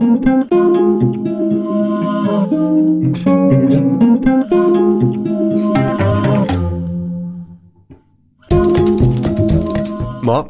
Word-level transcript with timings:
Ma 0.00 0.06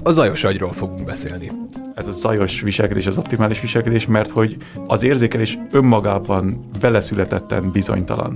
a 0.02 0.10
zajos 0.10 0.44
agyról 0.44 0.72
fogunk 0.72 1.04
beszélni. 1.04 1.50
Ez 1.94 2.06
a 2.06 2.12
zajos 2.12 2.60
viselkedés 2.60 3.06
az 3.06 3.18
optimális 3.18 3.60
viselkedés, 3.60 4.06
mert 4.06 4.30
hogy 4.30 4.56
az 4.86 5.02
érzékelés 5.02 5.58
önmagában 5.70 6.68
vele 6.80 7.00
születetten 7.00 7.70
bizonytalan. 7.70 8.32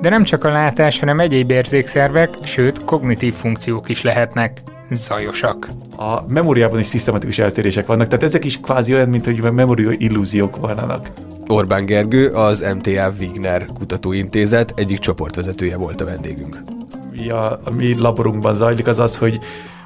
De 0.00 0.08
nem 0.08 0.24
csak 0.24 0.44
a 0.44 0.50
látás, 0.50 0.98
hanem 0.98 1.20
egyéb 1.20 1.50
érzékszervek, 1.50 2.34
sőt, 2.42 2.84
kognitív 2.84 3.34
funkciók 3.34 3.88
is 3.88 4.02
lehetnek 4.02 4.62
zajosak. 4.90 5.68
A 5.96 6.20
memóriában 6.28 6.78
is 6.78 6.86
szisztematikus 6.86 7.38
eltérések 7.38 7.86
vannak, 7.86 8.08
tehát 8.08 8.24
ezek 8.24 8.44
is 8.44 8.60
kvázi 8.60 8.94
olyan, 8.94 9.08
mint 9.08 9.24
hogy 9.24 9.52
memória 9.52 9.90
illúziók 9.90 10.56
vannak. 10.56 11.10
Orbán 11.46 11.86
Gergő, 11.86 12.28
az 12.28 12.74
MTA 12.76 13.12
Wigner 13.18 13.66
Kutatóintézet 13.66 14.72
egyik 14.76 14.98
csoportvezetője 14.98 15.76
volt 15.76 16.00
a 16.00 16.04
vendégünk. 16.04 16.62
Mi 17.12 17.30
a, 17.30 17.60
a 17.64 17.70
mi 17.70 17.98
laborunkban 17.98 18.54
zajlik 18.54 18.86
az 18.86 18.98
az, 18.98 19.16
hogy, 19.16 19.38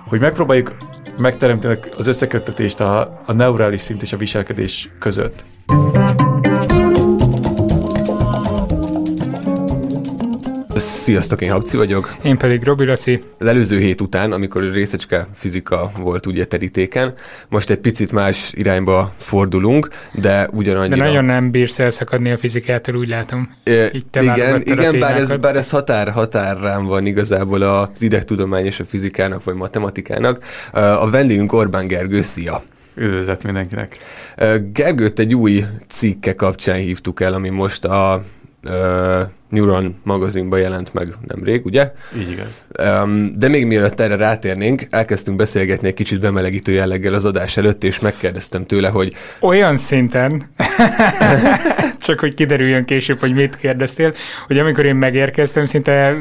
hogy 0.09 0.21
megpróbáljuk 0.21 0.77
megteremteni 1.17 1.79
az 1.97 2.07
összeköttetést 2.07 2.81
a, 2.81 3.21
a 3.27 3.33
neurális 3.33 3.81
szint 3.81 4.03
és 4.03 4.13
a 4.13 4.17
viselkedés 4.17 4.91
között. 4.99 5.45
Sziasztok, 10.83 11.41
én 11.41 11.51
Habci 11.51 11.77
vagyok. 11.77 12.15
Én 12.23 12.37
pedig 12.37 12.63
Robi 12.63 12.85
Laci. 12.85 13.23
Az 13.39 13.47
előző 13.47 13.79
hét 13.79 14.01
után, 14.01 14.33
amikor 14.33 14.63
részecske 14.73 15.27
fizika 15.35 15.91
volt 15.99 16.27
ugye 16.27 16.45
terítéken, 16.45 17.15
most 17.49 17.71
egy 17.71 17.79
picit 17.79 18.13
más 18.13 18.53
irányba 18.57 19.13
fordulunk, 19.17 19.89
de 20.13 20.49
ugyanannyira... 20.53 20.97
De 20.97 21.03
nagyon 21.03 21.25
nem 21.25 21.51
bírsz 21.51 21.79
elszakadni 21.79 22.31
a 22.31 22.37
fizikától, 22.37 22.97
úgy 22.97 23.09
látom. 23.09 23.55
É, 23.65 23.89
igen, 24.13 24.61
igen 24.65 24.99
bár, 24.99 25.17
ez, 25.17 25.37
bár 25.37 25.57
ez 25.57 25.71
határ, 25.71 26.11
határrám 26.11 26.85
van 26.85 27.07
igazából 27.07 27.63
az 27.63 28.03
idegtudomány 28.03 28.65
és 28.65 28.81
a 28.81 28.85
fizikának, 28.85 29.45
vagy 29.45 29.55
matematikának. 29.55 30.45
A 30.73 31.11
vendégünk 31.11 31.53
Orbán 31.53 31.87
Gergő, 31.87 32.23
szia! 32.23 32.63
Üdvözlet 32.95 33.45
mindenkinek! 33.45 33.97
Gergőt 34.73 35.19
egy 35.19 35.35
új 35.35 35.65
cikke 35.89 36.33
kapcsán 36.33 36.77
hívtuk 36.77 37.21
el, 37.21 37.33
ami 37.33 37.49
most 37.49 37.85
a 37.85 38.25
Neuron 39.53 40.01
magazinban 40.03 40.61
jelent 40.61 40.95
meg 40.95 41.09
nemrég, 41.27 41.65
ugye? 41.65 41.93
Így 42.19 42.31
igaz. 42.31 42.65
Um, 43.03 43.33
de 43.39 43.49
még 43.49 43.67
mielőtt 43.67 44.01
erre 44.01 44.17
rátérnénk, 44.17 44.83
elkezdtünk 44.91 45.37
beszélgetni 45.37 45.87
egy 45.87 45.95
kicsit 45.95 46.21
bemelegítő 46.21 46.73
jelleggel 46.73 47.15
az 47.15 47.25
adás 47.25 47.57
előtt, 47.57 47.85
és 47.85 47.99
megkérdeztem 47.99 48.67
tőle, 48.67 48.89
hogy... 48.89 49.15
Olyan 49.41 49.77
szinten, 49.77 50.43
csak 52.07 52.21
hogy 52.21 52.35
kiderüljön 52.35 52.85
később, 52.85 53.21
hogy 53.21 53.35
mit 53.35 53.57
kérdeztél, 53.57 54.15
hogy 54.47 54.59
amikor 54.59 54.85
én 54.85 54.97
megérkeztem, 54.97 55.65
szinte 55.65 56.17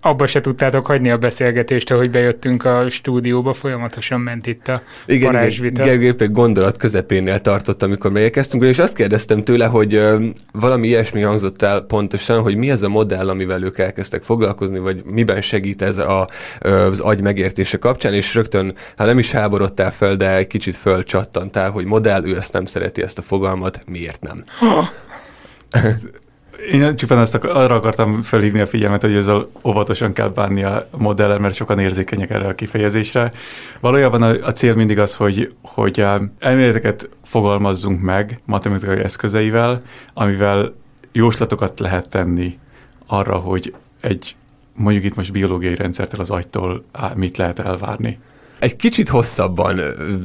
abba 0.00 0.26
se 0.26 0.40
tudtátok 0.40 0.86
hagyni 0.86 1.10
a 1.10 1.16
beszélgetést, 1.16 1.90
ahogy 1.90 2.10
bejöttünk 2.10 2.64
a 2.64 2.90
stúdióba, 2.90 3.52
folyamatosan 3.52 4.20
ment 4.20 4.46
itt 4.46 4.68
a 4.68 4.82
igen, 5.06 5.32
parázsvita. 5.32 5.82
Igen, 5.84 6.00
Gergő 6.00 6.28
gondolat 6.28 6.76
közepénél 6.76 7.38
tartott, 7.38 7.82
amikor 7.82 8.10
megérkeztünk, 8.10 8.64
és 8.64 8.78
azt 8.78 8.94
kérdeztem 8.94 9.44
tőle, 9.44 9.66
hogy 9.66 9.94
ö, 9.94 10.26
valami 10.52 10.86
ilyesmi 10.86 11.20
hangzott 11.20 11.62
el 11.62 11.80
pontosan, 11.80 12.42
hogy 12.42 12.56
mi 12.56 12.70
ez 12.70 12.82
a 12.82 12.88
modell, 12.88 13.28
amivel 13.28 13.62
ők 13.62 13.78
elkezdtek 13.78 14.22
foglalkozni, 14.22 14.78
vagy 14.78 15.04
miben 15.04 15.40
segít 15.40 15.82
ez 15.82 15.98
a, 15.98 16.28
ö, 16.60 16.86
az 16.86 17.00
agy 17.00 17.20
megértése 17.20 17.76
kapcsán, 17.76 18.14
és 18.14 18.34
rögtön, 18.34 18.74
hát 18.96 19.06
nem 19.06 19.18
is 19.18 19.30
háborodtál 19.30 19.92
fel, 19.92 20.16
de 20.16 20.36
egy 20.36 20.46
kicsit 20.46 20.76
fölcsattantál, 20.76 21.70
hogy 21.70 21.84
modell, 21.84 22.24
ő 22.24 22.36
ezt 22.36 22.52
nem 22.52 22.64
szereti, 22.64 23.02
ezt 23.02 23.18
a 23.18 23.22
fogalmat, 23.22 23.82
miért 23.86 24.20
nem? 24.20 24.44
Én 26.72 26.96
csupán 26.96 27.18
azt 27.18 27.34
akar, 27.34 27.56
arra 27.56 27.74
akartam 27.74 28.22
felhívni 28.22 28.60
a 28.60 28.66
figyelmet, 28.66 29.02
hogy 29.02 29.14
ezzel 29.14 29.48
óvatosan 29.64 30.12
kell 30.12 30.28
bánni 30.28 30.64
a 30.64 30.88
modellel, 30.96 31.38
mert 31.38 31.54
sokan 31.54 31.78
érzékenyek 31.78 32.30
erre 32.30 32.48
a 32.48 32.54
kifejezésre. 32.54 33.32
Valójában 33.80 34.22
a, 34.22 34.46
a 34.46 34.52
cél 34.52 34.74
mindig 34.74 34.98
az, 34.98 35.14
hogy, 35.14 35.48
hogy 35.62 36.04
elméleteket 36.38 37.08
fogalmazzunk 37.24 38.00
meg 38.00 38.40
matematikai 38.44 38.98
eszközeivel, 38.98 39.80
amivel 40.14 40.74
jóslatokat 41.12 41.80
lehet 41.80 42.08
tenni 42.08 42.58
arra, 43.06 43.36
hogy 43.36 43.74
egy 44.00 44.34
mondjuk 44.74 45.04
itt 45.04 45.14
most 45.14 45.32
biológiai 45.32 45.74
rendszertől 45.74 46.20
az 46.20 46.30
agytól 46.30 46.84
mit 47.14 47.36
lehet 47.36 47.58
elvárni. 47.58 48.18
Egy 48.60 48.76
kicsit 48.76 49.08
hosszabban, 49.08 49.80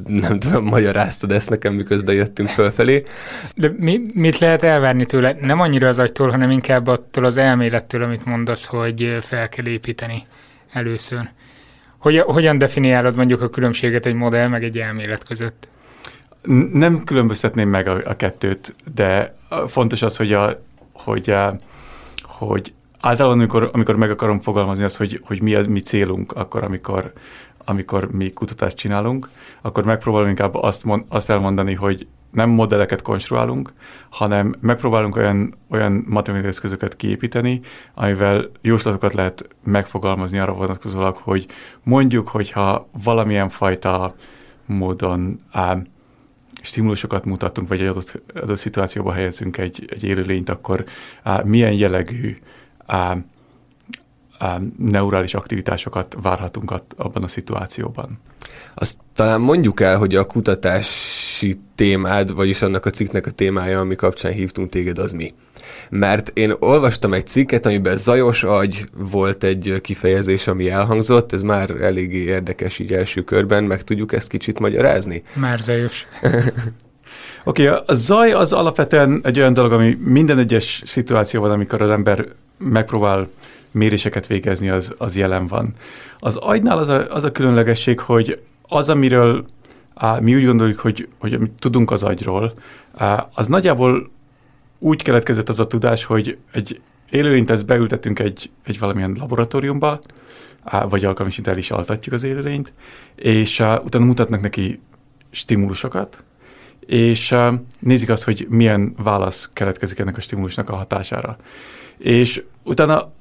nem 0.08 0.40
tudom, 0.40 0.66
magyaráztad 0.66 1.32
ezt 1.32 1.50
nekem, 1.50 1.74
miközben 1.74 2.16
jöttünk 2.16 2.50
fölfelé. 2.50 3.04
De 3.56 3.72
mi, 3.78 4.02
mit 4.14 4.40
lehet 4.40 4.64
elvárni 4.64 5.06
tőle? 5.06 5.38
Nem 5.42 5.60
annyira 5.60 5.88
az 5.88 6.00
agytól, 6.00 6.30
hanem 6.30 6.50
inkább 6.50 6.88
attól 6.88 7.26
az 7.26 7.38
elmélettől, 7.38 8.04
amit 8.04 8.26
mondasz, 8.26 8.66
hogy 8.66 9.18
fel 9.22 9.50
kell 9.50 9.66
építeni 9.66 10.24
először. 10.72 11.30
Hogy, 11.98 12.20
hogyan 12.20 12.58
definiálod 12.58 13.16
mondjuk 13.16 13.42
a 13.42 13.50
különbséget 13.50 14.06
egy 14.06 14.16
modell 14.16 14.48
meg 14.48 14.64
egy 14.64 14.78
elmélet 14.78 15.24
között? 15.24 15.68
Nem 16.74 17.04
különböztetném 17.04 17.70
meg 17.70 17.88
a, 17.88 18.02
a 18.06 18.16
kettőt, 18.16 18.76
de 18.96 19.36
fontos 19.68 20.02
az, 20.02 20.18
hogy, 20.18 20.34
a, 20.34 20.60
hogy, 20.94 21.30
a, 21.30 21.56
hogy 22.22 22.74
általában, 23.00 23.38
amikor, 23.38 23.70
amikor 23.74 23.96
meg 23.96 24.10
akarom 24.10 24.42
fogalmazni 24.42 24.84
azt, 24.84 24.98
hogy, 24.98 25.20
hogy 25.24 25.42
mi 25.42 25.56
a 25.56 25.68
mi 25.68 25.80
célunk, 25.80 26.32
akkor, 26.32 26.64
amikor, 26.64 27.12
amikor 27.66 28.12
mi 28.12 28.30
kutatást 28.30 28.78
csinálunk, 28.78 29.30
akkor 29.62 29.84
megpróbálunk 29.84 30.30
inkább 30.30 30.56
azt, 30.56 30.84
mond, 30.84 31.04
azt 31.10 31.30
elmondani, 31.30 31.74
hogy 31.74 32.08
nem 32.32 32.50
modelleket 32.50 33.02
konstruálunk, 33.02 33.74
hanem 34.10 34.56
megpróbálunk 34.60 35.16
olyan, 35.16 35.54
olyan 35.70 35.92
matematikai 36.08 36.52
eszközöket 36.52 36.96
kiépíteni, 36.96 37.62
amivel 37.94 38.50
jóslatokat 38.62 39.14
lehet 39.14 39.48
megfogalmazni 39.64 40.40
arra 40.40 40.54
vonatkozólag, 40.54 41.18
hogy 41.18 41.46
mondjuk, 41.84 42.28
hogyha 42.28 42.88
valamilyen 43.04 43.50
fajta 43.50 44.16
módon 44.66 45.40
á, 45.52 45.78
stimulusokat 46.62 47.26
mutatunk, 47.26 47.68
vagy 47.68 47.82
egy 47.82 47.88
adott, 47.88 48.22
adott 48.34 48.58
szituációba 48.58 49.12
helyezünk 49.14 49.58
egy, 49.58 49.86
egy 49.90 50.04
élőlényt, 50.04 50.50
akkor 50.50 50.84
á, 51.24 51.42
milyen 51.46 51.74
jellegű 51.74 52.38
á, 52.86 53.18
neurális 54.78 55.34
aktivitásokat 55.34 56.16
várhatunk 56.22 56.74
abban 56.98 57.24
a 57.24 57.28
szituációban. 57.28 58.20
Azt 58.74 58.98
talán 59.14 59.42
mondjuk 59.42 59.82
el, 59.82 59.98
hogy 59.98 60.16
a 60.16 60.24
kutatási 60.24 61.60
témád, 61.76 62.36
vagyis 62.36 62.62
annak 62.62 62.86
a 62.86 62.90
cikknek 62.90 63.26
a 63.26 63.32
témája, 63.32 63.80
ami 63.80 63.96
kapcsán 63.96 64.32
hívtunk 64.32 64.70
téged, 64.70 64.98
az 64.98 65.12
mi? 65.12 65.34
Mert 65.90 66.32
én 66.34 66.54
olvastam 66.60 67.14
egy 67.14 67.28
cikket, 67.28 67.66
amiben 67.66 67.98
zajos 67.98 68.44
agy 68.44 68.86
volt 68.98 69.44
egy 69.44 69.80
kifejezés, 69.82 70.48
ami 70.48 70.70
elhangzott, 70.70 71.34
ez 71.34 71.42
már 71.42 71.70
eléggé 71.70 72.24
érdekes 72.24 72.80
így 72.80 72.94
első 72.94 73.22
körben, 73.22 73.64
meg 73.64 73.82
tudjuk 73.82 74.14
ezt 74.14 74.28
kicsit 74.28 74.60
magyarázni? 74.60 75.24
Már 75.34 75.60
zajos. 75.60 76.08
Oké, 77.44 77.68
okay, 77.68 77.82
a 77.86 77.94
zaj 77.94 78.32
az 78.32 78.54
alapvetően 78.54 79.20
egy 79.24 79.40
olyan 79.40 79.54
dolog, 79.54 79.72
ami 79.72 79.98
minden 80.04 80.38
egyes 80.40 80.84
szituációban, 80.86 81.52
amikor 81.52 81.82
az 81.82 81.90
ember 81.90 82.26
megpróbál 82.58 83.28
méréseket 83.76 84.28
végezni, 84.28 84.70
az, 84.70 84.94
az 84.98 85.16
jelen 85.16 85.48
van. 85.48 85.74
Az 86.20 86.36
agynál 86.36 86.78
az 86.78 86.90
a, 86.90 87.14
az 87.14 87.24
a 87.24 87.32
különlegesség, 87.32 88.00
hogy 88.00 88.42
az, 88.62 88.90
amiről 88.90 89.46
á, 89.94 90.20
mi 90.20 90.36
úgy 90.36 90.46
gondoljuk, 90.46 90.80
hogy, 90.80 91.08
hogy 91.20 91.40
tudunk 91.60 91.92
az 91.92 92.04
agyról, 92.04 92.54
á, 92.96 93.28
az 93.34 93.48
nagyjából 93.48 94.10
úgy 94.80 95.02
keletkezett 95.02 95.50
az 95.50 95.60
a 95.60 95.68
tudás, 95.68 96.04
hogy 96.04 96.38
egy 96.52 96.82
élőlényt 97.10 97.50
ezt 97.50 97.66
beültetünk 97.66 98.20
egy, 98.20 98.50
egy 98.64 98.80
valamilyen 98.80 99.16
laboratóriumba, 99.20 100.00
á, 100.64 100.86
vagy 100.86 101.06
alkalmasint 101.06 101.48
el 101.48 101.58
is 101.58 101.72
altatjuk 101.72 102.16
az 102.16 102.24
élőlényt, 102.24 102.74
és 103.16 103.60
á, 103.60 103.80
utána 103.80 104.06
mutatnak 104.06 104.42
neki 104.42 104.80
stimulusokat, 105.32 106.24
és 106.80 107.32
á, 107.32 107.54
nézik 107.80 108.10
azt, 108.10 108.24
hogy 108.24 108.46
milyen 108.50 108.96
válasz 108.98 109.50
keletkezik 109.54 110.00
ennek 110.00 110.18
a 110.18 110.22
stimulusnak 110.22 110.70
a 110.70 110.76
hatására. 110.76 111.38
És 111.98 112.44
utána 112.64 113.12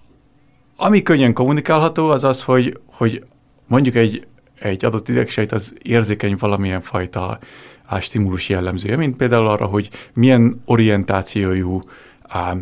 ami 0.76 1.03
könnyen 1.03 1.32
kommunikálható, 1.32 2.11
az 2.11 2.25
az, 2.25 2.43
hogy, 2.43 2.81
hogy 2.87 3.25
mondjuk 3.67 3.94
egy, 3.94 4.26
egy 4.59 4.85
adott 4.85 5.09
idegsejt 5.09 5.53
az 5.53 5.75
érzékeny 5.82 6.37
valamilyen 6.38 6.81
fajta 6.81 7.38
á, 7.87 8.00
stimulus 8.00 8.49
jellemzője, 8.49 8.97
mint 8.97 9.17
például 9.17 9.47
arra, 9.47 9.67
hogy 9.67 9.91
milyen 10.15 10.61
orientációjú 10.65 11.81
á, 12.23 12.55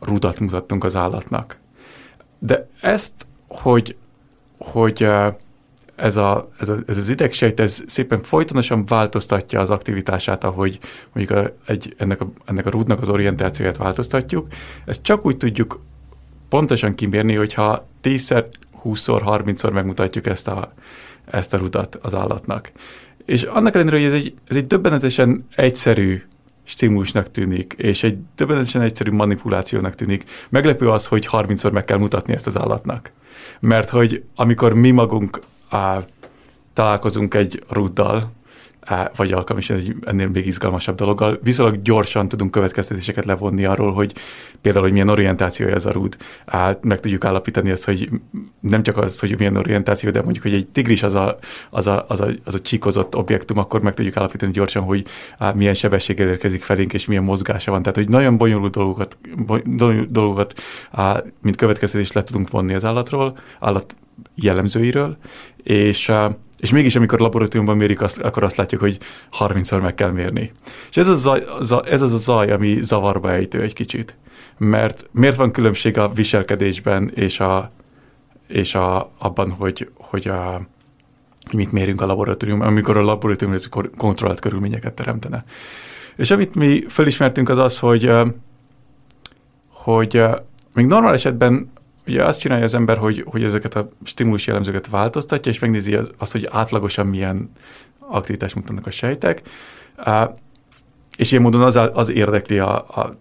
rudat 0.00 0.40
mutattunk 0.40 0.84
az 0.84 0.96
állatnak. 0.96 1.58
De 2.38 2.68
ezt, 2.80 3.26
hogy, 3.48 3.96
hogy 4.58 5.08
ez, 5.96 6.16
a, 6.16 6.48
ez, 6.58 6.68
a, 6.68 6.76
ez 6.86 6.96
az 6.96 7.08
idegsejt, 7.08 7.60
ez 7.60 7.82
szépen 7.86 8.22
folytonosan 8.22 8.86
változtatja 8.86 9.60
az 9.60 9.70
aktivitását, 9.70 10.44
ahogy 10.44 10.78
mondjuk 11.12 11.38
a, 11.38 11.50
egy, 11.66 11.94
ennek, 11.98 12.20
a, 12.20 12.32
ennek 12.44 12.66
a 12.66 12.70
rúdnak 12.70 13.00
az 13.00 13.08
orientációját 13.08 13.76
változtatjuk. 13.76 14.46
Ezt 14.84 15.02
csak 15.02 15.26
úgy 15.26 15.36
tudjuk 15.36 15.80
pontosan 16.48 16.94
kimérni, 16.94 17.34
hogyha 17.34 17.86
10-szer, 18.02 18.46
20-szor, 18.84 19.42
30-szor 19.44 19.72
megmutatjuk 19.72 20.26
ezt 20.26 20.48
a, 20.48 20.72
ezt 21.30 21.54
a 21.54 21.56
rudat 21.56 21.98
az 22.02 22.14
állatnak. 22.14 22.72
És 23.24 23.42
annak 23.42 23.74
ellenére, 23.74 23.96
hogy 23.96 24.06
ez 24.06 24.12
egy, 24.12 24.34
ez 24.48 24.56
egy 24.56 24.66
döbbenetesen 24.66 25.46
egyszerű 25.54 26.22
stimulusnak 26.64 27.30
tűnik, 27.30 27.74
és 27.76 28.02
egy 28.02 28.18
többenetesen 28.34 28.82
egyszerű 28.82 29.10
manipulációnak 29.10 29.94
tűnik. 29.94 30.24
Meglepő 30.48 30.90
az, 30.90 31.06
hogy 31.06 31.28
30-szor 31.30 31.72
meg 31.72 31.84
kell 31.84 31.98
mutatni 31.98 32.34
ezt 32.34 32.46
az 32.46 32.58
állatnak. 32.58 33.12
Mert 33.60 33.90
hogy 33.90 34.24
amikor 34.34 34.74
mi 34.74 34.90
magunk 34.90 35.40
á, 35.68 36.04
találkozunk 36.72 37.34
egy 37.34 37.62
ruddal, 37.68 38.32
vagy 39.16 39.32
alkalmasan 39.32 39.76
egy 39.76 39.94
ennél 40.04 40.28
még 40.28 40.46
izgalmasabb 40.46 40.96
dologgal, 40.96 41.38
viszonylag 41.42 41.82
gyorsan 41.82 42.28
tudunk 42.28 42.50
következtetéseket 42.50 43.24
levonni 43.24 43.64
arról, 43.64 43.92
hogy 43.92 44.14
például, 44.60 44.84
hogy 44.84 44.92
milyen 44.92 45.08
orientációja 45.08 45.74
ez 45.74 45.86
a 45.86 45.92
rúd. 45.92 46.16
Meg 46.80 47.00
tudjuk 47.00 47.24
állapítani 47.24 47.70
ezt, 47.70 47.84
hogy 47.84 48.08
nem 48.60 48.82
csak 48.82 48.96
az, 48.96 49.20
hogy 49.20 49.38
milyen 49.38 49.56
orientáció, 49.56 50.10
de 50.10 50.22
mondjuk, 50.22 50.44
hogy 50.44 50.54
egy 50.54 50.68
tigris 50.68 51.02
az 51.02 51.14
a, 51.14 51.38
az 51.70 51.86
a, 51.86 52.04
az 52.08 52.20
a, 52.20 52.28
az 52.44 52.54
a 52.54 52.58
csíkozott 52.58 53.16
objektum, 53.16 53.58
akkor 53.58 53.82
meg 53.82 53.94
tudjuk 53.94 54.16
állapítani 54.16 54.52
gyorsan, 54.52 54.82
hogy 54.82 55.04
milyen 55.54 55.74
sebességgel 55.74 56.28
érkezik 56.28 56.62
felénk, 56.62 56.92
és 56.92 57.06
milyen 57.06 57.24
mozgása 57.24 57.70
van. 57.70 57.82
Tehát, 57.82 57.96
hogy 57.96 58.08
nagyon 58.08 58.36
bonyolult 58.36 58.72
dolgokat, 58.72 59.18
dolgokat 60.10 60.60
mint 61.42 61.56
következtetés 61.56 62.12
le 62.12 62.22
tudunk 62.22 62.50
vonni 62.50 62.74
az 62.74 62.84
állatról, 62.84 63.36
állat 63.60 63.96
jellemzőiről, 64.34 65.16
és 65.62 66.12
és 66.64 66.72
mégis, 66.72 66.96
amikor 66.96 67.20
laboratóriumban 67.20 67.76
mérik, 67.76 68.00
azt, 68.00 68.18
akkor 68.18 68.44
azt 68.44 68.56
látjuk, 68.56 68.80
hogy 68.80 68.98
30-szor 69.38 69.82
meg 69.82 69.94
kell 69.94 70.10
mérni. 70.10 70.52
És 70.90 70.96
ez 70.96 71.08
az, 71.08 71.20
zaj, 71.60 71.82
ez 71.90 72.02
az 72.02 72.12
a 72.12 72.16
zaj, 72.16 72.50
ami 72.50 72.78
zavarba 72.82 73.32
ejtő 73.32 73.60
egy 73.60 73.72
kicsit. 73.72 74.16
Mert 74.58 75.08
miért 75.12 75.36
van 75.36 75.50
különbség 75.50 75.98
a 75.98 76.08
viselkedésben 76.08 77.10
és, 77.14 77.40
a, 77.40 77.70
és 78.48 78.74
a, 78.74 79.10
abban, 79.18 79.50
hogy, 79.50 79.90
hogy 79.94 80.28
a, 80.28 80.60
mit 81.52 81.72
mérünk 81.72 82.00
a 82.00 82.06
laboratóriumban, 82.06 82.68
amikor 82.68 82.96
a 82.96 83.02
laboratórium 83.02 83.58
kontrollált 83.96 84.40
körülményeket 84.40 84.94
teremtene. 84.94 85.44
És 86.16 86.30
amit 86.30 86.54
mi 86.54 86.84
felismertünk 86.88 87.48
az 87.48 87.58
az, 87.58 87.78
hogy, 87.78 88.10
hogy 89.68 90.22
még 90.74 90.86
normál 90.86 91.14
esetben 91.14 91.72
ugye 92.06 92.24
azt 92.24 92.40
csinálja 92.40 92.64
az 92.64 92.74
ember, 92.74 92.96
hogy, 92.96 93.24
hogy 93.26 93.44
ezeket 93.44 93.74
a 93.74 93.88
stimulus 94.04 94.46
jellemzőket 94.46 94.88
változtatja, 94.88 95.52
és 95.52 95.58
megnézi 95.58 95.98
azt, 96.18 96.32
hogy 96.32 96.48
átlagosan 96.50 97.06
milyen 97.06 97.50
aktivitást 97.98 98.54
mutatnak 98.54 98.86
a 98.86 98.90
sejtek, 98.90 99.42
és 101.16 101.30
ilyen 101.30 101.42
módon 101.42 101.62
az, 101.62 101.78
az 101.92 102.10
érdekli 102.10 102.58
a, 102.58 102.76
a, 102.76 103.18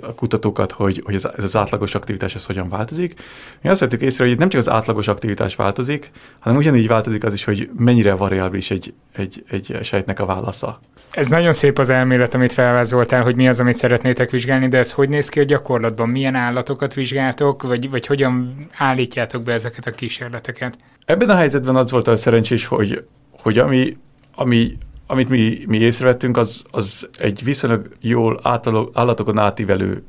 a 0.00 0.14
kutatókat, 0.14 0.72
hogy, 0.72 1.02
hogy 1.04 1.14
ez, 1.14 1.24
ez 1.36 1.44
az 1.44 1.56
átlagos 1.56 1.94
aktivitás 1.94 2.34
ez 2.34 2.44
hogyan 2.44 2.68
változik. 2.68 3.14
Mi 3.60 3.68
azt 3.68 3.80
vettük 3.80 4.00
észre, 4.00 4.26
hogy 4.26 4.38
nem 4.38 4.48
csak 4.48 4.60
az 4.60 4.70
átlagos 4.70 5.08
aktivitás 5.08 5.56
változik, 5.56 6.10
hanem 6.40 6.58
ugyanígy 6.58 6.86
változik 6.86 7.24
az 7.24 7.32
is, 7.32 7.44
hogy 7.44 7.70
mennyire 7.76 8.14
variábilis 8.14 8.70
egy, 8.70 8.94
egy, 9.12 9.44
egy 9.48 9.78
sejtnek 9.82 10.20
a 10.20 10.26
válasza. 10.26 10.80
Ez 11.10 11.28
nagyon 11.28 11.52
szép 11.52 11.78
az 11.78 11.90
elmélet, 11.90 12.34
amit 12.34 12.52
felvázoltál, 12.52 13.22
hogy 13.22 13.36
mi 13.36 13.48
az, 13.48 13.60
amit 13.60 13.74
szeretnétek 13.74 14.30
vizsgálni, 14.30 14.68
de 14.68 14.78
ez 14.78 14.92
hogy 14.92 15.08
néz 15.08 15.28
ki 15.28 15.40
a 15.40 15.44
gyakorlatban? 15.44 16.08
Milyen 16.08 16.34
állatokat 16.34 16.94
vizsgáltok, 16.94 17.62
vagy, 17.62 17.90
vagy 17.90 18.06
hogyan 18.06 18.66
állítjátok 18.76 19.42
be 19.42 19.52
ezeket 19.52 19.86
a 19.86 19.90
kísérleteket? 19.90 20.78
Ebben 21.04 21.28
a 21.28 21.34
helyzetben 21.34 21.76
az 21.76 21.90
volt 21.90 22.08
a 22.08 22.16
szerencsés, 22.16 22.66
hogy, 22.66 23.04
hogy 23.30 23.58
ami, 23.58 23.96
ami, 24.34 24.78
amit 25.06 25.28
mi, 25.28 25.64
mi 25.66 25.78
észrevettünk, 25.78 26.36
az, 26.36 26.62
az 26.70 27.08
egy 27.18 27.44
viszonylag 27.44 27.88
jól 28.00 28.40
átalog, 28.42 28.90
állatokon 28.94 29.38
átívelő 29.38 30.02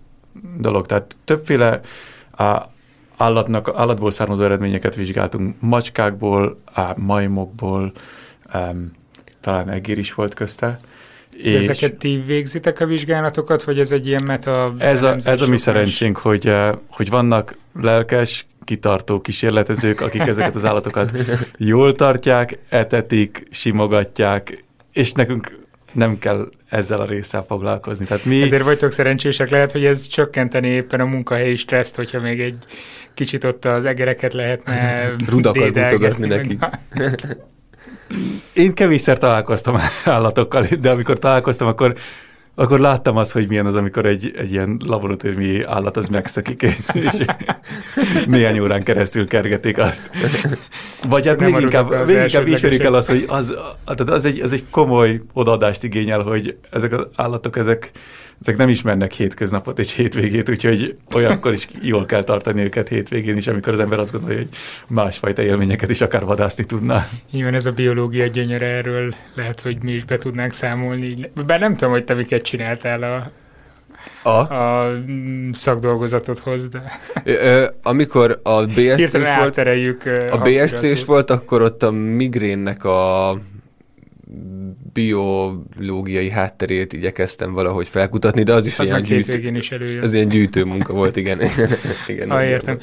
dolog. 0.57 0.85
Tehát 0.85 1.17
többféle 1.25 1.81
á, 2.31 2.69
állatnak, 3.17 3.71
állatból 3.75 4.11
származó 4.11 4.43
eredményeket 4.43 4.95
vizsgáltunk, 4.95 5.55
macskákból, 5.59 6.59
á, 6.73 6.93
majmokból, 6.97 7.91
ám, 8.47 8.91
talán 9.41 9.69
egér 9.69 9.97
is 9.97 10.13
volt 10.13 10.33
közte. 10.33 10.79
És 11.37 11.55
ezeket 11.55 11.95
ti 11.95 12.23
végzitek 12.25 12.79
a 12.79 12.85
vizsgálatokat, 12.85 13.63
vagy 13.63 13.79
ez 13.79 13.91
egy 13.91 14.07
ilyen 14.07 14.23
meta 14.23 14.71
Ez 14.77 15.03
a, 15.03 15.15
ez 15.23 15.41
a 15.41 15.47
mi 15.47 15.57
szerencsénk, 15.57 16.17
hogy, 16.17 16.53
hogy 16.89 17.09
vannak 17.09 17.57
lelkes, 17.81 18.45
kitartó 18.63 19.21
kísérletezők, 19.21 20.01
akik 20.01 20.21
ezeket 20.21 20.55
az 20.55 20.65
állatokat 20.65 21.11
jól 21.57 21.95
tartják, 21.95 22.59
etetik, 22.69 23.47
simogatják, 23.51 24.65
és 24.97 25.11
nekünk 25.11 25.59
nem 25.91 26.19
kell 26.19 26.51
ezzel 26.69 27.01
a 27.01 27.05
résszel 27.05 27.41
foglalkozni. 27.41 28.05
Tehát 28.05 28.25
mi... 28.25 28.41
Ezért 28.41 28.63
vagytok 28.63 28.91
szerencsések, 28.91 29.49
lehet, 29.49 29.71
hogy 29.71 29.85
ez 29.85 30.07
csökkenteni 30.07 30.67
éppen 30.67 30.99
a 30.99 31.05
munkahelyi 31.05 31.55
stresszt, 31.55 31.95
hogyha 31.95 32.19
még 32.19 32.41
egy 32.41 32.57
kicsit 33.13 33.43
ott 33.43 33.65
az 33.65 33.85
egereket 33.85 34.33
lehetne 34.33 35.05
Rudakat 35.29 35.75
mutogatni 35.75 36.27
neki. 36.27 36.57
Én 38.53 38.73
kevésszer 38.73 39.17
találkoztam 39.17 39.77
állatokkal, 40.05 40.65
de 40.79 40.89
amikor 40.89 41.17
találkoztam, 41.17 41.67
akkor 41.67 41.95
akkor 42.59 42.79
láttam 42.79 43.17
azt, 43.17 43.31
hogy 43.31 43.47
milyen 43.47 43.65
az, 43.65 43.75
amikor 43.75 44.05
egy, 44.05 44.31
egy 44.35 44.51
ilyen 44.51 44.81
laboratóriumi 44.85 45.63
állat 45.63 45.97
az 45.97 46.07
megszökik, 46.07 46.61
és 46.93 47.25
néhány 48.27 48.59
órán 48.59 48.83
keresztül 48.83 49.27
kergetik 49.27 49.77
azt. 49.77 50.09
Vagy 51.07 51.27
hát 51.27 51.39
még 51.39 51.55
inkább, 51.59 52.07
még 52.07 52.17
inkább 52.17 52.47
ismerik 52.47 52.83
el 52.83 52.93
azt, 52.93 53.09
hogy 53.09 53.25
az, 53.27 53.55
tehát 53.83 54.09
az, 54.09 54.25
egy, 54.25 54.41
az 54.41 54.51
egy 54.51 54.63
komoly 54.69 55.21
odaadást 55.33 55.83
igényel, 55.83 56.21
hogy 56.21 56.57
ezek 56.71 56.91
az 56.91 57.07
állatok, 57.15 57.57
ezek, 57.57 57.91
ezek 58.41 58.57
nem 58.57 58.69
ismernek 58.69 59.11
hétköznapot 59.11 59.79
és 59.79 59.93
hétvégét, 59.93 60.49
úgyhogy 60.49 60.97
olyankor 61.15 61.53
is 61.53 61.67
jól 61.81 62.05
kell 62.05 62.23
tartani 62.23 62.61
őket 62.61 62.87
hétvégén 62.87 63.37
is, 63.37 63.47
amikor 63.47 63.73
az 63.73 63.79
ember 63.79 63.99
azt 63.99 64.11
gondolja, 64.11 64.37
hogy 64.37 64.47
másfajta 64.87 65.41
élményeket 65.41 65.89
is 65.89 66.01
akár 66.01 66.25
vadászni 66.25 66.63
tudna. 66.63 67.07
Igen, 67.31 67.53
ez 67.53 67.65
a 67.65 67.71
biológia 67.71 68.27
gyönyöre 68.27 68.65
erről 68.65 69.13
lehet, 69.35 69.59
hogy 69.59 69.83
mi 69.83 69.91
is 69.91 70.03
be 70.03 70.17
tudnánk 70.17 70.53
számolni. 70.53 71.31
Bár 71.45 71.59
nem 71.59 71.73
tudom, 71.73 71.91
hogy 71.91 72.03
te 72.03 72.13
miket 72.13 72.41
csináltál 72.41 73.03
a, 73.03 73.31
a? 74.29 74.53
a 74.53 74.93
szakdolgozatodhoz, 75.51 76.69
de... 76.69 76.83
Ö, 77.23 77.65
amikor 77.83 78.39
a 78.43 78.65
BSC-s 78.65 79.35
volt, 79.37 79.57
a 80.31 80.37
BSC-s 80.37 81.05
volt, 81.05 81.29
akkor 81.29 81.61
ott 81.61 81.83
a 81.83 81.91
migrénnek 81.91 82.83
a 82.83 83.37
biológiai 84.93 86.29
hátterét 86.29 86.93
igyekeztem 86.93 87.53
valahogy 87.53 87.87
felkutatni, 87.87 88.43
de 88.43 88.53
az 88.53 88.65
is 88.65 88.79
az 88.79 88.85
ilyen 88.85 89.01
gyűjtő, 89.01 89.57
is 89.57 89.71
előjön. 89.71 90.03
Az 90.03 90.13
ilyen 90.13 90.27
gyűjtő 90.27 90.63
munka 90.63 90.93
volt, 90.93 91.15
igen. 91.15 91.39
igen 92.07 92.29
ah, 92.29 92.47
értem. 92.47 92.75
Uh, 92.75 92.81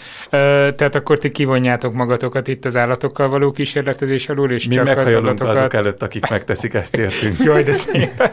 tehát 0.75 0.95
akkor 0.95 1.19
ti 1.19 1.31
kivonjátok 1.31 1.95
magatokat 1.95 2.49
itt 2.49 2.65
az 2.65 2.77
állatokkal 2.77 3.29
való 3.29 3.51
kísérletezés 3.51 4.29
alól, 4.29 4.51
és 4.51 4.67
Mi 4.67 4.75
csak 4.75 4.99
az 4.99 5.13
adatokat... 5.13 5.57
azok 5.57 5.75
előtt, 5.75 6.03
akik 6.03 6.31
megteszik 6.31 6.75
ezt, 6.75 6.97
értünk. 6.97 7.39
Jaj, 7.39 7.63
de 7.63 7.73
szép. 7.73 8.31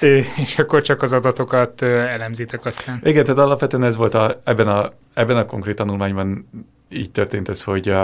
és 0.44 0.58
akkor 0.58 0.82
csak 0.82 1.02
az 1.02 1.12
adatokat 1.12 1.82
elemzitek 1.82 2.64
aztán. 2.64 3.00
Igen, 3.04 3.24
tehát 3.24 3.38
alapvetően 3.38 3.84
ez 3.84 3.96
volt 3.96 4.14
a, 4.14 4.40
ebben, 4.44 4.66
a, 4.66 4.92
ebben 5.14 5.36
a 5.36 5.44
konkrét 5.44 5.76
tanulmányban 5.76 6.48
így 6.92 7.10
történt 7.10 7.48
ez, 7.48 7.62
hogy 7.62 7.94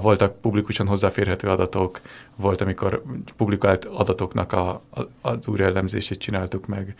voltak 0.00 0.40
publikusan 0.40 0.86
hozzáférhető 0.86 1.48
adatok, 1.48 2.00
volt, 2.36 2.60
amikor 2.60 3.02
publikált 3.36 3.84
adatoknak 3.84 4.52
a, 4.52 4.68
a, 4.70 5.00
az 5.20 5.46
újraelemzését 5.46 6.18
csináltuk 6.18 6.66
meg, 6.66 6.94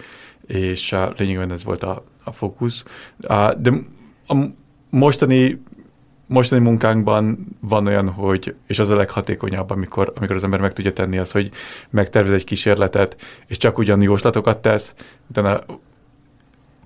és 0.47 0.93
a, 0.93 1.13
lényegében 1.17 1.53
ez 1.53 1.65
volt 1.65 1.83
a, 1.83 2.05
a 2.25 2.33
fókusz. 2.33 2.85
De 3.59 3.73
a 4.27 4.37
mostani 4.91 5.63
mostani 6.31 6.63
munkánkban 6.63 7.47
van 7.61 7.87
olyan, 7.87 8.09
hogy, 8.09 8.55
és 8.67 8.79
az 8.79 8.89
a 8.89 8.97
leghatékonyabb, 8.97 9.71
amikor, 9.71 10.13
amikor 10.17 10.37
az 10.37 10.45
ember 10.45 10.61
meg 10.61 10.73
tudja 10.73 10.93
tenni 10.93 11.19
az, 11.19 11.31
hogy 11.31 11.51
megtervez 11.91 12.33
egy 12.33 12.45
kísérletet, 12.45 13.17
és 13.47 13.57
csak 13.57 13.79
ugyan 13.79 14.03
jóslatokat 14.03 14.59
tesz, 14.59 14.95
utána 15.29 15.61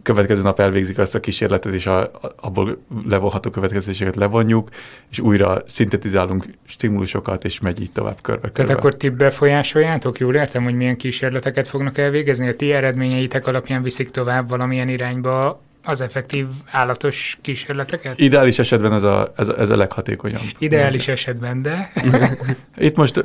következő 0.05 0.43
nap 0.43 0.61
elvégzik 0.61 0.99
azt 0.99 1.15
a 1.15 1.21
kísérletet, 1.21 1.75
és 1.75 1.87
a, 1.87 2.11
abból 2.41 2.79
levonható 3.09 3.51
következéseket 3.51 4.17
levonjuk, 4.17 4.69
és 5.11 5.21
újra 5.21 5.63
szintetizálunk 5.67 6.47
stimulusokat, 6.67 7.45
és 7.45 7.61
megy 7.61 7.81
így 7.81 7.93
tovább 7.93 8.19
körbe. 8.23 8.49
Tehát 8.49 8.71
akkor 8.71 8.95
ti 8.95 9.09
befolyásoljátok, 9.09 10.19
jól 10.19 10.35
értem, 10.35 10.65
hogy 10.65 10.75
milyen 10.75 10.97
kísérleteket 10.97 11.69
fognak 11.69 11.99
elvégezni, 11.99 12.49
a 12.49 12.57
ti 12.57 12.73
eredményeitek 12.73 13.47
alapján 13.47 13.83
viszik 13.83 14.11
tovább 14.11 14.49
valamilyen 14.49 14.89
irányba 14.89 15.61
az 15.85 16.01
effektív 16.01 16.47
állatos 16.71 17.39
kísérleteket? 17.41 18.19
Ideális 18.19 18.59
esetben 18.59 18.93
ez 18.93 19.03
a, 19.03 19.33
ez 19.37 19.49
a, 19.49 19.59
ez 19.59 19.71
a 19.71 19.77
leghatékonyabb. 19.77 20.43
Ideális 20.59 21.09
esetben, 21.09 21.63
de... 21.63 21.93
Itt 22.77 22.97
most, 22.97 23.23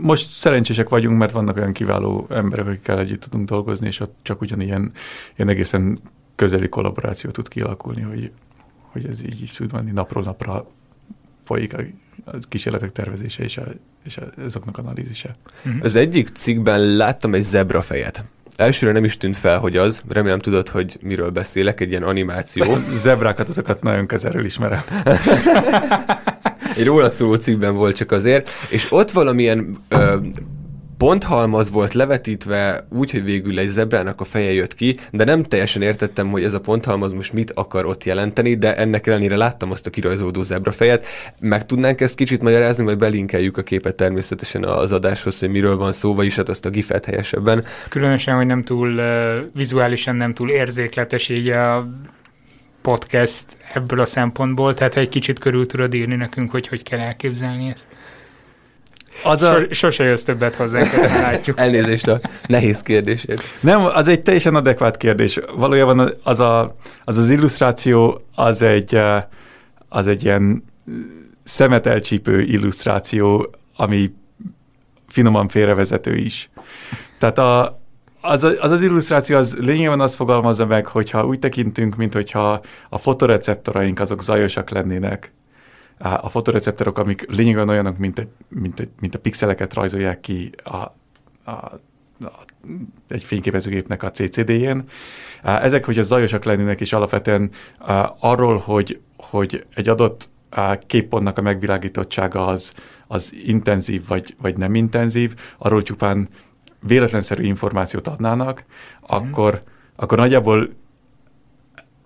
most 0.00 0.30
szerencsések 0.30 0.88
vagyunk, 0.88 1.18
mert 1.18 1.32
vannak 1.32 1.56
olyan 1.56 1.72
kiváló 1.72 2.26
emberek, 2.30 2.66
akikkel 2.66 2.98
együtt 2.98 3.20
tudunk 3.20 3.48
dolgozni, 3.48 3.86
és 3.86 4.00
ott 4.00 4.16
csak 4.22 4.40
ugyanilyen 4.40 4.92
ilyen 5.36 5.48
egészen 5.48 6.00
közeli 6.34 6.68
kollaboráció 6.68 7.30
tud 7.30 7.48
kialakulni, 7.48 8.02
hogy, 8.02 8.30
hogy 8.92 9.06
ez 9.06 9.22
így 9.22 9.42
is 9.42 9.52
tud 9.52 9.72
venni 9.72 9.90
napról 9.90 10.22
napra 10.22 10.66
folyik 11.44 11.74
a 11.74 11.82
kísérletek 12.48 12.92
tervezése 12.92 13.42
és, 13.42 13.56
a, 13.56 13.64
és 14.04 14.16
a, 14.16 14.22
azoknak 14.44 14.78
analízise. 14.78 15.34
Mhm. 15.62 15.78
Az 15.82 15.96
egyik 15.96 16.28
cikkben 16.28 16.80
láttam 16.96 17.34
egy 17.34 17.42
zebrafejet. 17.42 18.24
Elsőre 18.56 18.92
nem 18.92 19.04
is 19.04 19.16
tűnt 19.16 19.36
fel, 19.36 19.58
hogy 19.58 19.76
az. 19.76 20.02
Remélem 20.08 20.38
tudod, 20.38 20.68
hogy 20.68 20.98
miről 21.00 21.30
beszélek, 21.30 21.80
egy 21.80 21.90
ilyen 21.90 22.02
animáció. 22.02 22.78
Zebrákat 22.92 23.48
azokat 23.48 23.82
nagyon 23.82 24.06
közelről 24.06 24.44
ismerem. 24.44 24.82
egy 26.76 26.84
róla 26.84 27.10
szóló 27.10 27.34
cikkben 27.34 27.74
volt 27.74 27.96
csak 27.96 28.12
azért, 28.12 28.50
és 28.68 28.86
ott 28.90 29.10
valamilyen 29.10 29.76
ö, 29.88 30.16
ponthalmaz 30.98 31.70
volt 31.70 31.92
levetítve 31.92 32.86
úgy, 32.90 33.10
hogy 33.10 33.24
végül 33.24 33.58
egy 33.58 33.68
zebrának 33.68 34.20
a 34.20 34.24
feje 34.24 34.52
jött 34.52 34.74
ki, 34.74 34.96
de 35.12 35.24
nem 35.24 35.42
teljesen 35.42 35.82
értettem, 35.82 36.28
hogy 36.28 36.44
ez 36.44 36.52
a 36.52 36.60
ponthalmaz 36.60 37.12
most 37.12 37.32
mit 37.32 37.50
akar 37.50 37.86
ott 37.86 38.04
jelenteni, 38.04 38.54
de 38.54 38.76
ennek 38.76 39.06
ellenére 39.06 39.36
láttam 39.36 39.70
azt 39.70 39.86
a 39.86 39.90
kirajzódó 39.90 40.42
zebrafejet. 40.42 41.06
Meg 41.40 41.66
tudnánk 41.66 42.00
ezt 42.00 42.14
kicsit 42.14 42.42
magyarázni, 42.42 42.84
vagy 42.84 42.98
belinkeljük 42.98 43.56
a 43.56 43.62
képet 43.62 43.94
természetesen 43.94 44.64
az 44.64 44.92
adáshoz, 44.92 45.38
hogy 45.38 45.50
miről 45.50 45.76
van 45.76 45.92
szó, 45.92 46.14
vagyis 46.14 46.36
hát 46.36 46.48
azt 46.48 46.66
a 46.66 46.70
gifet 46.70 47.04
helyesebben. 47.04 47.64
Különösen, 47.88 48.36
hogy 48.36 48.46
nem 48.46 48.62
túl 48.62 49.00
vizuálisan 49.54 50.16
nem 50.16 50.34
túl 50.34 50.50
érzékletes 50.50 51.28
így 51.28 51.48
a 51.48 51.88
podcast 52.82 53.46
ebből 53.74 54.00
a 54.00 54.06
szempontból, 54.06 54.74
tehát 54.74 54.96
egy 54.96 55.08
kicsit 55.08 55.38
körül 55.38 55.66
tudod 55.66 55.94
írni 55.94 56.14
nekünk, 56.14 56.50
hogy 56.50 56.68
hogy 56.68 56.82
kell 56.82 56.98
elképzelni 56.98 57.68
ezt. 57.68 57.86
Az 59.22 59.42
a... 59.42 59.56
Sos, 59.56 59.78
sose 59.78 60.04
jössz 60.04 60.22
többet 60.22 60.54
hozzánk, 60.54 60.92
ezt 60.92 61.20
látjuk. 61.20 61.60
Elnézést 61.64 62.08
a 62.08 62.20
nehéz 62.46 62.82
kérdésért. 62.82 63.42
Nem, 63.60 63.84
az 63.84 64.08
egy 64.08 64.22
teljesen 64.22 64.54
adekvát 64.54 64.96
kérdés. 64.96 65.38
Valójában 65.56 66.14
az 66.22 66.40
a, 66.40 66.76
az, 67.04 67.16
az 67.16 67.30
illusztráció 67.30 68.20
az 68.34 68.62
egy, 68.62 69.00
az 69.88 70.06
egy 70.06 70.24
ilyen 70.24 70.64
szemet 71.44 71.86
elcsípő 71.86 72.40
illusztráció, 72.40 73.54
ami 73.76 74.14
finoman 75.08 75.48
félrevezető 75.48 76.16
is. 76.16 76.50
Tehát 77.18 77.38
a, 77.38 77.80
az, 78.20 78.44
az 78.44 78.70
az 78.70 78.80
illusztráció 78.80 79.36
az 79.36 79.56
lényegében 79.58 80.00
azt 80.00 80.14
fogalmazza 80.14 80.66
meg, 80.66 80.86
hogyha 80.86 81.26
úgy 81.26 81.38
tekintünk, 81.38 81.96
mint 81.96 82.12
hogyha 82.12 82.60
a 82.88 82.98
fotoreceptoraink 82.98 84.00
azok 84.00 84.22
zajosak 84.22 84.70
lennének, 84.70 85.32
a 85.98 86.28
fotoreceptorok, 86.28 86.98
amik 86.98 87.30
lényegében 87.30 87.68
olyanok, 87.68 87.98
mint, 87.98 88.18
egy, 88.18 88.28
mint, 88.48 88.80
egy, 88.80 88.88
mint 89.00 89.14
a 89.14 89.18
pixeleket 89.18 89.74
rajzolják 89.74 90.20
ki 90.20 90.50
a, 90.64 90.76
a, 90.76 91.50
a, 91.50 91.78
egy 93.08 93.22
fényképezőgépnek 93.22 94.02
a 94.02 94.10
CCD-jén. 94.10 94.84
Ezek, 95.42 95.84
hogyha 95.84 96.02
zajosak 96.02 96.44
lennének, 96.44 96.80
és 96.80 96.92
alapvetően 96.92 97.50
arról, 98.18 98.56
hogy, 98.56 99.00
hogy 99.16 99.66
egy 99.74 99.88
adott 99.88 100.30
képpontnak 100.86 101.38
a 101.38 101.42
megvilágítottsága 101.42 102.46
az, 102.46 102.74
az 103.06 103.34
intenzív 103.44 104.00
vagy, 104.08 104.34
vagy 104.40 104.56
nem 104.56 104.74
intenzív, 104.74 105.34
arról 105.58 105.82
csupán 105.82 106.28
véletlenszerű 106.80 107.42
információt 107.42 108.08
adnának, 108.08 108.64
mm. 108.66 109.06
akkor, 109.06 109.62
akkor 109.96 110.18
nagyjából 110.18 110.68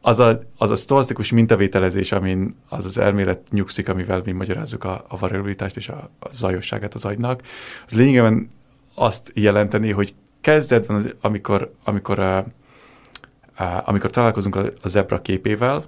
az 0.00 0.20
a, 0.20 0.40
az 0.56 0.70
a 0.70 0.76
sztoasztikus 0.76 1.32
mintavételezés, 1.32 2.12
amin 2.12 2.54
az 2.68 2.84
az 2.84 2.98
elmélet 2.98 3.40
nyugszik, 3.50 3.88
amivel 3.88 4.22
mi 4.24 4.32
magyarázzuk 4.32 4.84
a, 4.84 5.04
a 5.08 5.18
variabilitást 5.18 5.76
és 5.76 5.88
a, 5.88 6.10
a 6.18 6.28
zajosságát 6.30 6.94
az 6.94 7.04
agynak, 7.04 7.42
az 7.86 7.94
lényegében 7.94 8.48
azt 8.94 9.30
jelenteni, 9.34 9.90
hogy 9.90 10.14
kezdetben, 10.40 11.14
amikor, 11.20 11.70
amikor, 11.84 12.18
a, 12.18 12.36
a, 12.36 12.44
amikor 13.84 14.10
találkozunk 14.10 14.56
a, 14.56 14.64
a 14.80 14.88
zebra 14.88 15.22
képével, 15.22 15.84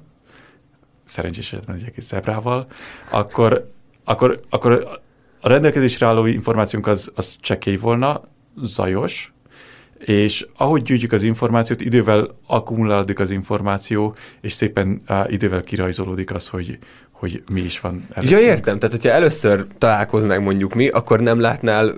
szerencsés 1.04 1.52
esetben 1.52 1.76
egy 1.76 1.84
egész 1.86 2.06
zebrával, 2.06 2.66
akkor, 3.10 3.70
akkor, 4.04 4.40
akkor 4.50 5.00
a 5.40 5.48
rendelkezésre 5.48 6.06
álló 6.06 6.26
információnk 6.26 6.86
az, 6.86 7.12
az 7.14 7.36
csekély 7.40 7.76
volna, 7.76 8.22
zajos, 8.62 9.32
és 10.04 10.46
ahogy 10.56 10.82
gyűjtjük 10.82 11.12
az 11.12 11.22
információt, 11.22 11.80
idővel 11.80 12.38
akkumulálódik 12.46 13.18
az 13.18 13.30
információ, 13.30 14.14
és 14.40 14.52
szépen 14.52 15.02
uh, 15.08 15.32
idővel 15.32 15.60
kirajzolódik 15.60 16.34
az, 16.34 16.48
hogy, 16.48 16.78
hogy 17.12 17.42
mi 17.52 17.60
is 17.60 17.80
van 17.80 18.06
előttünk. 18.12 18.40
Ja, 18.40 18.48
értem. 18.48 18.78
Tehát, 18.78 18.94
hogyha 18.94 19.10
először 19.10 19.66
találkoznánk 19.78 20.44
mondjuk 20.44 20.74
mi, 20.74 20.88
akkor 20.88 21.20
nem 21.20 21.40
látnál 21.40 21.92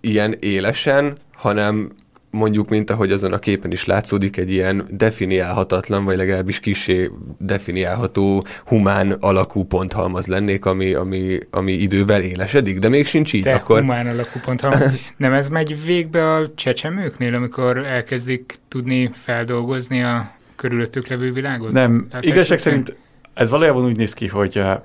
ilyen 0.00 0.36
élesen, 0.40 1.16
hanem 1.32 1.92
mondjuk, 2.32 2.68
mint 2.68 2.90
ahogy 2.90 3.12
azon 3.12 3.32
a 3.32 3.38
képen 3.38 3.72
is 3.72 3.84
látszódik, 3.84 4.36
egy 4.36 4.50
ilyen 4.50 4.86
definiálhatatlan, 4.90 6.04
vagy 6.04 6.16
legalábbis 6.16 6.60
kisé 6.60 7.10
definiálható 7.38 8.44
humán 8.66 9.10
alakú 9.20 9.64
ponthalmaz 9.64 10.26
lennék, 10.26 10.64
ami, 10.64 10.94
ami, 10.94 11.38
ami 11.50 11.72
idővel 11.72 12.20
élesedik, 12.20 12.78
de 12.78 12.88
még 12.88 13.06
sincs 13.06 13.32
így. 13.32 13.42
De 13.42 13.54
akkor... 13.54 13.80
humán 13.80 14.06
alakú 14.06 14.38
ponthalmaz. 14.44 14.92
Nem 15.16 15.32
ez 15.32 15.48
megy 15.48 15.84
végbe 15.84 16.34
a 16.34 16.54
csecsemőknél, 16.54 17.34
amikor 17.34 17.86
elkezdik 17.86 18.54
tudni 18.68 19.10
feldolgozni 19.12 20.02
a 20.02 20.30
körülöttük 20.56 21.08
levő 21.08 21.32
világot? 21.32 21.72
Nem, 21.72 22.08
igazság 22.20 22.58
szerint 22.58 22.96
ez 23.34 23.50
valójában 23.50 23.84
úgy 23.84 23.96
néz 23.96 24.12
ki, 24.12 24.26
hogy, 24.26 24.58
eh, 24.58 24.78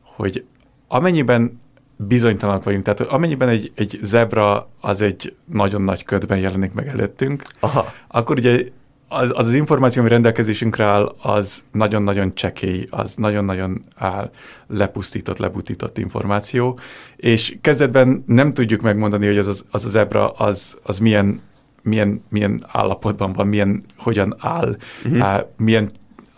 hogy 0.00 0.44
amennyiben 0.88 1.60
bizonytalanok 1.96 2.64
vagyunk. 2.64 2.84
Tehát 2.84 3.00
amennyiben 3.00 3.48
egy, 3.48 3.72
egy 3.74 3.98
zebra 4.02 4.68
az 4.80 5.00
egy 5.00 5.34
nagyon 5.44 5.82
nagy 5.82 6.04
ködben 6.04 6.38
jelenik 6.38 6.72
meg 6.72 6.86
előttünk, 6.88 7.42
Aha. 7.60 7.86
akkor 8.08 8.38
ugye 8.38 8.64
az, 9.08 9.30
az 9.32 9.46
az 9.46 9.54
információ, 9.54 10.02
ami 10.02 10.10
rendelkezésünkre 10.10 10.84
áll, 10.84 11.14
az 11.22 11.64
nagyon-nagyon 11.72 12.34
csekély, 12.34 12.84
az 12.90 13.14
nagyon-nagyon 13.14 13.84
áll 13.96 14.30
lepusztított, 14.66 15.38
lebutított 15.38 15.98
információ, 15.98 16.78
és 17.16 17.56
kezdetben 17.60 18.22
nem 18.26 18.52
tudjuk 18.52 18.80
megmondani, 18.80 19.26
hogy 19.26 19.38
az 19.38 19.46
az, 19.46 19.64
az 19.70 19.84
a 19.84 19.88
zebra 19.88 20.28
az, 20.30 20.78
az 20.82 20.98
milyen 20.98 21.40
milyen, 21.82 22.22
milyen 22.28 22.64
állapotban 22.68 23.32
van, 23.32 23.46
milyen, 23.46 23.84
hogyan 23.98 24.34
áll, 24.38 24.76
uh-huh. 25.04 25.40
milyen 25.56 25.90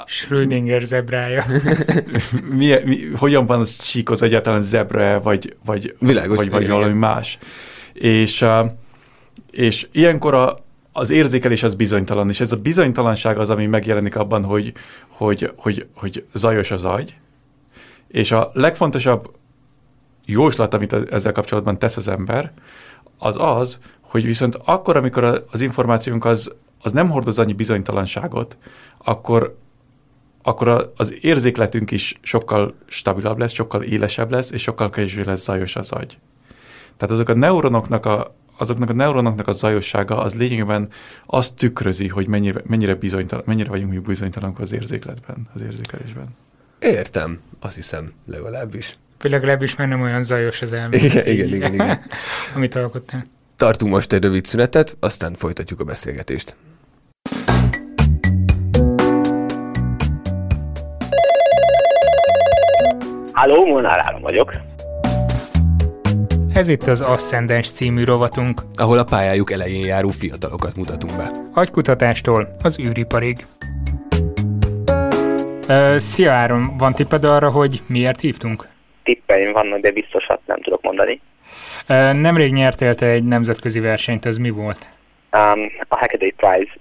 Schrödinger 0.06 0.82
zebrája. 0.82 1.44
mi, 2.58 2.74
mi, 2.84 2.98
hogyan 3.16 3.46
van 3.46 3.60
az 3.60 3.76
csíkoz 3.76 4.22
egyáltalán 4.22 4.62
zebra 4.62 5.20
vagy, 5.20 5.56
vagy, 5.64 5.94
Világos, 5.98 6.36
vagy, 6.36 6.50
vagy 6.50 6.68
valami 6.68 6.92
más. 6.92 7.38
És, 7.92 8.44
és 9.50 9.88
ilyenkor 9.92 10.34
a, 10.34 10.56
az 10.92 11.10
érzékelés 11.10 11.62
az 11.62 11.74
bizonytalan, 11.74 12.28
és 12.28 12.40
ez 12.40 12.52
a 12.52 12.56
bizonytalanság 12.56 13.38
az, 13.38 13.50
ami 13.50 13.66
megjelenik 13.66 14.16
abban, 14.16 14.44
hogy, 14.44 14.72
hogy, 15.08 15.52
hogy, 15.56 15.86
hogy 15.94 16.24
zajos 16.34 16.70
az 16.70 16.84
agy, 16.84 17.16
és 18.08 18.32
a 18.32 18.50
legfontosabb 18.52 19.30
jóslat, 20.26 20.74
amit 20.74 20.92
ezzel 20.92 21.32
kapcsolatban 21.32 21.78
tesz 21.78 21.96
az 21.96 22.08
ember, 22.08 22.52
az 23.18 23.36
az, 23.40 23.78
hogy 24.00 24.24
viszont 24.24 24.58
akkor, 24.64 24.96
amikor 24.96 25.44
az 25.50 25.60
információnk 25.60 26.24
az, 26.24 26.52
az 26.82 26.92
nem 26.92 27.10
hordoz 27.10 27.38
annyi 27.38 27.52
bizonytalanságot, 27.52 28.58
akkor 29.04 29.56
akkor 30.46 30.92
az 30.96 31.24
érzékletünk 31.24 31.90
is 31.90 32.14
sokkal 32.22 32.74
stabilabb 32.86 33.38
lesz, 33.38 33.52
sokkal 33.52 33.82
élesebb 33.82 34.30
lesz, 34.30 34.50
és 34.50 34.62
sokkal 34.62 34.90
kevésbé 34.90 35.22
lesz 35.22 35.44
zajos 35.44 35.76
az 35.76 35.92
agy. 35.92 36.18
Tehát 36.96 37.14
azok 37.14 37.28
a 37.28 37.34
neuronoknak 37.34 38.06
a, 38.06 38.34
azoknak 38.58 38.90
a 38.90 38.92
neuronoknak 38.92 39.48
a 39.48 39.52
zajossága 39.52 40.18
az 40.18 40.34
lényegében 40.34 40.88
azt 41.26 41.54
tükrözi, 41.54 42.08
hogy 42.08 42.28
mennyire, 42.28 42.62
mennyire, 42.66 42.94
bizonytalan, 42.94 43.44
mennyire 43.46 43.68
vagyunk 43.68 43.90
mi 43.90 43.98
bizonytalanok 43.98 44.58
az 44.58 44.72
érzékletben, 44.72 45.48
az 45.54 45.62
érzékelésben. 45.62 46.26
Értem, 46.78 47.38
azt 47.60 47.74
hiszem, 47.74 48.12
legalábbis. 48.26 48.98
Vagy 49.20 49.30
legalábbis 49.30 49.76
már 49.76 49.88
nem 49.88 50.00
olyan 50.00 50.22
zajos 50.22 50.62
az 50.62 50.72
elmélet. 50.72 51.14
Igen, 51.14 51.26
igen, 51.26 51.54
igen, 51.54 51.74
igen. 51.74 52.00
amit 52.54 52.74
alkottál. 52.74 53.24
Tartunk 53.56 53.92
most 53.92 54.12
egy 54.12 54.22
rövid 54.22 54.44
szünetet, 54.44 54.96
aztán 55.00 55.34
folytatjuk 55.34 55.80
a 55.80 55.84
beszélgetést. 55.84 56.56
Háló, 63.36 63.64
Molnár 63.64 63.98
Áron 64.04 64.20
vagyok. 64.20 64.50
Ez 66.54 66.68
itt 66.68 66.82
az 66.82 67.00
Ascendens 67.00 67.70
című 67.70 68.04
rovatunk, 68.04 68.60
ahol 68.74 68.98
a 68.98 69.04
pályájuk 69.04 69.50
elején 69.50 69.86
járó 69.86 70.08
fiatalokat 70.08 70.76
mutatunk 70.76 71.16
be. 71.16 71.30
Agykutatástól 71.54 72.48
az 72.62 72.80
űriparig. 72.80 73.36
Uh, 75.68 75.96
szia 75.96 76.32
Áron, 76.32 76.76
van 76.78 76.92
tipped 76.92 77.24
arra, 77.24 77.50
hogy 77.50 77.80
miért 77.88 78.20
hívtunk? 78.20 78.68
Tippeim 79.02 79.52
vannak, 79.52 79.80
de 79.80 79.90
biztosat 79.90 80.40
nem 80.46 80.60
tudok 80.60 80.82
mondani. 80.82 81.20
Uh, 81.88 82.12
nemrég 82.12 82.52
nyertél 82.52 82.94
te 82.94 83.06
egy 83.06 83.24
nemzetközi 83.24 83.80
versenyt, 83.80 84.26
ez 84.26 84.36
mi 84.36 84.50
volt? 84.50 84.86
Um, 85.32 85.72
a 85.88 85.96
Hackaday 85.96 86.30
Prize 86.30 86.72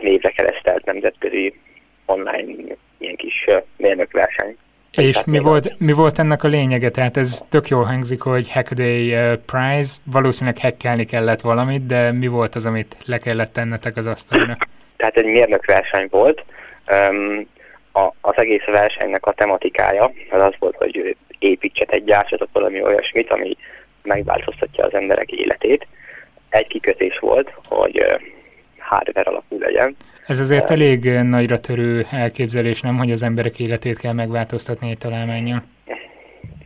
névre 0.00 0.30
keresztelt 0.30 0.84
nemzetközi 0.84 1.60
online 2.06 2.74
ilyen 2.98 3.16
kis 3.16 3.46
mérnökverseny. 3.76 4.56
És 4.96 5.24
mi 5.24 5.38
volt, 5.38 5.78
mi 5.78 5.92
volt 5.92 6.18
ennek 6.18 6.42
a 6.44 6.48
lényege? 6.48 6.90
Tehát 6.90 7.16
ez 7.16 7.44
tök 7.48 7.68
jól 7.68 7.84
hangzik, 7.84 8.20
hogy 8.20 8.52
Hackaday 8.52 9.14
uh, 9.14 9.32
Prize, 9.32 9.98
valószínűleg 10.12 10.58
hackelni 10.60 11.04
kellett 11.04 11.40
valamit, 11.40 11.86
de 11.86 12.12
mi 12.12 12.26
volt 12.26 12.54
az, 12.54 12.66
amit 12.66 12.96
le 13.06 13.18
kellett 13.18 13.52
tennetek 13.52 13.96
az 13.96 14.06
asztalnak? 14.06 14.68
Tehát 14.96 15.16
egy 15.16 15.24
mérnökverseny 15.24 16.06
volt. 16.10 16.44
Um, 17.10 17.46
a, 17.92 18.12
az 18.20 18.34
egész 18.36 18.64
versenynek 18.64 19.26
a 19.26 19.32
tematikája 19.32 20.12
az 20.30 20.40
az 20.40 20.54
volt, 20.58 20.76
hogy 20.76 21.16
építset 21.38 21.90
egy 21.90 22.04
gyártsatok 22.04 22.48
valami 22.52 22.82
olyasmit, 22.82 23.30
ami 23.30 23.56
megváltoztatja 24.02 24.84
az 24.84 24.94
emberek 24.94 25.30
életét. 25.30 25.86
Egy 26.48 26.66
kikötés 26.66 27.18
volt, 27.18 27.52
hogy 27.64 28.06
hardware 28.78 29.30
alapú 29.30 29.58
legyen. 29.58 29.96
Ez 30.26 30.40
azért 30.40 30.70
elég 30.70 31.04
nagyra 31.04 31.58
törő 31.58 32.06
elképzelés, 32.10 32.80
nem, 32.80 32.96
hogy 32.96 33.10
az 33.10 33.22
emberek 33.22 33.58
életét 33.58 33.98
kell 33.98 34.12
megváltoztatni 34.12 34.90
egy 34.90 34.98
találmányon? 34.98 35.62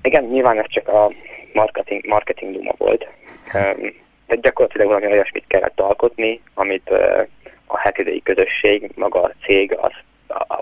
Igen, 0.02 0.24
nyilván 0.24 0.58
ez 0.58 0.64
csak 0.68 0.88
a 0.88 1.10
marketing, 1.52 2.06
marketing 2.06 2.52
duma 2.52 2.74
volt. 2.76 3.06
Tehát 4.26 4.40
gyakorlatilag 4.42 4.86
valami 4.86 5.06
olyasmit 5.06 5.44
kellett 5.46 5.80
alkotni, 5.80 6.40
amit 6.54 6.90
a 7.66 7.78
hekidei 7.78 8.22
közösség, 8.22 8.90
maga 8.94 9.22
a 9.22 9.32
cég, 9.46 9.76
az, 9.80 9.92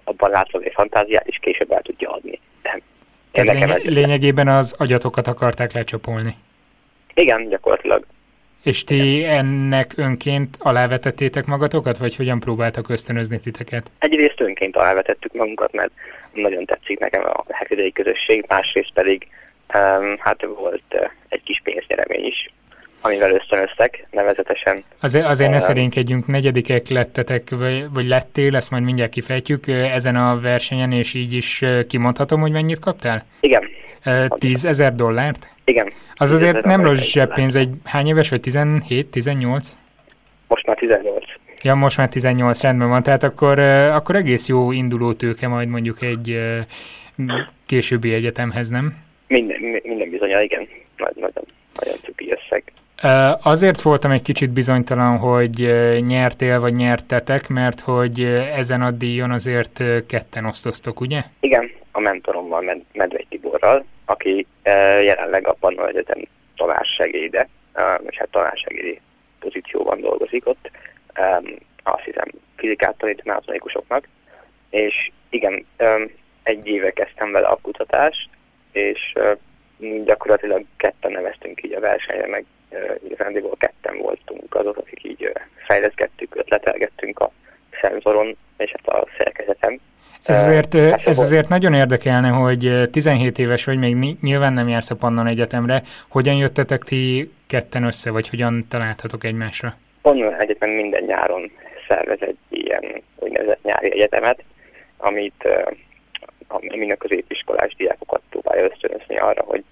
abban 0.04 0.46
egy 0.52 0.72
fantáziát 0.74 1.26
is 1.26 1.38
később 1.38 1.72
el 1.72 1.82
tudja 1.82 2.10
adni. 2.10 2.40
Tehát 2.62 2.82
lény- 3.32 3.92
lényegében 3.94 4.48
az 4.48 4.74
agyatokat 4.78 5.26
akarták 5.26 5.72
lecsapolni. 5.72 6.34
Igen, 7.14 7.48
gyakorlatilag. 7.48 8.04
És 8.62 8.84
ti 8.84 9.24
ennek 9.24 9.92
önként 9.96 10.56
alávetettétek 10.58 11.46
magatokat, 11.46 11.98
vagy 11.98 12.16
hogyan 12.16 12.40
próbáltak 12.40 12.88
ösztönözni 12.88 13.40
titeket? 13.40 13.90
Egyrészt 13.98 14.40
önként 14.40 14.76
alávetettük 14.76 15.32
magunkat, 15.32 15.72
mert 15.72 15.90
nagyon 16.32 16.64
tetszik 16.64 16.98
nekem 16.98 17.24
a 17.24 17.44
hekidei 17.48 17.92
közösség, 17.92 18.44
másrészt 18.48 18.92
pedig 18.94 19.26
um, 19.74 20.16
hát 20.18 20.42
volt 20.60 20.82
uh, 20.90 21.10
egy 21.28 21.42
kis 21.42 21.60
pénznyeremény 21.64 22.26
is, 22.26 22.50
amivel 23.02 23.30
ösztönöztek, 23.30 24.06
nevezetesen. 24.10 24.84
Azért, 25.00 25.26
azért 25.26 25.50
ne 25.50 25.58
szerénykedjünk, 25.58 26.26
negyedikek 26.26 26.88
lettetek, 26.88 27.50
vagy, 27.50 27.84
vagy 27.92 28.06
lettél, 28.06 28.56
ezt 28.56 28.70
majd 28.70 28.82
mindjárt 28.82 29.10
kifejtjük 29.10 29.66
ezen 29.66 30.16
a 30.16 30.40
versenyen, 30.40 30.92
és 30.92 31.14
így 31.14 31.32
is 31.32 31.64
kimondhatom, 31.88 32.40
hogy 32.40 32.52
mennyit 32.52 32.78
kaptál? 32.78 33.24
Igen. 33.40 33.62
10 34.38 34.64
ezer 34.64 34.94
dollárt? 34.94 35.54
Igen. 35.64 35.90
Az 36.14 36.32
azért 36.32 36.64
nem 36.64 36.94
zseppénz, 36.94 37.56
egy 37.56 37.70
hány 37.84 38.06
éves 38.06 38.28
vagy, 38.28 38.40
17, 38.40 39.06
18? 39.06 39.78
Most 40.48 40.66
már 40.66 40.76
18. 40.76 41.24
Ja, 41.62 41.74
most 41.74 41.96
már 41.96 42.08
18, 42.08 42.62
rendben 42.62 42.88
van, 42.88 43.02
tehát 43.02 43.22
akkor, 43.22 43.58
akkor 43.58 44.16
egész 44.16 44.48
jó 44.48 44.72
induló 44.72 45.12
tőke 45.12 45.48
majd 45.48 45.68
mondjuk 45.68 46.02
egy 46.02 46.40
későbbi 47.66 48.12
egyetemhez, 48.12 48.68
nem? 48.68 48.96
Minden, 49.26 49.60
minden 49.82 50.10
bizony, 50.10 50.30
igen. 50.42 50.68
Nagy, 50.96 51.14
nagyon, 51.14 51.44
nagyon 51.80 51.96
cuki 52.02 52.30
összeg. 52.30 52.62
Azért 53.42 53.80
voltam 53.82 54.10
egy 54.10 54.22
kicsit 54.22 54.50
bizonytalan, 54.50 55.18
hogy 55.18 55.74
nyertél 56.06 56.60
vagy 56.60 56.74
nyertetek, 56.74 57.48
mert 57.48 57.80
hogy 57.80 58.24
ezen 58.56 58.82
a 58.82 58.90
díjon 58.90 59.30
azért 59.30 59.82
ketten 60.06 60.44
osztoztok, 60.44 61.00
ugye? 61.00 61.20
Igen, 61.40 61.70
a 61.92 62.00
mentorommal, 62.00 62.62
Med- 62.92 63.26
Tiborral, 63.28 63.84
aki 64.04 64.46
jelenleg 65.02 65.46
a 65.46 65.52
Pannon 65.52 65.88
Egyetem 65.88 66.22
tanársegéde, 66.56 67.48
és 68.08 68.16
hát 68.18 68.28
tanársegédi 68.30 69.00
pozícióban 69.40 70.00
dolgozik 70.00 70.46
ott. 70.46 70.70
Azt 71.82 72.04
hiszem, 72.04 72.28
fizikát 72.56 72.96
tanít 72.98 73.24
matematikusoknak. 73.24 74.08
És 74.70 75.10
igen, 75.28 75.66
egy 76.42 76.66
éve 76.66 76.90
kezdtem 76.90 77.32
vele 77.32 77.46
a 77.46 77.58
kutatást, 77.62 78.28
és 78.72 79.14
gyakorlatilag 80.04 80.64
ketten 80.76 81.12
neveztünk 81.12 81.62
így 81.64 81.72
a 81.72 81.80
versenyre, 81.80 82.26
meg 82.26 82.44
igazándiból 83.04 83.56
ketten 83.58 83.98
voltunk 83.98 84.54
azok, 84.54 84.76
akik 84.76 85.04
így 85.04 85.32
fejleszgettük, 85.66 86.36
ötletelgettünk 86.36 87.18
a 87.18 87.32
szenzoron 87.80 88.36
és 88.56 88.70
hát 88.70 88.96
a 88.96 89.08
szerkezetem. 89.18 89.80
Ez 90.24 90.46
azért, 90.46 90.74
ez 91.06 91.18
azért 91.18 91.48
nagyon 91.48 91.74
érdekelne, 91.74 92.28
hogy 92.28 92.90
17 92.90 93.38
éves 93.38 93.64
vagy, 93.64 93.78
még 93.78 94.16
nyilván 94.20 94.52
nem 94.52 94.68
jársz 94.68 94.90
a 94.90 94.96
Pannon 94.96 95.26
Egyetemre. 95.26 95.82
Hogyan 96.08 96.34
jöttetek 96.34 96.82
ti 96.82 97.30
ketten 97.46 97.82
össze, 97.84 98.10
vagy 98.10 98.28
hogyan 98.28 98.64
találtatok 98.68 99.24
egymásra? 99.24 99.74
Pannon 100.02 100.34
Egyetem 100.34 100.70
minden 100.70 101.04
nyáron 101.04 101.50
szervez 101.88 102.18
egy 102.20 102.38
ilyen 102.48 103.02
úgynevezett 103.16 103.62
nyári 103.62 103.92
egyetemet, 103.92 104.42
amit 104.96 105.48
amin 106.48 106.92
a 106.92 106.96
középiskolás 106.96 107.74
diákokat 107.76 108.22
próbálja 108.30 108.64
ösztönözni 108.64 109.18
arra, 109.18 109.42
hogy 109.42 109.64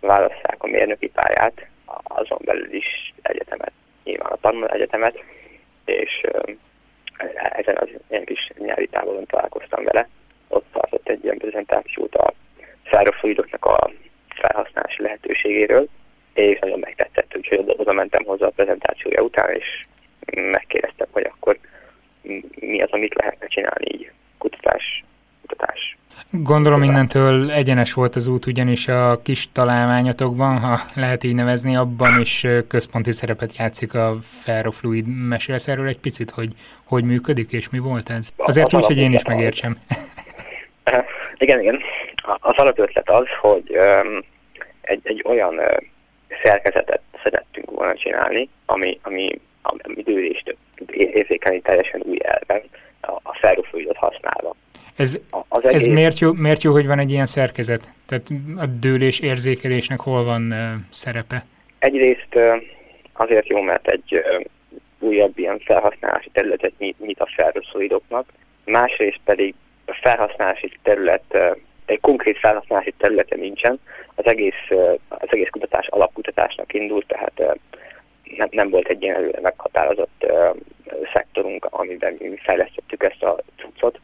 válasszák 0.00 0.56
a 0.58 0.66
mérnöki 0.66 1.08
pályát, 1.08 1.66
azon 2.02 2.38
belül 2.44 2.72
is 2.74 3.14
egyetemet, 3.22 3.72
nyilván 4.04 4.32
a 4.32 4.36
tanul 4.36 4.66
egyetemet, 4.66 5.24
és 5.84 6.20
ezen 7.32 7.76
az 7.76 7.88
ilyen 8.08 8.24
kis 8.24 8.50
nyári 8.58 8.86
távolon 8.86 9.26
találkoztam 9.26 9.84
vele. 9.84 10.08
Ott 10.48 10.66
tartott 10.72 11.08
egy 11.08 11.24
ilyen 11.24 11.38
prezentációt 11.38 12.14
a 12.14 12.32
szárófluidoknak 12.90 13.64
a 13.64 13.90
felhasználási 14.28 15.02
lehetőségéről, 15.02 15.88
és 16.34 16.58
nagyon 16.58 16.78
megtetszett, 16.78 17.36
úgyhogy 17.36 17.64
oda 17.66 17.92
mentem 17.92 18.24
hozzá 18.24 18.46
a 18.46 18.50
prezentációja 18.50 19.22
után, 19.22 19.54
és 19.54 19.82
megkérdeztem, 20.34 21.06
hogy 21.10 21.24
akkor 21.24 21.58
mi 22.60 22.82
az, 22.82 22.90
amit 22.90 23.14
lehetne 23.14 23.46
csinálni 23.46 23.94
így 23.94 24.12
kutatás, 24.38 25.04
kutatás 25.50 25.98
Gondolom 26.32 26.82
innentől 26.82 27.50
egyenes 27.50 27.92
volt 27.92 28.16
az 28.16 28.26
út, 28.26 28.46
ugyanis 28.46 28.88
a 28.88 29.22
kis 29.22 29.52
találmányotokban, 29.52 30.58
ha 30.58 30.78
lehet 30.94 31.24
így 31.24 31.34
nevezni, 31.34 31.76
abban 31.76 32.20
is 32.20 32.46
központi 32.68 33.12
szerepet 33.12 33.56
játszik 33.56 33.94
a 33.94 34.16
ferrofluid. 34.20 35.04
Mesélsz 35.28 35.68
erről 35.68 35.88
egy 35.88 35.98
picit, 35.98 36.30
hogy 36.30 36.48
hogy 36.86 37.04
működik 37.04 37.52
és 37.52 37.70
mi 37.70 37.78
volt 37.78 38.08
ez? 38.08 38.30
Azért 38.36 38.74
úgy, 38.74 38.84
hogy 38.84 38.98
én 38.98 39.12
is 39.12 39.24
megértsem. 39.24 39.76
igen, 41.38 41.60
igen. 41.60 41.80
Az 42.40 42.56
alapötlet 42.56 43.10
az, 43.10 43.26
hogy 43.40 43.78
egy, 44.80 45.00
egy 45.02 45.22
olyan 45.26 45.60
szerkezetet 46.42 47.00
szerettünk 47.22 47.70
volna 47.70 47.94
csinálni, 47.94 48.48
ami, 48.66 48.98
ami, 49.02 49.40
ami 49.62 50.02
dőlést 50.02 50.56
érzékelni 50.90 51.60
teljesen 51.60 52.00
új 52.04 52.18
elven, 52.22 52.62
a, 53.00 53.10
a 53.10 53.34
ferrofluidot 53.40 53.96
használva. 53.96 54.54
Ez, 54.96 55.20
az 55.48 55.64
egész... 55.64 55.74
ez 55.74 55.86
miért, 55.86 56.18
jó, 56.18 56.32
miért 56.32 56.62
jó, 56.62 56.72
hogy 56.72 56.86
van 56.86 56.98
egy 56.98 57.10
ilyen 57.10 57.26
szerkezet? 57.26 57.92
Tehát 58.06 58.26
a 58.56 58.66
dőlés 58.66 59.20
érzékelésnek 59.20 60.00
hol 60.00 60.24
van 60.24 60.42
uh, 60.52 60.58
szerepe? 60.90 61.44
Egyrészt 61.78 62.34
uh, 62.34 62.62
azért 63.12 63.48
jó, 63.48 63.60
mert 63.60 63.88
egy 63.88 64.14
uh, 64.14 64.44
újabb 64.98 65.38
ilyen 65.38 65.58
felhasználási 65.58 66.30
területet 66.32 66.72
nyit, 66.78 66.98
nyit 66.98 67.20
a 67.20 67.28
ferroszóidoknak, 67.34 68.26
másrészt 68.64 69.20
pedig 69.24 69.54
a 69.86 69.98
felhasználási 70.02 70.72
terület, 70.82 71.24
uh, 71.30 71.56
egy 71.86 72.00
konkrét 72.00 72.38
felhasználási 72.38 72.94
területe 72.98 73.36
nincsen, 73.36 73.80
az 74.14 74.26
egész, 74.26 74.70
uh, 74.70 74.94
az 75.08 75.28
egész 75.30 75.48
kutatás 75.50 75.86
alapkutatásnak 75.86 76.74
indult, 76.74 77.06
tehát 77.06 77.32
uh, 77.36 77.54
nem, 78.36 78.48
nem 78.50 78.70
volt 78.70 78.88
egy 78.88 79.02
ilyen 79.02 79.16
előre 79.16 79.40
meghatározott 79.40 80.24
uh, 80.28 80.56
szektorunk, 81.12 81.64
amiben 81.70 82.16
mi 82.18 82.36
fejlesztettük 82.42 83.02
ezt 83.02 83.22
a 83.22 83.36
cuccot, 83.56 84.00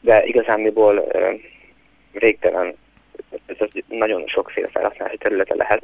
de 0.00 0.24
igazániból 0.24 1.04
végtelen, 2.12 2.74
ez 3.46 3.56
nagyon 3.88 4.26
sokféle 4.26 4.68
felhasználási 4.68 5.16
területe 5.16 5.54
lehet. 5.54 5.82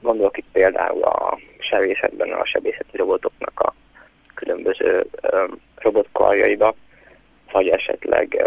Gondolok 0.00 0.36
itt 0.36 0.46
például 0.52 1.02
a 1.02 1.38
sebészetben 1.58 2.32
a 2.32 2.44
sebészeti 2.44 2.96
robotoknak 2.96 3.60
a 3.60 3.74
különböző 4.34 5.06
robotkarjaiba, 5.76 6.74
vagy 7.52 7.68
esetleg 7.68 8.44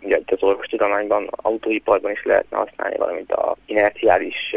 ugye 0.00 0.16
itt 0.16 0.30
az 0.30 0.42
orvostudományban, 0.42 1.28
autóiparban 1.30 2.10
is 2.10 2.24
lehetne 2.24 2.56
használni, 2.56 2.96
valamint 2.96 3.32
a 3.32 3.56
inerciális 3.66 4.56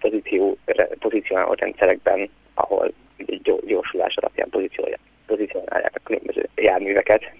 pozíció, 0.00 0.58
pozícionáló 0.98 1.52
rendszerekben, 1.52 2.30
ahol 2.54 2.92
egy 3.16 3.60
gyorsulás 3.66 4.16
alapján 4.16 4.48
pozícionálják 5.40 5.92
a 5.94 6.00
különböző 6.04 6.48
járműveket. 6.54 7.32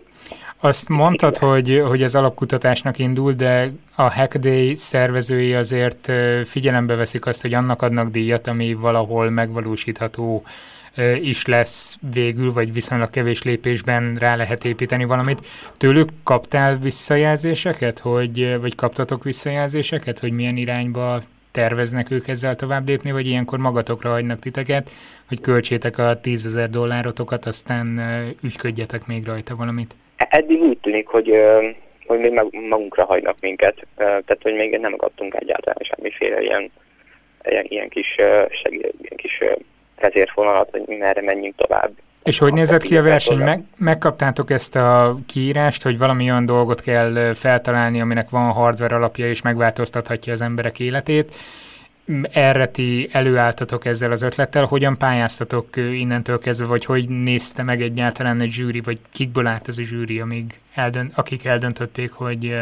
Azt 0.61 0.89
mondtad, 0.89 1.37
hogy, 1.37 1.83
hogy 1.87 2.03
ez 2.03 2.15
alapkutatásnak 2.15 2.99
indul, 2.99 3.33
de 3.33 3.69
a 3.97 4.03
Hackday 4.03 4.75
szervezői 4.75 5.55
azért 5.55 6.13
figyelembe 6.45 6.95
veszik 6.95 7.27
azt, 7.27 7.43
hogy 7.43 7.55
annak 7.55 7.83
adnak 7.83 8.11
díjat, 8.11 8.47
ami 8.47 8.75
valahol 8.75 9.31
megvalósítható 9.31 10.43
is 11.23 11.47
lesz 11.47 11.97
végül, 12.13 12.53
vagy 12.53 12.73
viszonylag 12.73 13.11
kevés 13.11 13.43
lépésben 13.43 14.15
rá 14.15 14.37
lehet 14.37 14.65
építeni 14.65 15.05
valamit. 15.05 15.47
Tőlük 15.77 16.09
kaptál 16.25 16.79
visszajelzéseket, 16.79 17.99
hogy, 17.99 18.61
vagy 18.61 18.75
kaptatok 18.75 19.25
visszajelzéseket, 19.25 20.19
hogy 20.19 20.33
milyen 20.33 20.57
irányba 20.57 21.21
terveznek 21.53 22.11
ők 22.11 22.29
ezzel 22.29 22.55
tovább 22.55 22.87
lépni, 22.87 23.13
vagy 23.13 23.27
ilyenkor 23.27 23.59
magatokra 23.59 24.11
hagynak 24.11 24.39
titeket, 24.39 24.91
hogy 25.29 25.41
költsétek 25.41 25.99
a 25.99 26.21
tízezer 26.21 26.71
dollárotokat, 26.71 27.45
aztán 27.45 28.01
ügyködjetek 28.43 29.07
még 29.07 29.27
rajta 29.27 29.57
valamit? 29.57 29.95
Eddig 30.17 30.61
úgy 30.61 30.79
tűnik, 30.79 31.07
hogy, 31.07 31.33
hogy 32.07 32.19
még 32.19 32.33
magunkra 32.69 33.05
hagynak 33.05 33.37
minket, 33.41 33.87
tehát 33.97 34.39
hogy 34.43 34.55
még 34.55 34.79
nem 34.79 34.97
kaptunk 34.97 35.35
egyáltalán 35.35 35.81
semmiféle 35.81 36.43
ilyen, 36.43 36.71
ilyen, 37.45 37.65
ilyen 37.69 37.89
kis, 37.89 38.15
segély, 38.63 38.93
ilyen 39.01 39.17
kis 39.17 39.43
vezérfonalat, 40.01 40.71
hogy 40.71 40.99
merre 40.99 41.23
menjünk 41.23 41.57
tovább. 41.57 41.91
És 42.25 42.39
hogy 42.39 42.53
nézett 42.53 42.83
ki 42.83 42.97
a 42.97 43.03
verseny? 43.03 43.39
Meg, 43.39 43.63
megkaptátok 43.77 44.51
ezt 44.51 44.77
a 44.77 45.17
kiírást, 45.27 45.83
hogy 45.83 45.99
valami 45.99 46.31
olyan 46.31 46.47
dolgot 46.47 46.81
kell 46.81 47.35
feltalálni, 47.35 48.01
aminek 48.01 48.31
van 48.31 48.53
hardware 48.53 48.95
alapja 48.95 49.29
és 49.29 49.43
megváltoztathatja 49.43 50.33
az 50.33 50.41
emberek 50.41 50.81
életét. 50.81 51.33
Erre 52.33 52.67
ti 52.67 53.09
előálltatok 53.13 53.85
ezzel 53.85 54.11
az 54.11 54.23
ötlettel, 54.23 54.65
hogyan 54.65 54.99
pályáztatok 54.99 55.77
innentől 55.77 56.39
kezdve, 56.39 56.67
vagy 56.67 56.85
hogy 56.85 57.09
nézte 57.09 57.63
meg 57.63 57.83
egyáltalán 57.83 58.41
egy 58.41 58.51
zsűri, 58.51 58.81
vagy 58.85 58.99
kikből 59.13 59.47
állt 59.47 59.69
az 59.69 59.79
a 59.79 59.83
zsűri, 59.83 60.21
amíg 60.21 60.61
eldönt, 60.75 61.13
akik 61.17 61.45
eldöntötték, 61.45 62.13
hogy 62.13 62.57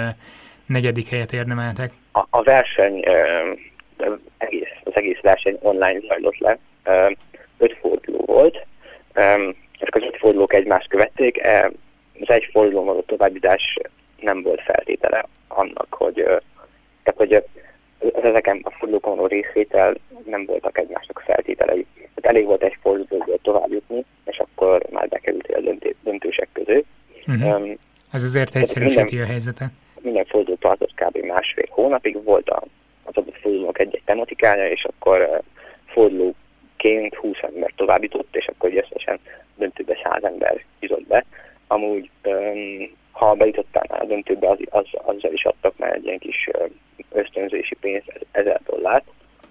negyedik 0.67 1.09
helyet 1.09 1.33
érdemeltek? 1.33 1.93
A, 2.13 2.25
a 2.31 2.43
verseny 2.43 3.03
egész, 4.39 4.69
az 4.85 4.93
egész 4.95 5.21
verseny 5.23 5.59
online 5.61 6.01
zajlott 6.09 6.39
le. 6.39 6.59
Öt 7.59 7.77
forduló 7.81 8.23
volt, 8.27 8.67
ezek 9.79 9.95
az 9.95 10.03
öt 10.03 10.17
fordulók 10.17 10.53
egymást 10.53 10.89
követték, 10.89 11.41
az 12.21 12.31
egy 12.31 12.49
fordulón 12.53 12.85
való 12.85 13.01
továbbítás 13.01 13.79
nem 14.21 14.43
volt 14.43 14.61
feltétele 14.61 15.25
annak, 15.49 15.87
hogy, 15.91 16.15
tehát, 17.03 17.17
hogy 17.17 17.33
az 17.99 18.25
ezeken 18.25 18.61
a 18.63 18.71
fordulókon 18.71 19.17
való 19.17 19.27
részvétel 19.27 19.95
nem 20.25 20.45
voltak 20.45 20.79
egymásnak 20.79 21.23
feltételei. 21.27 21.87
Tehát 21.95 22.37
elég 22.37 22.45
volt 22.45 22.63
egy 22.63 22.77
fordulóból 22.81 23.39
tovább 23.43 23.71
jutni, 23.73 24.05
és 24.25 24.39
akkor 24.39 24.83
már 24.91 25.09
bekerültél 25.09 25.57
a 25.57 25.93
döntősek 26.03 26.49
közé. 26.53 26.85
Uh-huh. 27.27 27.61
Um, 27.61 27.77
Ez 28.13 28.23
azért 28.23 28.57
egyszerűsíti 28.57 29.19
a 29.19 29.27
helyzetet. 29.27 29.71
Minden 30.01 30.25
forduló 30.25 30.57
tartott 30.57 30.95
kb. 30.95 31.17
másfél 31.17 31.67
hónapig, 31.69 32.25
volt 32.25 32.49
a, 32.49 32.63
az 33.05 33.17
adott 33.17 33.39
fordulók 33.41 33.79
egy-egy 33.79 34.03
tematikája, 34.05 34.67
és 34.67 34.85
akkor 34.85 35.21
uh, 35.21 35.45
fordulóként 36.79 37.15
20 37.15 37.37
ember 37.41 37.73
továbbított, 37.77 38.37
és 38.37 38.47
akkor 38.47 38.75
összesen 38.75 39.19
döntőbe 39.57 39.97
100 40.03 40.25
ember 40.25 40.65
jutott 40.81 41.07
be. 41.07 41.25
Amúgy 41.67 42.11
um, 42.25 42.97
ha 43.13 43.35
bejutottál 43.35 43.99
a 44.01 44.05
döntőbe, 44.05 44.49
az, 44.49 44.59
az, 44.71 44.87
azzal 44.93 45.33
is 45.33 45.45
adtak 45.45 45.73
már 45.77 45.93
egy 45.93 46.05
ilyen 46.05 46.19
kis 46.19 46.49
ösztönzési 47.13 47.75
pénz, 47.75 48.03
1000 48.33 48.61
dollárt. 48.67 49.05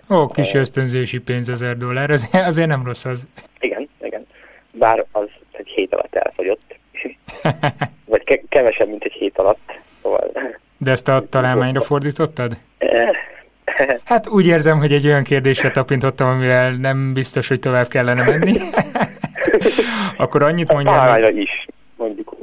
Ó, 0.10 0.28
kis 0.28 0.54
ösztönzési 0.54 1.20
pénz 1.20 1.50
1000 1.50 1.78
dollár, 1.78 2.10
az, 2.10 2.30
azért 2.52 2.68
nem 2.70 2.86
rossz 2.86 3.06
az. 3.06 3.28
Igen, 3.60 3.90
igen. 4.02 4.28
Bár 4.72 5.06
az 5.12 5.28
egy 5.52 5.68
hét 5.68 5.94
alatt 5.94 6.16
elfogyott. 6.16 6.76
Vagy 8.06 8.24
ke- 8.24 8.44
kevesebb, 8.50 8.88
mint 8.88 9.04
egy 9.04 9.12
hét 9.12 9.38
alatt. 9.38 9.72
Szóval... 10.02 10.32
De 10.78 10.92
ezt 10.92 11.08
a 11.08 11.28
találmányra 11.30 11.82
fordítottad? 11.82 12.52
Hát 14.08 14.30
úgy 14.30 14.48
érzem, 14.48 14.78
hogy 14.78 14.92
egy 14.92 15.06
olyan 15.06 15.24
kérdésre 15.24 15.72
tapintottam, 15.72 16.30
amivel 16.30 16.72
nem 16.72 17.14
biztos, 17.14 17.48
hogy 17.48 17.60
tovább 17.60 17.88
kellene 17.88 18.24
menni. 18.24 18.52
Akkor 20.18 20.44
annyit 20.44 20.72
mondjál... 20.72 21.20
Még... 21.20 21.38
is, 21.38 21.68
mondjuk 21.96 22.36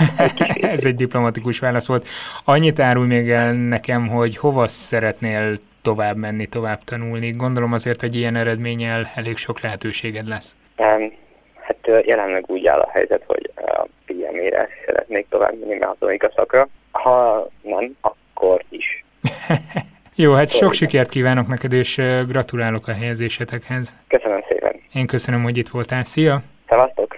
Ez 0.74 0.84
egy 0.84 0.94
diplomatikus 0.94 1.58
válasz 1.58 1.88
volt. 1.88 2.06
Annyit 2.44 2.80
árulj 2.80 3.06
még 3.06 3.30
el 3.30 3.52
nekem, 3.52 4.08
hogy 4.08 4.36
hova 4.36 4.68
szeretnél 4.68 5.56
tovább 5.82 6.16
menni, 6.16 6.46
tovább 6.46 6.84
tanulni. 6.84 7.30
Gondolom 7.30 7.72
azért 7.72 8.02
egy 8.02 8.14
ilyen 8.14 8.36
eredménnyel 8.36 9.02
elég 9.14 9.36
sok 9.36 9.60
lehetőséged 9.60 10.28
lesz. 10.28 10.56
Um, 10.76 11.12
hát 11.60 12.06
jelenleg 12.06 12.44
úgy 12.46 12.66
áll 12.66 12.80
a 12.80 12.90
helyzet, 12.92 13.22
hogy 13.26 13.50
a 13.56 13.86
PME-re 14.06 14.68
szeretnék 14.86 15.26
tovább 15.28 15.58
menni 15.60 15.78
mechatronika 15.78 16.32
szakra. 16.36 16.68
Ha 16.90 17.48
nem, 17.62 17.96
akkor 18.00 18.64
is. 18.68 19.04
Jó, 20.14 20.32
hát 20.32 20.50
sok 20.50 20.72
sikert 20.72 21.08
kívánok 21.08 21.46
neked, 21.46 21.72
és 21.72 22.00
gratulálok 22.28 22.88
a 22.88 22.92
helyezésetekhez. 22.92 23.96
Köszönöm 24.08 24.40
szépen. 24.48 24.80
Én 24.92 25.06
köszönöm, 25.06 25.42
hogy 25.42 25.56
itt 25.56 25.68
voltál. 25.68 26.02
Szia! 26.02 26.42
Szevasztok! 26.68 27.16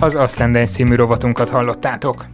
Az 0.00 0.14
Ascendance 0.14 0.72
című 0.72 0.94
rovatunkat 0.94 1.48
hallottátok. 1.48 2.24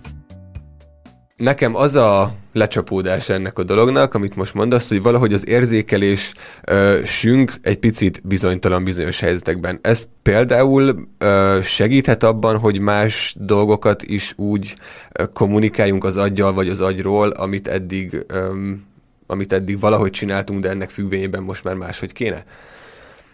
Nekem 1.37 1.75
az 1.75 1.95
a 1.95 2.29
lecsapódás 2.53 3.29
ennek 3.29 3.59
a 3.59 3.63
dolognak, 3.63 4.15
amit 4.15 4.37
most 4.37 4.55
mondasz, 4.55 4.89
hogy 4.89 5.03
valahogy 5.03 5.33
az 5.33 5.49
érzékelés 5.49 6.33
ö, 6.65 6.99
sünk 7.05 7.53
egy 7.63 7.79
picit 7.79 8.27
bizonytalan 8.27 8.85
bizonyos 8.85 9.21
helyzetekben. 9.21 9.79
Ez 9.83 10.09
például 10.23 11.09
ö, 11.19 11.59
segíthet 11.63 12.23
abban, 12.23 12.59
hogy 12.59 12.81
más 12.81 13.35
dolgokat 13.39 14.03
is 14.03 14.33
úgy 14.37 14.75
ö, 15.13 15.25
kommunikáljunk 15.33 16.05
az 16.05 16.17
aggyal 16.17 16.53
vagy 16.53 16.69
az 16.69 16.81
agyról, 16.81 17.29
amit 17.29 17.69
eddig, 17.69 18.25
ö, 18.27 18.55
amit 19.27 19.53
eddig 19.53 19.81
valahogy 19.81 20.11
csináltunk, 20.11 20.61
de 20.61 20.69
ennek 20.69 20.91
függvényében 20.91 21.43
most 21.43 21.65
már 21.65 21.75
máshogy 21.75 22.12
kéne? 22.12 22.45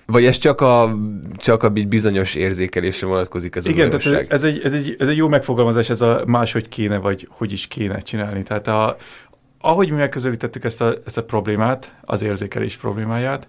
Vagy 0.06 0.24
ez 0.24 0.38
csak 0.38 0.60
a, 0.60 0.94
csak 1.36 1.62
a 1.62 1.68
bizonyos 1.68 2.34
érzékelésre 2.34 3.06
vonatkozik 3.06 3.56
ez 3.56 3.66
Igen, 3.66 3.90
a 3.90 3.96
tehát 3.96 4.30
ez 4.30 4.44
egy, 4.44 4.60
ez, 4.62 4.72
egy, 4.72 4.96
ez 4.98 5.08
egy 5.08 5.16
jó 5.16 5.28
megfogalmazás, 5.28 5.90
ez 5.90 6.00
a 6.00 6.22
máshogy 6.26 6.68
kéne, 6.68 6.96
vagy 6.96 7.28
hogy 7.30 7.52
is 7.52 7.66
kéne 7.66 7.98
csinálni. 7.98 8.42
Tehát 8.42 8.66
a, 8.66 8.96
ahogy 9.60 9.90
mi 9.90 9.96
megközelítettük 9.96 10.64
ezt 10.64 10.80
a, 10.80 10.94
ezt 11.06 11.18
a 11.18 11.24
problémát, 11.24 11.94
az 12.00 12.22
érzékelés 12.22 12.76
problémáját, 12.76 13.48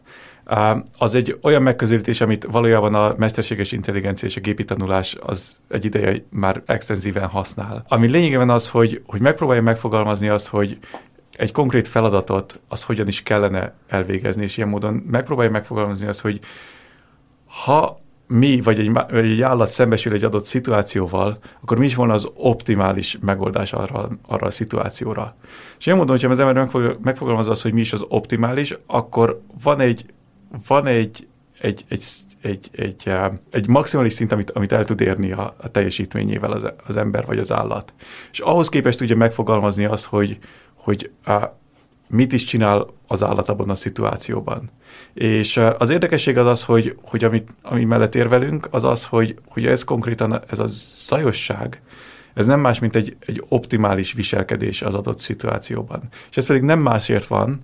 az 0.98 1.16
egy 1.16 1.38
olyan 1.42 1.62
megközelítés, 1.62 2.22
amit 2.22 2.48
valójában 2.52 2.96
a 2.96 3.16
mesterséges 3.18 3.72
intelligencia 3.72 4.28
és 4.28 4.36
a 4.36 4.40
gépi 4.40 4.66
tanulás 4.66 5.18
az 5.20 5.60
egy 5.70 5.86
ideje 5.86 6.26
már 6.30 6.64
extenzíven 6.66 7.28
használ. 7.28 7.86
Ami 7.88 8.10
lényegében 8.10 8.50
az, 8.50 8.70
hogy, 8.70 9.02
hogy 9.06 9.22
megpróbálja 9.22 9.62
megfogalmazni 9.62 10.28
azt, 10.28 10.48
hogy 10.48 10.78
egy 11.38 11.52
konkrét 11.52 11.88
feladatot 11.88 12.60
az 12.68 12.84
hogyan 12.84 13.08
is 13.08 13.24
kellene 13.24 13.74
elvégezni, 13.88 14.44
és 14.44 14.58
ilyen 14.58 14.70
módon 14.70 14.94
megpróbálja 14.94 15.52
megfogalmazni 15.52 16.08
azt, 16.08 16.22
hogy 16.22 16.40
ha 17.46 17.98
mi 18.28 18.62
vagy 18.62 18.80
egy, 18.80 18.92
vagy 18.92 19.32
egy 19.32 19.42
állat 19.42 19.68
szembesül 19.68 20.14
egy 20.14 20.24
adott 20.24 20.46
szituációval, 20.46 21.38
akkor 21.62 21.78
mi 21.78 21.86
is 21.86 21.96
volna 21.96 22.14
az 22.14 22.30
optimális 22.36 23.18
megoldás 23.22 23.74
arra, 23.74 24.08
arra 24.26 24.48
a 24.48 24.52
szituációra. 24.52 25.36
És 25.80 25.86
ilyen 25.86 25.98
módon, 25.98 26.16
hogyha 26.16 26.32
az 26.32 26.40
ember 26.40 26.98
megfogalmazza 27.02 27.52
azt, 27.52 27.62
hogy 27.62 27.74
mi 27.74 27.82
is 27.82 27.94
az 27.94 28.06
optimális, 28.08 28.78
akkor 28.88 29.42
van 29.64 29.80
egy, 29.80 30.06
van 30.68 30.86
egy, 30.88 31.28
egy, 31.60 31.86
egy, 31.90 32.04
egy, 32.42 32.70
egy, 32.72 33.12
egy 33.52 33.68
maximális 33.68 34.14
szint, 34.14 34.32
amit, 34.32 34.52
amit 34.52 34.72
el 34.72 34.86
tud 34.86 35.02
érni 35.02 35.32
a, 35.32 35.56
a 35.58 35.68
teljesítményével 35.68 36.52
az, 36.52 36.72
az 36.88 36.98
ember 36.98 37.26
vagy 37.26 37.40
az 37.40 37.52
állat. 37.52 37.94
És 38.32 38.40
ahhoz 38.40 38.70
képest 38.70 38.98
tudja 38.98 39.16
megfogalmazni 39.16 39.86
azt, 39.86 40.06
hogy, 40.06 40.38
hogy 40.84 41.12
a, 41.26 41.44
mit 42.08 42.32
is 42.34 42.44
csinál 42.44 42.88
az 43.08 43.24
állat 43.24 43.50
abban 43.50 43.70
a 43.70 43.76
szituációban. 43.76 44.70
És 45.14 45.58
az 45.78 45.90
érdekesség 45.90 46.38
az 46.38 46.46
az, 46.46 46.64
hogy, 46.64 46.98
hogy 47.02 47.24
amit, 47.24 47.56
ami 47.62 47.84
mellett 47.84 48.16
érvelünk, 48.16 48.68
az 48.72 48.84
az, 48.84 49.06
hogy, 49.06 49.36
hogy 49.48 49.66
ez 49.66 49.84
konkrétan, 49.84 50.42
ez 50.48 50.60
a 50.60 50.66
zajosság, 51.08 51.82
ez 52.34 52.46
nem 52.46 52.60
más, 52.60 52.80
mint 52.80 52.96
egy, 52.96 53.16
egy 53.20 53.44
optimális 53.48 54.14
viselkedés 54.14 54.82
az 54.82 54.96
adott 54.96 55.20
szituációban. 55.20 56.02
És 56.30 56.38
ez 56.38 56.46
pedig 56.46 56.62
nem 56.62 56.80
másért 56.80 57.26
van, 57.26 57.60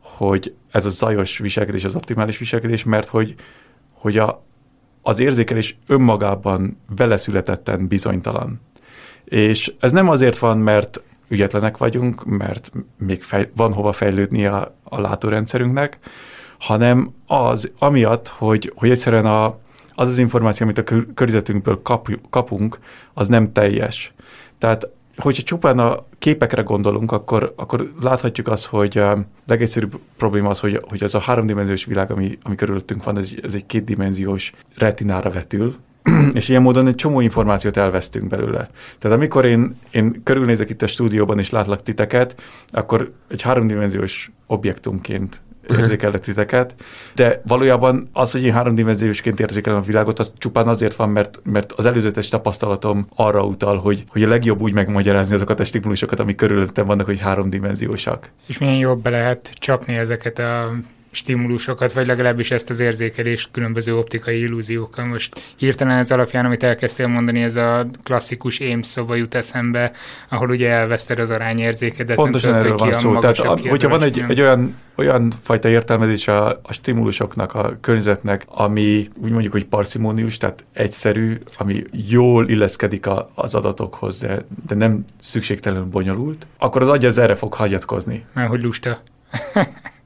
hogy 0.00 0.54
ez 0.70 0.86
a 0.86 0.90
zajos 0.90 1.38
viselkedés 1.38 1.84
az 1.84 1.94
optimális 1.94 2.38
viselkedés, 2.38 2.84
mert 2.84 3.08
hogy, 3.08 3.34
hogy 3.92 4.18
a, 4.18 4.44
az 5.02 5.20
érzékelés 5.20 5.78
önmagában 5.86 6.78
vele 6.96 7.16
születetten 7.16 7.88
bizonytalan. 7.88 8.60
És 9.24 9.74
ez 9.80 9.92
nem 9.92 10.08
azért 10.08 10.38
van, 10.38 10.58
mert 10.58 11.02
ügyetlenek 11.28 11.76
vagyunk, 11.76 12.24
mert 12.24 12.72
még 12.98 13.22
fej, 13.22 13.50
van 13.56 13.72
hova 13.72 13.92
fejlődni 13.92 14.46
a, 14.46 14.76
a 14.82 15.00
látórendszerünknek, 15.00 15.98
hanem 16.58 17.14
az, 17.26 17.70
amiatt, 17.78 18.28
hogy, 18.28 18.72
hogy 18.74 18.90
egyszerűen 18.90 19.26
a, 19.26 19.44
az 19.94 20.08
az 20.08 20.18
információ, 20.18 20.66
amit 20.66 20.78
a 20.78 21.14
környezetünkből 21.14 21.82
kap, 21.82 22.08
kapunk, 22.30 22.78
az 23.14 23.28
nem 23.28 23.52
teljes. 23.52 24.14
Tehát, 24.58 24.88
hogyha 25.16 25.42
csupán 25.42 25.78
a 25.78 26.04
képekre 26.18 26.62
gondolunk, 26.62 27.12
akkor, 27.12 27.52
akkor 27.56 27.92
láthatjuk 28.00 28.48
azt, 28.48 28.66
hogy 28.66 28.98
a 28.98 29.26
legegyszerűbb 29.46 29.98
probléma 30.16 30.48
az, 30.48 30.60
hogy, 30.60 30.80
hogy 30.88 31.04
az 31.04 31.14
a 31.14 31.20
háromdimenziós 31.20 31.84
világ, 31.84 32.10
ami, 32.10 32.38
ami 32.42 32.54
körülöttünk 32.54 33.04
van, 33.04 33.18
ez, 33.18 33.32
ez 33.42 33.54
egy 33.54 33.66
kétdimenziós 33.66 34.52
retinára 34.76 35.30
vetül, 35.30 35.76
és 36.34 36.48
ilyen 36.48 36.62
módon 36.62 36.86
egy 36.86 36.94
csomó 36.94 37.20
információt 37.20 37.76
elvesztünk 37.76 38.26
belőle. 38.26 38.68
Tehát 38.98 39.16
amikor 39.16 39.44
én, 39.44 39.76
én 39.90 40.20
körülnézek 40.22 40.70
itt 40.70 40.82
a 40.82 40.86
stúdióban 40.86 41.38
és 41.38 41.50
látlak 41.50 41.82
titeket, 41.82 42.40
akkor 42.66 43.12
egy 43.28 43.42
háromdimenziós 43.42 44.32
objektumként 44.46 45.42
érzékelek 45.68 46.20
titeket, 46.20 46.74
de 47.14 47.42
valójában 47.46 48.08
az, 48.12 48.32
hogy 48.32 48.42
én 48.42 48.52
háromdimenziósként 48.52 49.40
érzékelem 49.40 49.78
a 49.78 49.82
világot, 49.82 50.18
az 50.18 50.32
csupán 50.36 50.68
azért 50.68 50.94
van, 50.94 51.08
mert, 51.08 51.40
mert 51.42 51.72
az 51.72 51.86
előzetes 51.86 52.28
tapasztalatom 52.28 53.06
arra 53.14 53.44
utal, 53.44 53.78
hogy, 53.78 54.04
hogy 54.08 54.22
a 54.22 54.28
legjobb 54.28 54.60
úgy 54.60 54.72
megmagyarázni 54.72 55.34
azokat 55.34 55.60
a 55.60 55.64
stimulusokat, 55.64 56.20
amik 56.20 56.36
körülöttem 56.36 56.86
vannak, 56.86 57.06
hogy 57.06 57.20
háromdimenziósak. 57.20 58.30
És 58.46 58.58
milyen 58.58 58.76
jobb 58.76 59.02
be 59.02 59.10
lehet 59.10 59.50
csapni 59.54 59.94
ezeket 59.94 60.38
a 60.38 60.72
stimulusokat, 61.14 61.92
vagy 61.92 62.06
legalábbis 62.06 62.50
ezt 62.50 62.70
az 62.70 62.80
érzékelést 62.80 63.48
különböző 63.52 63.96
optikai 63.96 64.40
illúziókkal. 64.40 65.04
Most 65.04 65.40
hirtelen 65.56 65.98
ez 65.98 66.10
alapján, 66.10 66.44
amit 66.44 66.62
elkezdtél 66.62 67.06
mondani, 67.06 67.42
ez 67.42 67.56
a 67.56 67.86
klasszikus 68.02 68.58
ém 68.58 68.82
szoba 68.82 69.14
jut 69.14 69.34
eszembe, 69.34 69.92
ahol 70.28 70.50
ugye 70.50 70.70
elveszted 70.70 71.18
az 71.18 71.30
arányérzékedet. 71.30 72.16
Pontosan 72.16 72.52
nem 72.52 72.62
tudod, 72.62 72.80
erről 72.80 72.90
van 72.90 73.00
szó. 73.00 73.18
Tehát, 73.18 73.38
a, 73.38 73.68
hogyha 73.68 73.88
van 73.88 74.02
egy, 74.02 74.24
egy 74.28 74.40
olyan, 74.40 74.74
olyan 74.94 75.32
fajta 75.42 75.68
értelmezés 75.68 76.28
a, 76.28 76.48
a 76.48 76.72
stimulusoknak, 76.72 77.54
a 77.54 77.76
környezetnek, 77.80 78.44
ami 78.48 79.08
úgy 79.22 79.30
mondjuk, 79.30 79.52
hogy 79.52 79.64
parcimónius, 79.64 80.36
tehát 80.36 80.64
egyszerű, 80.72 81.38
ami 81.58 81.84
jól 82.08 82.48
illeszkedik 82.48 83.06
a, 83.06 83.30
az 83.34 83.54
adatokhoz, 83.54 84.20
de, 84.20 84.44
de 84.66 84.74
nem 84.74 85.04
szükségtelenül 85.18 85.84
bonyolult, 85.84 86.46
akkor 86.58 86.82
az 86.82 86.88
agy 86.88 87.04
az 87.04 87.18
erre 87.18 87.34
fog 87.34 87.54
hagyatkozni. 87.54 88.24
Mert 88.34 88.48
hogy 88.48 88.62
lusta. 88.62 89.02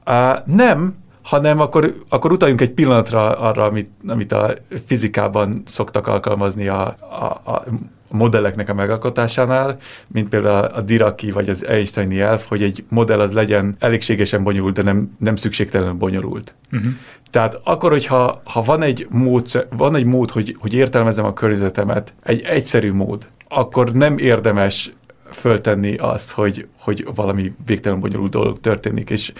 Uh, 0.05 0.45
nem, 0.45 0.95
hanem 1.29 1.59
akkor, 1.59 1.93
akkor 2.09 2.31
utaljunk 2.31 2.61
egy 2.61 2.71
pillanatra 2.71 3.39
arra, 3.39 3.63
amit, 3.63 3.91
amit 4.07 4.31
a 4.31 4.53
fizikában 4.85 5.61
szoktak 5.65 6.07
alkalmazni 6.07 6.67
a, 6.67 6.95
a, 7.09 7.51
a 7.51 7.63
modelleknek 8.07 8.69
a 8.69 8.73
megalkotásánál, 8.73 9.77
mint 10.07 10.29
például 10.29 10.65
a 10.65 10.81
Diraki 10.81 11.31
vagy 11.31 11.49
az 11.49 11.65
Einsteini 11.65 12.19
elf, 12.19 12.47
hogy 12.47 12.63
egy 12.63 12.83
modell 12.89 13.19
az 13.19 13.31
legyen 13.31 13.75
elégségesen 13.79 14.43
bonyolult, 14.43 14.73
de 14.73 14.81
nem, 14.81 15.15
nem 15.19 15.35
szükségtelenül 15.35 15.93
bonyolult. 15.93 16.55
Uh-huh. 16.71 16.91
Tehát 17.31 17.59
akkor, 17.63 17.91
hogyha 17.91 18.41
ha 18.43 18.61
van 18.61 18.81
egy 18.81 19.07
mód, 19.09 19.67
van 19.69 19.95
egy 19.95 20.05
mód 20.05 20.31
hogy, 20.31 20.55
hogy 20.59 20.73
értelmezem 20.73 21.25
a 21.25 21.33
környezetemet, 21.33 22.13
egy 22.23 22.41
egyszerű 22.41 22.93
mód, 22.93 23.27
akkor 23.47 23.91
nem 23.91 24.17
érdemes 24.17 24.93
föltenni 25.31 25.95
azt, 25.95 26.31
hogy, 26.31 26.67
hogy 26.79 27.07
valami 27.15 27.53
végtelen 27.65 27.99
bonyolult 27.99 28.31
dolog 28.31 28.59
történik. 28.59 29.09
És 29.09 29.33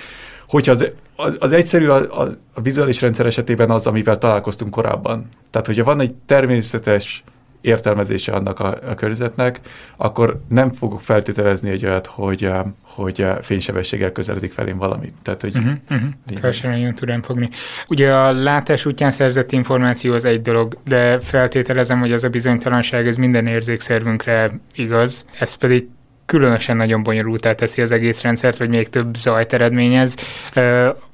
hogyha 0.49 0.71
az, 0.71 0.93
az, 1.15 1.35
az 1.39 1.51
egyszerű 1.51 1.87
a, 1.87 2.21
a, 2.21 2.37
a 2.53 2.61
vizuális 2.61 3.01
rendszer 3.01 3.25
esetében 3.25 3.69
az, 3.69 3.87
amivel 3.87 4.17
találkoztunk 4.17 4.71
korábban. 4.71 5.29
Tehát, 5.49 5.67
hogyha 5.67 5.83
van 5.83 5.99
egy 5.99 6.13
természetes 6.25 7.23
értelmezése 7.61 8.31
annak 8.31 8.59
a, 8.59 8.77
a 8.89 8.93
környezetnek, 8.95 9.59
akkor 9.97 10.41
nem 10.47 10.71
fogok 10.71 11.01
feltételezni 11.01 11.69
egy 11.69 11.85
olyat, 11.85 12.07
hogy, 12.07 12.51
hogy 12.81 13.25
fénysebességgel 13.41 14.11
közeledik 14.11 14.53
felém 14.53 14.77
valami. 14.77 15.11
Tehát, 15.21 15.41
hogy 15.41 15.57
uh-huh, 15.57 15.73
uh-huh. 15.89 16.09
Fel 16.39 16.51
sem 16.51 16.71
nagyon 16.71 16.95
tudom 16.95 17.21
fogni. 17.21 17.49
Ugye 17.87 18.13
a 18.13 18.31
látás 18.31 18.85
útján 18.85 19.11
szerzett 19.11 19.51
információ 19.51 20.13
az 20.13 20.25
egy 20.25 20.41
dolog, 20.41 20.77
de 20.85 21.19
feltételezem, 21.19 21.99
hogy 21.99 22.11
az 22.11 22.23
a 22.23 22.29
bizonytalanság 22.29 23.07
ez 23.07 23.17
minden 23.17 23.47
érzékszervünkre 23.47 24.51
igaz, 24.75 25.25
ez 25.39 25.55
pedig 25.55 25.87
különösen 26.29 26.77
nagyon 26.77 27.03
bonyolultá 27.03 27.53
teszi 27.53 27.81
az 27.81 27.91
egész 27.91 28.21
rendszert, 28.21 28.57
vagy 28.57 28.69
még 28.69 28.89
több 28.89 29.15
zajt 29.15 29.53
eredményez. 29.53 30.15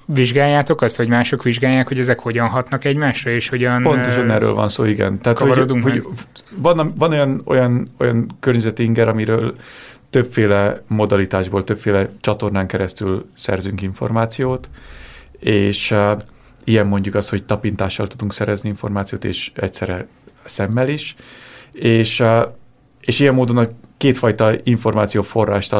Vizsgáljátok 0.05 0.81
azt, 0.81 0.95
hogy 0.95 1.07
mások 1.07 1.43
vizsgálják, 1.43 1.87
hogy 1.87 1.99
ezek 1.99 2.19
hogyan 2.19 2.47
hatnak 2.47 2.83
egymásra, 2.85 3.31
és 3.31 3.49
hogyan... 3.49 3.81
Pontosan 3.81 4.31
erről 4.31 4.53
van 4.53 4.69
szó, 4.69 4.83
igen. 4.83 5.19
Tehát, 5.19 5.39
hogy, 5.39 5.81
hogy 5.81 6.03
van, 6.55 6.93
van 6.97 7.11
olyan, 7.11 7.41
olyan, 7.45 7.87
olyan 7.97 8.37
környezeti 8.39 8.83
inger, 8.83 9.07
amiről 9.07 9.55
többféle 10.09 10.81
modalitásból, 10.87 11.63
többféle 11.63 12.09
csatornán 12.21 12.67
keresztül 12.67 13.25
szerzünk 13.35 13.81
információt, 13.81 14.69
és 15.39 15.91
uh, 15.91 16.11
ilyen 16.63 16.87
mondjuk 16.87 17.15
az, 17.15 17.29
hogy 17.29 17.43
tapintással 17.43 18.07
tudunk 18.07 18.33
szerezni 18.33 18.69
információt, 18.69 19.23
és 19.23 19.51
egyszerre 19.55 20.07
szemmel 20.43 20.89
is, 20.89 21.15
és, 21.71 22.19
uh, 22.19 22.41
és 23.01 23.19
ilyen 23.19 23.33
módon 23.33 23.57
a 23.57 23.67
kétfajta 23.97 24.53
információforrást 24.63 25.73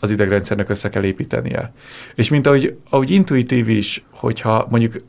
az 0.00 0.10
idegrendszernek 0.10 0.68
össze 0.68 0.88
kell 0.88 1.04
építenie. 1.04 1.72
És 2.14 2.28
mint 2.28 2.46
ahogy, 2.46 2.78
ahogy 2.90 3.10
intuitív 3.10 3.68
is, 3.68 4.04
hogyha 4.10 4.66
mondjuk 4.70 5.02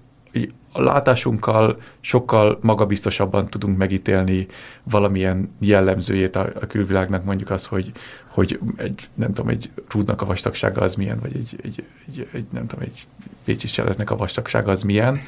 a 0.72 0.82
látásunkkal 0.82 1.78
sokkal 2.00 2.60
magabiztosabban 2.62 3.48
tudunk 3.50 3.78
megítélni 3.78 4.48
valamilyen 4.84 5.56
jellemzőjét 5.60 6.36
a, 6.36 6.50
a 6.62 6.68
külvilágnak, 6.68 7.24
mondjuk 7.24 7.50
az, 7.50 7.66
hogy, 7.66 7.92
hogy 8.30 8.60
egy, 8.76 9.10
nem 9.14 9.34
tudom, 9.34 9.50
egy 9.50 9.70
rúdnak 9.90 10.22
a 10.22 10.26
vastagsága 10.26 10.82
az 10.82 10.96
milyen, 10.96 11.20
vagy 11.20 11.36
egy, 11.36 11.60
egy, 11.64 11.84
egy, 12.08 12.28
egy 12.32 12.46
nem 12.52 12.68
tudom, 12.68 12.86
egy 12.86 13.08
pécsi 13.44 13.82
a 14.06 14.16
vastagsága 14.16 14.72
az 14.72 14.84
milyen, 14.84 15.20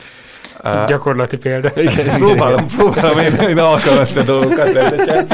Uh, 0.63 0.86
Gyakorlati 0.88 1.38
példa. 1.38 1.71
Igen, 1.75 2.17
próbálom, 2.17 2.67
próbálom 2.67 3.19
én, 3.19 3.34
én 3.34 3.58
alkalmazni 3.58 4.21
a 4.21 4.23
dolgokat 4.23 4.73
rendesen. 4.73 5.28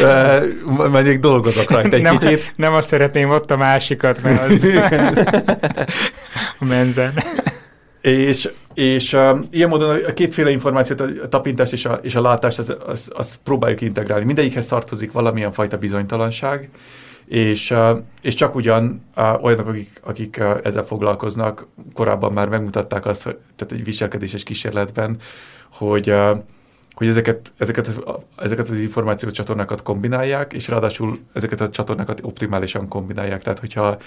Uh, 0.00 0.88
mondjuk 0.88 1.16
dolgozok 1.16 1.70
rajta 1.70 1.96
egy 1.96 2.02
nem, 2.02 2.16
kicsit. 2.16 2.52
Nem 2.56 2.74
azt 2.74 2.88
szeretném 2.88 3.30
ott 3.30 3.50
a 3.50 3.56
másikat, 3.56 4.22
mert 4.22 4.50
az 4.50 4.68
a 6.60 6.64
menzen. 6.64 7.22
És, 8.00 8.48
és 8.74 9.12
uh, 9.12 9.38
ilyen 9.50 9.68
módon 9.68 10.04
a 10.08 10.12
kétféle 10.12 10.50
információt, 10.50 11.00
a 11.00 11.28
tapintást 11.28 11.72
és 11.72 11.84
a, 11.84 11.98
és 12.02 12.14
a 12.14 12.20
látást, 12.20 12.58
azt 12.58 12.70
az, 12.86 13.10
az 13.14 13.38
próbáljuk 13.44 13.80
integrálni. 13.80 14.24
Mindegyikhez 14.24 14.66
tartozik 14.66 15.12
valamilyen 15.12 15.52
fajta 15.52 15.76
bizonytalanság, 15.76 16.68
és, 17.32 17.74
és 18.22 18.34
csak 18.34 18.54
ugyan 18.54 19.04
olyanok, 19.40 19.66
akik, 19.66 20.00
akik 20.02 20.40
ezzel 20.62 20.82
foglalkoznak, 20.82 21.66
korábban 21.94 22.32
már 22.32 22.48
megmutatták 22.48 23.06
azt, 23.06 23.22
tehát 23.22 23.72
egy 23.72 23.84
viselkedéses 23.84 24.42
kísérletben, 24.42 25.16
hogy, 25.70 26.14
hogy 26.94 27.06
ezeket, 27.06 27.52
ezeket, 27.56 28.00
ezeket 28.36 28.68
az 28.68 28.78
információs 28.78 29.32
csatornákat 29.32 29.82
kombinálják, 29.82 30.52
és 30.52 30.68
ráadásul 30.68 31.18
ezeket 31.32 31.60
a 31.60 31.70
csatornákat 31.70 32.20
optimálisan 32.22 32.88
kombinálják. 32.88 33.42
Tehát, 33.42 33.58
hogyha 33.58 33.98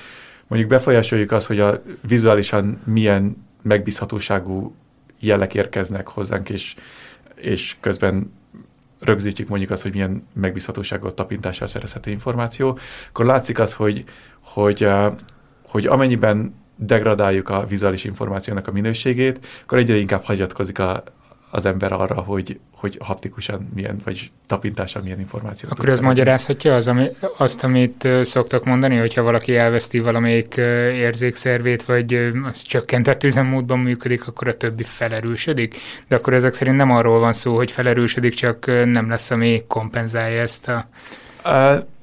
mondjuk 0.48 0.72
befolyásoljuk 0.72 1.32
azt, 1.32 1.48
hogy 1.48 1.60
a 1.60 1.82
vizuálisan 2.08 2.82
milyen 2.84 3.46
megbízhatóságú 3.62 4.76
jelek 5.20 5.54
érkeznek 5.54 6.08
hozzánk, 6.08 6.50
és, 6.50 6.76
és 7.36 7.76
közben 7.80 8.32
rögzítjük 9.00 9.48
mondjuk 9.48 9.72
azt, 9.72 9.82
hogy 9.82 9.92
milyen 9.92 10.28
megbízhatóságot 10.34 11.16
tapintással 11.16 11.68
szerezhető 11.68 12.12
információ, 12.12 12.78
akkor 13.10 13.26
látszik 13.26 13.60
az, 13.60 13.74
hogy, 13.74 14.04
hogy, 14.42 14.88
hogy 15.68 15.86
amennyiben 15.86 16.56
degradáljuk 16.78 17.50
a 17.50 17.66
vizuális 17.66 18.04
információnak 18.04 18.68
a 18.68 18.72
minőségét, 18.72 19.46
akkor 19.64 19.78
egyre 19.78 19.96
inkább 19.96 20.24
hagyatkozik 20.24 20.80
a, 20.80 21.04
az 21.56 21.66
ember 21.66 21.92
arra, 21.92 22.16
hogy, 22.16 22.60
hogy 22.76 22.98
haptikusan 23.04 23.70
milyen, 23.74 24.02
vagy 24.04 24.32
tapintással 24.48 25.02
milyen 25.02 25.20
információt 25.20 25.72
Akkor 25.72 25.90
ez 25.90 26.00
magyarázhatja 26.00 26.76
az, 26.76 26.88
ami, 26.88 27.08
azt, 27.38 27.64
amit 27.64 28.08
szoktak 28.22 28.66
mondani, 28.66 28.96
hogyha 28.96 29.22
valaki 29.24 29.58
elveszti 29.58 30.00
valamelyik 30.00 30.56
érzékszervét, 30.94 31.84
vagy 31.84 32.32
az 32.44 32.62
csökkentett 32.62 33.24
üzemmódban 33.24 33.80
működik, 33.80 34.28
akkor 34.28 34.48
a 34.48 34.54
többi 34.54 34.84
felerősödik? 34.84 35.78
De 36.08 36.16
akkor 36.16 36.34
ezek 36.34 36.54
szerint 36.54 36.78
nem 36.78 36.92
arról 36.92 37.20
van 37.20 37.34
szó, 37.34 37.56
hogy 37.56 37.72
felerősödik, 37.72 38.34
csak 38.34 38.66
nem 38.86 39.10
lesz, 39.10 39.32
ami 39.32 39.64
kompenzálja 39.68 40.42
ezt 40.42 40.70
a... 40.70 40.88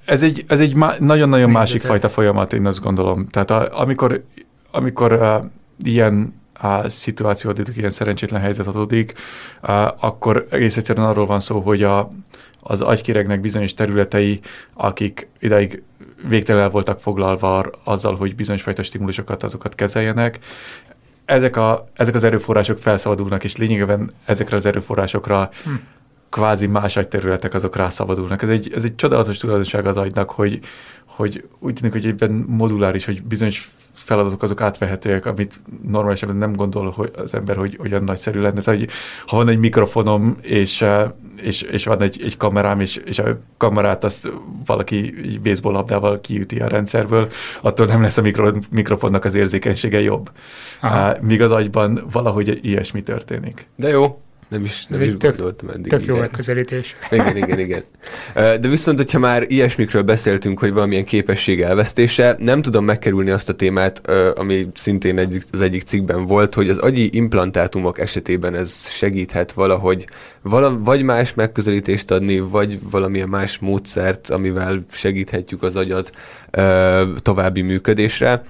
Ez 0.07 0.23
egy, 0.23 0.45
ez 0.47 0.61
egy 0.61 0.77
nagyon-nagyon 0.99 1.51
másik 1.51 1.83
fajta 1.83 2.09
folyamat, 2.09 2.53
én 2.53 2.67
azt 2.67 2.81
gondolom. 2.81 3.29
Tehát 3.29 3.51
a, 3.51 3.81
amikor, 3.81 4.25
amikor 4.71 5.13
uh, 5.13 5.45
ilyen 5.83 6.42
a 6.63 6.89
szituáció 6.89 7.51
adódik, 7.51 7.77
ilyen 7.77 7.91
szerencsétlen 7.91 8.41
helyzet 8.41 8.67
adódik, 8.67 9.13
akkor 10.01 10.47
egész 10.51 10.77
egyszerűen 10.77 11.07
arról 11.07 11.27
van 11.27 11.41
szó, 11.41 11.61
hogy 11.61 11.83
a, 11.83 12.13
az 12.61 12.81
agykéregnek 12.81 13.41
bizonyos 13.41 13.75
területei, 13.75 14.41
akik 14.75 15.29
ideig 15.39 15.83
végtelen 16.29 16.71
voltak 16.71 17.01
foglalva 17.01 17.65
azzal, 17.85 18.15
hogy 18.17 18.35
bizonyos 18.35 18.63
fajta 18.63 18.83
stimulusokat 18.83 19.43
azokat 19.43 19.75
kezeljenek, 19.75 20.39
ezek, 21.25 21.57
a, 21.57 21.89
ezek 21.95 22.15
az 22.15 22.25
erőforrások 22.25 22.79
felszabadulnak, 22.79 23.45
és 23.45 23.57
lényegében 23.57 24.13
ezekre 24.25 24.57
az 24.57 24.67
erőforrásokra 24.67 25.51
hm. 25.65 25.71
kvázi 26.31 26.67
más 26.67 26.97
agyterületek 26.97 27.55
azok 27.55 27.77
rászabadulnak. 27.77 28.43
Ez 28.43 28.49
egy, 28.49 28.73
ez 28.75 28.85
egy 28.85 28.95
csodálatos 28.95 29.39
tulajdonság 29.39 29.87
az 29.87 29.97
agynak, 29.97 30.31
hogy, 30.31 30.61
hogy 31.07 31.49
úgy 31.59 31.75
tűnik, 31.75 31.93
hogy 31.93 32.07
egyben 32.07 32.45
moduláris, 32.49 33.05
hogy 33.05 33.23
bizonyos 33.23 33.71
feladatok 34.03 34.43
azok 34.43 34.61
átvehetőek, 34.61 35.27
amit 35.27 35.61
normálisan 35.89 36.37
nem 36.37 36.53
gondol 36.53 36.91
hogy 36.91 37.11
az 37.17 37.35
ember, 37.35 37.57
hogy 37.57 37.79
olyan 37.83 38.05
nagyszerű 38.05 38.41
lenne. 38.41 38.61
Tehát, 38.61 38.81
hogy 38.81 38.89
ha 39.27 39.37
van 39.37 39.49
egy 39.49 39.59
mikrofonom, 39.59 40.37
és, 40.41 40.83
eh, 40.83 41.11
és, 41.37 41.63
és 41.63 41.85
van 41.85 42.03
egy, 42.03 42.21
egy 42.25 42.37
kamerám, 42.37 42.81
és, 42.81 42.97
és 42.97 43.19
a 43.19 43.39
kamerát 43.57 44.05
azt 44.05 44.33
valaki 44.67 45.15
egy 45.23 45.41
baseball 45.41 45.73
labdával 45.73 46.21
kiüti 46.21 46.61
a 46.61 46.69
rendszerből, 46.69 47.29
attól 47.61 47.87
nem 47.87 48.03
lesz 48.03 48.17
a 48.17 48.23
mikro, 48.23 48.51
mikrofonnak 48.71 49.25
az 49.25 49.35
érzékenysége 49.35 50.01
jobb. 50.01 50.31
Aha. 50.81 51.15
Míg 51.21 51.43
az 51.43 51.51
agyban 51.51 52.07
valahogy 52.13 52.59
ilyesmi 52.63 53.03
történik. 53.03 53.67
De 53.77 53.89
jó, 53.89 54.21
nem 54.53 54.65
is, 54.65 54.87
nem 54.87 55.01
Ez 55.01 55.07
is 55.07 55.13
tök, 55.19 55.37
gondoltam 55.37 55.69
eddig. 55.69 55.91
Tök 55.91 56.05
jó 56.05 56.17
megközelítés. 56.17 56.97
Igen, 57.11 57.37
igen, 57.37 57.59
igen. 57.59 57.83
De 58.35 58.69
viszont, 58.69 58.97
hogyha 58.99 59.19
már 59.19 59.45
ilyesmikről 59.47 60.03
beszéltünk, 60.03 60.59
hogy 60.59 60.73
valamilyen 60.73 61.05
képesség 61.05 61.61
elvesztése, 61.61 62.37
nem 62.39 62.63
tudom 62.63 62.85
megkerülni 62.85 63.31
azt 63.31 63.49
a 63.49 63.53
témát, 63.53 64.11
ami 64.35 64.69
szintén 64.75 65.19
egy, 65.19 65.43
az 65.51 65.61
egyik 65.61 65.83
cikkben 65.83 66.27
volt, 66.27 66.55
hogy 66.55 66.69
az 66.69 66.79
agyi 66.79 67.09
implantátumok 67.13 67.99
esetében 67.99 68.55
ez 68.55 68.89
segíthet 68.89 69.53
valahogy 69.53 70.07
vala, 70.43 70.79
vagy 70.79 71.03
más 71.03 71.35
megközelítést 71.35 72.11
adni, 72.11 72.39
vagy 72.39 72.79
valamilyen 72.91 73.29
más 73.29 73.59
módszert, 73.59 74.31
amivel 74.31 74.85
segíthetjük 74.91 75.63
az 75.63 75.77
agyat 75.77 76.13
további 77.23 77.63
működésre 77.63 78.43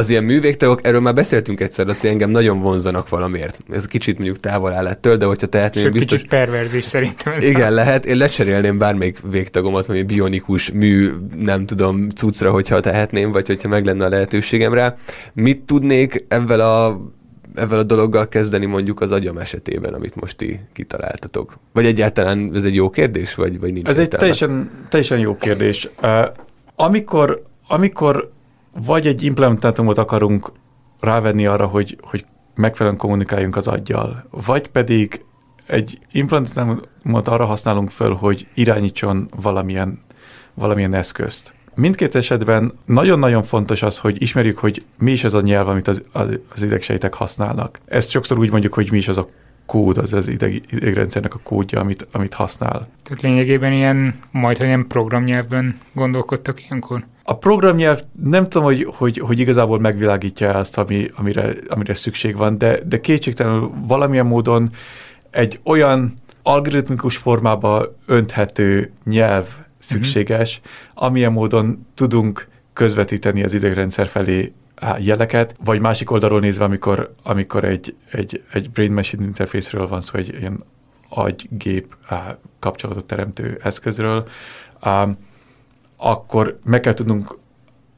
az 0.00 0.10
ilyen 0.10 0.24
művégtagok, 0.24 0.86
erről 0.86 1.00
már 1.00 1.14
beszéltünk 1.14 1.60
egyszer, 1.60 1.86
hogy 1.86 1.98
engem 2.02 2.30
nagyon 2.30 2.60
vonzanak 2.60 3.08
valamiért. 3.08 3.60
Ez 3.70 3.86
kicsit 3.86 4.16
mondjuk 4.18 4.40
távol 4.40 4.72
áll 4.72 4.86
ettől, 4.86 5.16
de 5.16 5.24
hogyha 5.24 5.46
tehetném, 5.46 5.84
Sőt, 5.84 5.92
biztos... 5.92 6.16
kicsit 6.16 6.30
perverzés 6.30 6.84
szerintem. 6.84 7.32
Ez 7.32 7.44
igen, 7.44 7.72
a... 7.72 7.74
lehet. 7.74 8.06
Én 8.06 8.16
lecserélném 8.16 8.78
bármelyik 8.78 9.18
végtagomat, 9.30 9.86
vagy 9.86 10.06
bionikus 10.06 10.70
mű, 10.70 11.08
nem 11.36 11.66
tudom, 11.66 12.08
cuccra, 12.08 12.50
hogyha 12.50 12.80
tehetném, 12.80 13.32
vagy 13.32 13.46
hogyha 13.46 13.68
meg 13.68 13.84
lenne 13.84 14.04
a 14.04 14.08
lehetőségem 14.08 14.74
rá. 14.74 14.94
Mit 15.34 15.62
tudnék 15.62 16.24
ezzel 16.28 16.60
a 16.60 17.00
ezzel 17.54 17.78
a 17.78 17.82
dologgal 17.82 18.28
kezdeni 18.28 18.66
mondjuk 18.66 19.00
az 19.00 19.12
agyam 19.12 19.38
esetében, 19.38 19.94
amit 19.94 20.20
most 20.20 20.36
ti 20.36 20.60
kitaláltatok? 20.72 21.58
Vagy 21.72 21.84
egyáltalán 21.84 22.50
ez 22.54 22.64
egy 22.64 22.74
jó 22.74 22.90
kérdés, 22.90 23.34
vagy, 23.34 23.60
vagy 23.60 23.72
nincs 23.72 23.88
Ez 23.88 23.98
egy 23.98 24.08
teljesen, 24.08 24.70
teljesen 24.88 25.18
jó 25.18 25.36
kérdés. 25.36 25.88
Uh, 26.02 26.26
amikor, 26.76 27.42
amikor 27.68 28.30
vagy 28.72 29.06
egy 29.06 29.22
implementátumot 29.22 29.98
akarunk 29.98 30.52
rávenni 31.00 31.46
arra, 31.46 31.66
hogy, 31.66 31.98
hogy 32.00 32.24
megfelelően 32.54 33.00
kommunikáljunk 33.00 33.56
az 33.56 33.68
aggyal, 33.68 34.26
vagy 34.30 34.68
pedig 34.68 35.24
egy 35.66 35.98
implantátumot 36.12 37.28
arra 37.28 37.44
használunk 37.44 37.90
föl, 37.90 38.14
hogy 38.14 38.46
irányítson 38.54 39.28
valamilyen, 39.42 40.00
valamilyen 40.54 40.94
eszközt. 40.94 41.54
Mindkét 41.74 42.14
esetben 42.14 42.72
nagyon-nagyon 42.84 43.42
fontos 43.42 43.82
az, 43.82 43.98
hogy 43.98 44.22
ismerjük, 44.22 44.58
hogy 44.58 44.84
mi 44.98 45.12
is 45.12 45.24
az 45.24 45.34
a 45.34 45.40
nyelv, 45.40 45.68
amit 45.68 45.88
az, 45.88 46.02
az, 46.12 46.38
az 46.54 46.62
idegsejtek 46.62 47.14
használnak. 47.14 47.78
Ezt 47.86 48.10
sokszor 48.10 48.38
úgy 48.38 48.50
mondjuk, 48.50 48.74
hogy 48.74 48.90
mi 48.90 48.98
is 48.98 49.08
az 49.08 49.18
a 49.18 49.26
kód, 49.66 49.98
az 49.98 50.12
az 50.12 50.28
ideg, 50.28 50.62
idegrendszernek 50.70 51.34
a 51.34 51.40
kódja, 51.42 51.80
amit, 51.80 52.06
amit 52.12 52.34
használ. 52.34 52.88
Tehát 53.02 53.22
lényegében 53.22 53.72
ilyen, 53.72 54.14
majd, 54.30 54.58
hogy 54.58 54.66
nem 54.66 54.86
programnyelvben 54.86 55.78
gondolkodtak 55.92 56.64
ilyenkor? 56.64 57.04
A 57.22 57.38
programnyelv 57.38 58.02
nem 58.22 58.48
tudom, 58.48 58.64
hogy, 58.64 58.86
hogy, 58.96 59.18
hogy 59.18 59.38
igazából 59.38 59.78
megvilágítja 59.78 60.54
azt, 60.54 60.78
ami, 60.78 61.10
amire, 61.16 61.54
amire 61.68 61.94
szükség 61.94 62.36
van, 62.36 62.58
de, 62.58 62.78
de 62.86 63.00
kétségtelenül 63.00 63.70
valamilyen 63.86 64.26
módon 64.26 64.70
egy 65.30 65.60
olyan 65.64 66.14
algoritmikus 66.42 67.16
formába 67.16 67.86
önthető 68.06 68.92
nyelv 69.04 69.46
szükséges, 69.78 70.58
uh-huh. 70.58 71.06
amilyen 71.06 71.32
módon 71.32 71.86
tudunk 71.94 72.48
közvetíteni 72.72 73.42
az 73.42 73.54
idegrendszer 73.54 74.06
felé 74.06 74.52
jeleket, 74.98 75.56
vagy 75.64 75.80
másik 75.80 76.10
oldalról 76.10 76.40
nézve, 76.40 76.64
amikor, 76.64 77.14
amikor 77.22 77.64
egy, 77.64 77.96
egy, 78.10 78.42
egy 78.52 78.70
brain-machine 78.70 79.24
interfészről 79.24 79.86
van 79.86 80.00
szó, 80.00 80.18
egy 80.18 80.36
ilyen 80.40 80.64
agy-gép 81.08 81.96
kapcsolatot 82.58 83.04
teremtő 83.04 83.60
eszközről, 83.62 84.24
akkor 86.00 86.58
meg 86.64 86.80
kell 86.80 86.92
tudnunk 86.92 87.38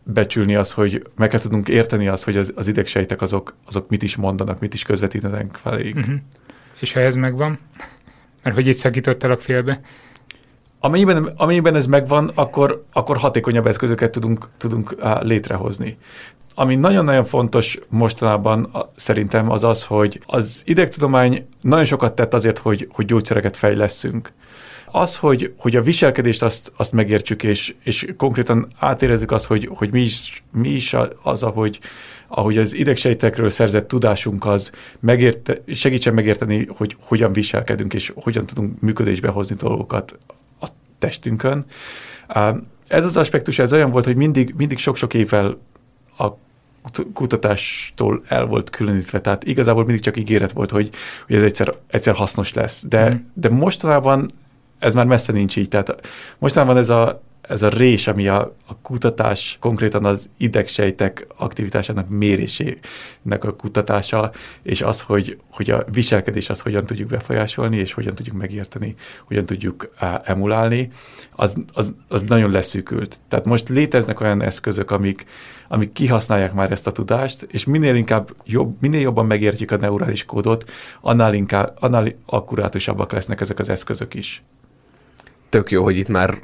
becsülni 0.04 0.54
az, 0.54 0.72
hogy 0.72 1.02
meg 1.16 1.28
kell 1.28 1.40
tudnunk 1.40 1.68
érteni 1.68 2.08
az, 2.08 2.24
hogy 2.24 2.36
az, 2.36 2.52
az 2.56 2.66
idegsejtek 2.66 3.22
azok, 3.22 3.54
azok 3.66 3.88
mit 3.88 4.02
is 4.02 4.16
mondanak, 4.16 4.60
mit 4.60 4.74
is 4.74 4.82
közvetítenek 4.82 5.54
feléig. 5.54 5.96
Uh-huh. 5.96 6.14
És 6.80 6.92
ha 6.92 7.00
ez 7.00 7.14
megvan, 7.14 7.58
mert 8.42 8.56
hogy 8.56 8.66
itt 8.66 8.76
szakítottalak 8.76 9.40
félbe, 9.40 9.80
Amennyiben, 10.84 11.32
amennyiben 11.36 11.74
ez 11.74 11.86
megvan, 11.86 12.30
akkor, 12.34 12.84
akkor 12.92 13.16
hatékonyabb 13.16 13.66
eszközöket 13.66 14.10
tudunk, 14.10 14.48
tudunk 14.58 14.96
létrehozni. 15.20 15.98
Ami 16.54 16.76
nagyon-nagyon 16.76 17.24
fontos 17.24 17.78
mostanában 17.88 18.70
szerintem 18.96 19.50
az 19.50 19.64
az, 19.64 19.84
hogy 19.84 20.20
az 20.26 20.62
idegtudomány 20.64 21.46
nagyon 21.60 21.84
sokat 21.84 22.14
tett 22.14 22.34
azért, 22.34 22.58
hogy, 22.58 22.88
hogy 22.92 23.04
gyógyszereket 23.04 23.56
fejleszünk. 23.56 24.32
Az, 24.94 25.16
hogy, 25.16 25.52
hogy 25.58 25.76
a 25.76 25.82
viselkedést 25.82 26.42
azt, 26.42 26.72
azt 26.76 26.92
megértsük, 26.92 27.42
és, 27.42 27.74
és 27.82 28.06
konkrétan 28.16 28.66
átérezzük 28.78 29.30
azt, 29.30 29.46
hogy, 29.46 29.68
hogy 29.72 29.92
mi 29.92 30.00
is, 30.00 30.42
mi 30.52 30.68
is 30.68 30.96
az, 31.22 31.42
ahogy, 31.42 31.78
ahogy 32.28 32.58
az 32.58 32.74
idegsejtekről 32.74 33.50
szerzett 33.50 33.88
tudásunk 33.88 34.46
az 34.46 34.70
megérte, 35.00 35.60
segítsen 35.66 36.14
megérteni, 36.14 36.68
hogy 36.76 36.96
hogyan 37.00 37.32
viselkedünk, 37.32 37.94
és 37.94 38.12
hogyan 38.14 38.46
tudunk 38.46 38.80
működésbe 38.80 39.28
hozni 39.28 39.56
dolgokat 39.56 40.18
a 40.60 40.66
testünkön. 40.98 41.64
Ez 42.88 43.04
az 43.04 43.16
aspektus, 43.16 43.58
ez 43.58 43.72
olyan 43.72 43.90
volt, 43.90 44.04
hogy 44.04 44.16
mindig, 44.16 44.54
mindig 44.56 44.78
sok-sok 44.78 45.14
évvel 45.14 45.56
a 46.18 46.28
kutatástól 47.12 48.22
el 48.28 48.46
volt 48.46 48.70
különítve, 48.70 49.20
tehát 49.20 49.44
igazából 49.44 49.84
mindig 49.84 50.02
csak 50.02 50.16
ígéret 50.16 50.52
volt, 50.52 50.70
hogy, 50.70 50.90
hogy 51.26 51.36
ez 51.36 51.42
egyszer, 51.42 51.74
egyszer 51.90 52.14
hasznos 52.14 52.52
lesz. 52.52 52.84
De, 52.88 53.14
mm. 53.14 53.16
de 53.34 53.48
mostanában 53.48 54.30
ez 54.82 54.94
már 54.94 55.06
messze 55.06 55.32
nincs 55.32 55.56
így. 55.56 55.68
Tehát 55.68 56.06
mostanában 56.38 56.76
ez 56.76 56.90
a, 56.90 57.22
ez 57.42 57.62
a 57.62 57.68
rés, 57.68 58.06
ami 58.06 58.28
a, 58.28 58.54
a 58.66 58.76
kutatás, 58.82 59.56
konkrétan 59.60 60.04
az 60.04 60.28
idegsejtek 60.36 61.26
aktivitásának 61.36 62.08
mérésének 62.08 63.44
a 63.44 63.56
kutatása, 63.56 64.32
és 64.62 64.82
az, 64.82 65.00
hogy, 65.00 65.38
hogy 65.50 65.70
a 65.70 65.84
viselkedés 65.92 66.50
azt 66.50 66.62
hogyan 66.62 66.86
tudjuk 66.86 67.08
befolyásolni, 67.08 67.76
és 67.76 67.92
hogyan 67.92 68.14
tudjuk 68.14 68.36
megérteni, 68.36 68.94
hogyan 69.24 69.46
tudjuk 69.46 69.94
emulálni, 70.24 70.88
az, 71.36 71.54
az, 71.72 71.94
az 72.08 72.22
nagyon 72.22 72.50
leszűkült. 72.50 73.16
Tehát 73.28 73.44
most 73.44 73.68
léteznek 73.68 74.20
olyan 74.20 74.42
eszközök, 74.42 74.90
amik, 74.90 75.24
amik 75.68 75.92
kihasználják 75.92 76.52
már 76.52 76.72
ezt 76.72 76.86
a 76.86 76.92
tudást, 76.92 77.46
és 77.50 77.64
minél 77.64 77.94
inkább 77.94 78.30
jobb, 78.44 78.76
minél 78.80 79.00
jobban 79.00 79.26
megértjük 79.26 79.70
a 79.70 79.76
neurális 79.76 80.24
kódot, 80.24 80.70
annál 81.00 81.34
inkább, 81.34 81.76
annál 81.80 82.14
akkurátusabbak 82.26 83.12
lesznek 83.12 83.40
ezek 83.40 83.58
az 83.58 83.68
eszközök 83.68 84.14
is 84.14 84.42
tök 85.52 85.70
jó, 85.70 85.82
hogy 85.82 85.96
itt 85.96 86.08
már 86.08 86.38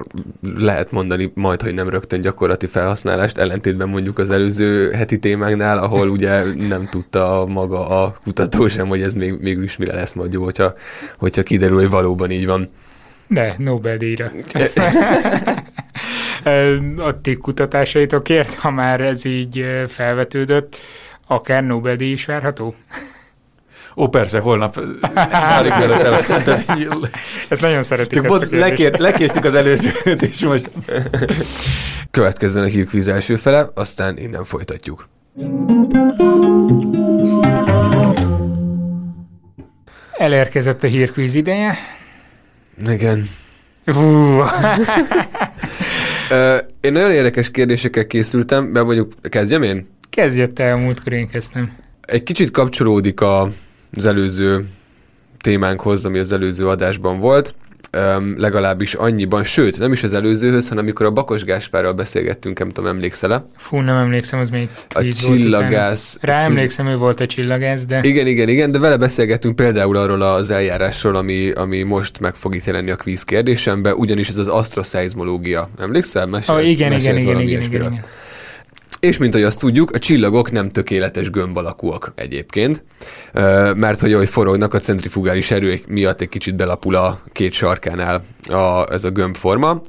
lehet 0.56 0.90
mondani 0.90 1.32
majd, 1.34 1.62
hogy 1.62 1.74
nem 1.74 1.88
rögtön 1.88 2.20
gyakorlati 2.20 2.66
felhasználást, 2.66 3.38
ellentétben 3.38 3.88
mondjuk 3.88 4.18
az 4.18 4.30
előző 4.30 4.90
heti 4.90 5.18
témánknál, 5.18 5.78
ahol 5.78 6.08
ugye 6.08 6.42
nem 6.68 6.86
tudta 6.86 7.46
maga 7.48 7.88
a 8.02 8.18
kutató 8.24 8.68
sem, 8.68 8.88
hogy 8.88 9.02
ez 9.02 9.12
még, 9.12 9.34
mégis 9.40 9.76
mire 9.76 9.94
lesz 9.94 10.12
majd 10.12 10.32
jó, 10.32 10.44
hogyha, 10.44 10.72
hogyha 11.18 11.42
kiderül, 11.42 11.76
hogy 11.76 11.90
valóban 11.90 12.30
így 12.30 12.46
van. 12.46 12.70
De, 13.26 13.54
Nobel-díjra. 13.58 14.32
a 17.08 17.20
ti 17.20 17.36
kutatásaitokért, 17.36 18.54
ha 18.54 18.70
már 18.70 19.00
ez 19.00 19.24
így 19.24 19.64
felvetődött, 19.86 20.76
akár 21.26 21.64
Nobel-díj 21.64 22.10
is 22.10 22.24
várható? 22.24 22.74
Ó, 23.98 24.08
persze, 24.08 24.38
holnap 24.38 24.80
alig 25.58 25.72
Ezt 27.48 27.60
nagyon 27.60 27.82
szeretik 27.82 28.22
Csak 28.22 28.24
ezt 28.24 28.52
a 28.52 28.56
lekér, 28.56 28.98
lekéstük 28.98 29.44
az 29.44 29.54
előzőt, 29.54 30.22
és 30.22 30.44
most... 30.44 30.70
Következzen 32.10 32.62
a 32.62 32.66
hírkvíz 32.66 33.08
első 33.08 33.36
fele, 33.36 33.68
aztán 33.74 34.18
innen 34.18 34.44
folytatjuk. 34.44 35.08
Elérkezett 40.12 40.82
a 40.82 40.86
hírkvíz 40.86 41.34
ideje. 41.34 41.74
Igen. 42.88 43.24
én 46.80 46.92
nagyon 46.92 47.10
érdekes 47.10 47.50
kérdésekkel 47.50 48.06
készültem, 48.06 48.64
mert 48.64 48.86
mondjuk 48.86 49.12
kezdjem 49.22 49.62
én? 49.62 49.86
Kezdjött 50.10 50.54
te, 50.54 50.72
a 50.72 50.76
múltkor 50.76 51.12
én 51.12 51.28
kezdtem. 51.28 51.72
Egy 52.00 52.22
kicsit 52.22 52.50
kapcsolódik 52.50 53.20
a 53.20 53.48
az 53.92 54.06
előző 54.06 54.68
témánkhoz, 55.40 56.04
ami 56.04 56.18
az 56.18 56.32
előző 56.32 56.68
adásban 56.68 57.18
volt, 57.20 57.54
legalábbis 58.36 58.94
annyiban, 58.94 59.44
sőt, 59.44 59.78
nem 59.78 59.92
is 59.92 60.02
az 60.02 60.12
előzőhöz, 60.12 60.68
hanem 60.68 60.84
amikor 60.84 61.06
a 61.06 61.10
Bakos 61.10 61.44
Gáspárral 61.44 61.92
beszélgettünk, 61.92 62.58
nem 62.58 62.68
tudom, 62.68 62.90
emlékszel-e? 62.90 63.46
Fú, 63.56 63.80
nem 63.80 63.96
emlékszem, 63.96 64.38
az 64.38 64.48
még 64.48 64.68
A 64.88 65.02
csillagász. 65.02 66.18
Rá 66.20 66.40
emlékszem, 66.40 66.86
ő 66.86 66.96
volt 66.96 67.20
a 67.20 67.26
csillagász, 67.26 67.84
de... 67.84 68.00
Igen, 68.02 68.26
igen, 68.26 68.48
igen, 68.48 68.70
de 68.70 68.78
vele 68.78 68.96
beszélgettünk 68.96 69.56
például 69.56 69.96
arról 69.96 70.22
az 70.22 70.50
eljárásról, 70.50 71.16
ami, 71.16 71.50
ami 71.50 71.82
most 71.82 72.20
meg 72.20 72.34
fog 72.34 72.54
itt 72.54 72.64
jelenni 72.64 72.90
a 72.90 72.96
kvíz 72.96 73.22
kérdésembe, 73.22 73.94
ugyanis 73.94 74.28
ez 74.28 74.36
az 74.36 74.48
asztroszeizmológia. 74.48 75.68
Emlékszel? 75.78 76.26
Mesél, 76.26 76.54
oh, 76.54 76.68
igen, 76.68 76.92
igen, 76.92 77.16
igen, 77.16 77.40
igen, 77.40 77.62
igen, 77.62 77.62
igen. 77.62 78.04
És 79.00 79.18
mint 79.18 79.34
ahogy 79.34 79.46
azt 79.46 79.58
tudjuk, 79.58 79.90
a 79.90 79.98
csillagok 79.98 80.50
nem 80.50 80.68
tökéletes 80.68 81.30
gömb 81.30 81.56
alakúak 81.56 82.12
egyébként, 82.14 82.84
mert 83.74 84.00
hogy 84.00 84.12
ahogy 84.12 84.28
forognak 84.28 84.74
a 84.74 84.78
centrifugális 84.78 85.50
erők 85.50 85.86
miatt 85.86 86.20
egy 86.20 86.28
kicsit 86.28 86.56
belapul 86.56 86.94
a 86.94 87.20
két 87.32 87.52
sarkánál 87.52 88.24
a, 88.48 88.92
ez 88.92 89.04
a 89.04 89.10
gömbforma. 89.10 89.80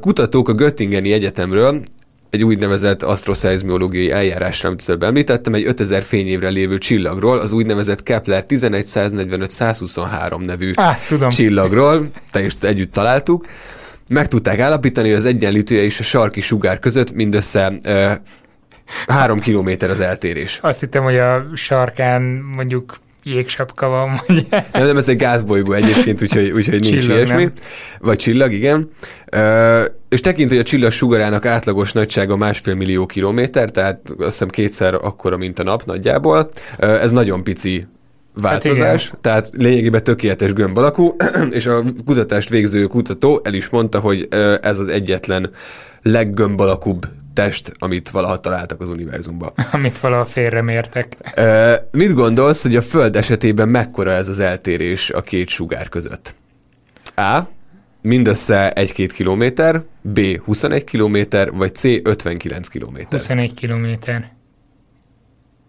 Kutatók 0.00 0.48
a 0.48 0.52
Göttingeni 0.52 1.12
Egyetemről 1.12 1.82
egy 2.30 2.44
úgynevezett 2.44 3.02
asztroszeizmológiai 3.02 4.10
eljárásra, 4.10 4.68
amit 4.68 4.84
előbb 4.86 5.02
említettem, 5.02 5.54
egy 5.54 5.66
5000 5.66 6.02
fényévre 6.02 6.48
lévő 6.48 6.78
csillagról, 6.78 7.38
az 7.38 7.52
úgynevezett 7.52 8.02
Kepler 8.02 8.44
11-145-123 8.48 10.44
nevű 10.44 10.72
ah, 10.74 10.96
tudom. 11.08 11.28
csillagról, 11.28 12.10
teljesen 12.30 12.70
együtt 12.70 12.92
találtuk, 12.92 13.46
meg 14.10 14.28
tudták 14.28 14.58
állapítani, 14.58 15.08
hogy 15.08 15.18
az 15.18 15.24
egyenlítője 15.24 15.82
és 15.82 16.00
a 16.00 16.02
sarki 16.02 16.40
sugár 16.40 16.78
között 16.78 17.12
mindössze 17.12 17.72
ö, 17.84 18.10
három 19.06 19.38
kilométer 19.38 19.90
az 19.90 20.00
eltérés. 20.00 20.58
Azt 20.62 20.80
hittem, 20.80 21.02
hogy 21.02 21.16
a 21.18 21.46
sarkán 21.54 22.22
mondjuk 22.56 22.96
jégsapka 23.24 23.88
van. 23.88 24.20
Vagy... 24.26 24.46
Nem, 24.50 24.86
nem, 24.86 24.96
ez 24.96 25.08
egy 25.08 25.16
gázbolygó 25.16 25.72
egyébként, 25.72 26.22
úgyhogy, 26.22 26.50
úgyhogy 26.50 26.80
nincs 26.80 27.02
csillag, 27.02 27.16
ilyesmi. 27.16 27.42
Nem? 27.42 27.52
Vagy 28.00 28.16
csillag, 28.16 28.52
igen. 28.52 28.90
Ö, 29.26 29.82
és 30.08 30.20
tekint, 30.20 30.48
hogy 30.48 30.58
a 30.58 30.62
csillag 30.62 30.92
sugarának 30.92 31.46
átlagos 31.46 31.92
nagysága 31.92 32.36
másfél 32.36 32.74
millió 32.74 33.06
kilométer, 33.06 33.70
tehát 33.70 34.00
azt 34.18 34.30
hiszem 34.30 34.48
kétszer 34.48 34.94
akkora, 34.94 35.36
mint 35.36 35.58
a 35.58 35.62
nap 35.62 35.84
nagyjából. 35.84 36.48
Ö, 36.78 36.86
ez 36.86 37.12
nagyon 37.12 37.44
pici 37.44 37.84
változás, 38.40 39.08
hát 39.08 39.18
tehát 39.20 39.50
lényegében 39.56 40.04
tökéletes 40.04 40.52
gömb 40.52 40.78
alakú, 40.78 41.16
és 41.50 41.66
a 41.66 41.82
kutatást 42.04 42.48
végző 42.48 42.86
kutató 42.86 43.40
el 43.44 43.54
is 43.54 43.68
mondta, 43.68 44.00
hogy 44.00 44.28
ez 44.62 44.78
az 44.78 44.88
egyetlen 44.88 45.50
leggömb 46.02 46.60
alakúbb 46.60 47.06
test, 47.34 47.72
amit 47.78 48.10
valaha 48.10 48.36
találtak 48.36 48.80
az 48.80 48.88
univerzumban. 48.88 49.52
Amit 49.72 49.98
valaha 49.98 50.24
félremértek. 50.24 51.16
Mit 51.90 52.14
gondolsz, 52.14 52.62
hogy 52.62 52.76
a 52.76 52.82
Föld 52.82 53.16
esetében 53.16 53.68
mekkora 53.68 54.10
ez 54.10 54.28
az 54.28 54.38
eltérés 54.38 55.10
a 55.10 55.20
két 55.20 55.48
sugár 55.48 55.88
között? 55.88 56.34
A. 57.16 57.38
Mindössze 58.02 58.72
1-2 58.76 59.10
kilométer, 59.14 59.82
B. 60.00 60.20
21 60.44 60.84
kilométer, 60.84 61.52
vagy 61.52 61.74
C. 61.74 61.84
59 61.84 62.68
kilométer. 62.68 63.18
21 63.18 63.54
kilométer. 63.54 64.32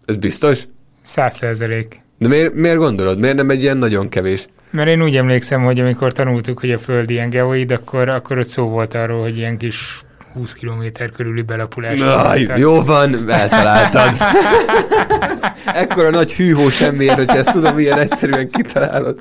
Ez 0.05 0.15
biztos? 0.15 0.67
100 1.01 1.35
százalék. 1.35 2.01
De 2.21 2.27
miért, 2.27 2.53
miért 2.53 2.77
gondolod? 2.77 3.19
Miért 3.19 3.35
nem 3.35 3.49
egy 3.49 3.61
ilyen 3.61 3.77
nagyon 3.77 4.09
kevés? 4.09 4.45
Mert 4.69 4.89
én 4.89 5.03
úgy 5.03 5.15
emlékszem, 5.15 5.63
hogy 5.63 5.79
amikor 5.79 6.11
tanultuk, 6.11 6.59
hogy 6.59 6.71
a 6.71 6.77
Föld 6.77 7.09
ilyen 7.09 7.29
geoid, 7.29 7.71
akkor, 7.71 8.09
akkor 8.09 8.37
ott 8.37 8.47
szó 8.47 8.67
volt 8.67 8.93
arról, 8.93 9.21
hogy 9.21 9.37
ilyen 9.37 9.57
kis 9.57 10.01
20 10.33 10.53
km 10.53 11.03
körüli 11.15 11.41
belapulás. 11.41 11.99
Aj, 11.99 12.47
jó 12.55 12.81
van, 12.81 13.29
eltaláltad. 13.29 14.09
Ekkora 15.65 16.09
nagy 16.09 16.33
hűhó 16.33 16.69
semmiért, 16.69 17.15
hogyha 17.15 17.37
ezt 17.37 17.51
tudom 17.51 17.79
ilyen 17.79 17.99
egyszerűen 17.99 18.49
kitalálod. 18.49 19.19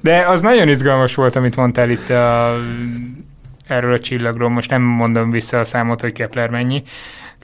De 0.00 0.24
az 0.26 0.40
nagyon 0.40 0.68
izgalmas 0.68 1.14
volt, 1.14 1.36
amit 1.36 1.56
mondtál 1.56 1.90
itt 1.90 2.10
a, 2.10 2.56
erről 3.66 3.92
a 3.92 3.98
csillagról. 3.98 4.48
Most 4.48 4.70
nem 4.70 4.82
mondom 4.82 5.30
vissza 5.30 5.58
a 5.58 5.64
számot, 5.64 6.00
hogy 6.00 6.12
Kepler 6.12 6.50
mennyi. 6.50 6.82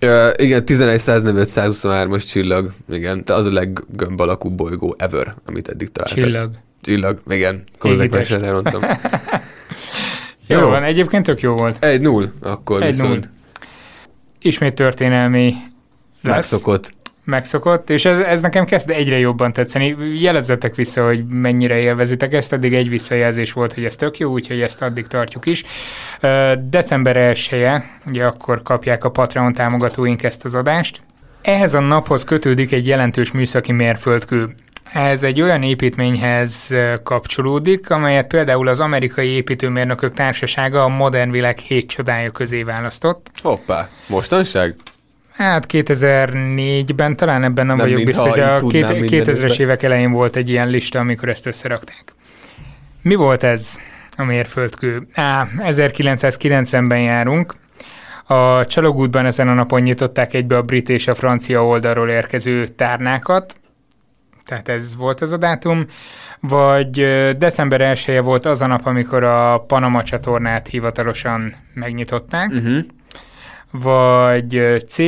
Uh, 0.03 0.29
igen, 0.37 0.63
11.145-123-as 0.67 2.29
csillag. 2.31 2.73
Igen, 2.89 3.23
de 3.25 3.33
az 3.33 3.47
a 3.47 3.53
leggömb 3.53 4.21
alakú 4.21 4.51
bolygó 4.51 4.95
ever, 4.99 5.35
amit 5.47 5.69
eddig 5.69 5.93
találtak. 5.93 6.19
Csillag. 6.25 6.51
Csillag, 6.83 7.21
igen. 7.29 7.63
Konzekvensen 7.79 8.45
elmondtam. 8.45 8.83
jó, 10.49 10.59
jó 10.59 10.69
van, 10.69 10.83
egyébként 10.83 11.25
tök 11.27 11.41
jó 11.41 11.55
volt. 11.57 11.85
Egy 11.85 12.01
null, 12.01 12.33
akkor 12.43 12.83
Egy 12.83 12.89
viszont. 12.91 13.11
null. 13.11 13.23
Ismét 14.41 14.75
történelmi 14.75 15.55
lesz. 16.23 16.35
Megszokott. 16.35 16.93
Megszokott, 17.25 17.91
és 17.91 18.05
ez, 18.05 18.19
ez 18.19 18.41
nekem 18.41 18.65
kezd 18.65 18.91
egyre 18.91 19.19
jobban 19.19 19.53
tetszeni. 19.53 19.97
Jelezzetek 20.21 20.75
vissza, 20.75 21.05
hogy 21.05 21.27
mennyire 21.27 21.77
élvezitek 21.77 22.33
ezt, 22.33 22.53
eddig 22.53 22.75
egy 22.75 22.89
visszajelzés 22.89 23.53
volt, 23.53 23.75
hogy 23.75 23.85
ez 23.85 23.97
tök 23.97 24.19
jó, 24.19 24.31
úgyhogy 24.31 24.61
ezt 24.61 24.83
addig 24.83 25.07
tartjuk 25.07 25.47
is. 25.47 25.65
December 26.69 27.17
1 27.17 27.49
-e, 27.51 27.85
ugye 28.07 28.25
akkor 28.25 28.63
kapják 28.63 29.05
a 29.05 29.11
Patreon 29.11 29.53
támogatóink 29.53 30.23
ezt 30.23 30.45
az 30.45 30.55
adást. 30.55 31.01
Ehhez 31.43 31.75
a 31.75 31.81
naphoz 31.81 32.25
kötődik 32.25 32.73
egy 32.73 32.87
jelentős 32.87 33.33
műszaki 33.33 33.73
mérföldkő. 33.73 34.55
Ez 34.93 35.23
egy 35.23 35.41
olyan 35.41 35.63
építményhez 35.63 36.75
kapcsolódik, 37.03 37.91
amelyet 37.91 38.27
például 38.27 38.69
az 38.69 38.81
amerikai 38.81 39.29
építőmérnökök 39.29 40.15
társasága 40.15 40.85
a 40.85 40.89
modern 40.89 41.31
világ 41.31 41.59
hét 41.59 41.89
csodája 41.89 42.31
közé 42.31 42.63
választott. 42.63 43.31
Hoppá, 43.43 43.89
mostanság? 44.07 44.77
Hát 45.37 45.67
2004-ben 45.73 47.17
talán 47.17 47.43
ebben 47.45 47.67
nem, 47.67 47.77
Nem, 47.77 47.87
vagyok 47.87 48.05
biztos, 48.05 48.35
de 48.35 48.47
a 48.47 48.55
így 48.55 48.59
tudnám 48.61 48.93
két- 48.93 49.01
minden 49.01 49.35
2000-es 49.35 49.39
évben. 49.43 49.61
évek 49.61 49.83
elején 49.83 50.11
volt 50.13 50.37
egy 50.37 50.49
ilyen 50.49 50.69
lista, 50.69 50.99
amikor 50.99 51.29
ezt 51.29 51.47
összerakták. 51.47 52.05
Mi 53.03 53.15
volt 53.15 53.43
ez 53.43 53.77
a 54.17 54.25
mérföldkő? 54.25 55.07
Á, 55.15 55.47
1990-ben 55.59 57.01
járunk. 57.01 57.55
A 58.27 58.67
Csalogútban 58.67 59.27
ezen 59.27 59.49
a 59.49 59.55
napon 59.55 59.81
nyitották 59.81 60.35
egybe 60.35 60.57
a 60.57 60.63
brit 60.63 60.89
és 60.89 61.09
a 61.09 61.15
francia 61.15 61.67
oldalról 61.67 62.09
érkező 62.09 62.67
tárnákat, 62.67 63.57
tehát 64.45 64.69
ez 64.69 64.97
volt 64.97 65.21
az 65.21 65.33
a 65.33 65.37
dátum, 65.37 65.85
vagy 66.41 66.91
december 67.39 67.81
1 67.81 68.05
-e 68.07 68.21
volt 68.21 68.47
az 68.47 68.61
a 68.61 68.67
nap, 68.67 68.87
amikor 68.87 69.23
a 69.23 69.59
Panama 69.59 70.03
csatornát 70.03 70.69
hivatalosan 70.69 71.55
megnyitották, 71.75 72.51
Uh-huh. 72.51 72.79
Vagy 73.83 74.83
C, 74.87 74.99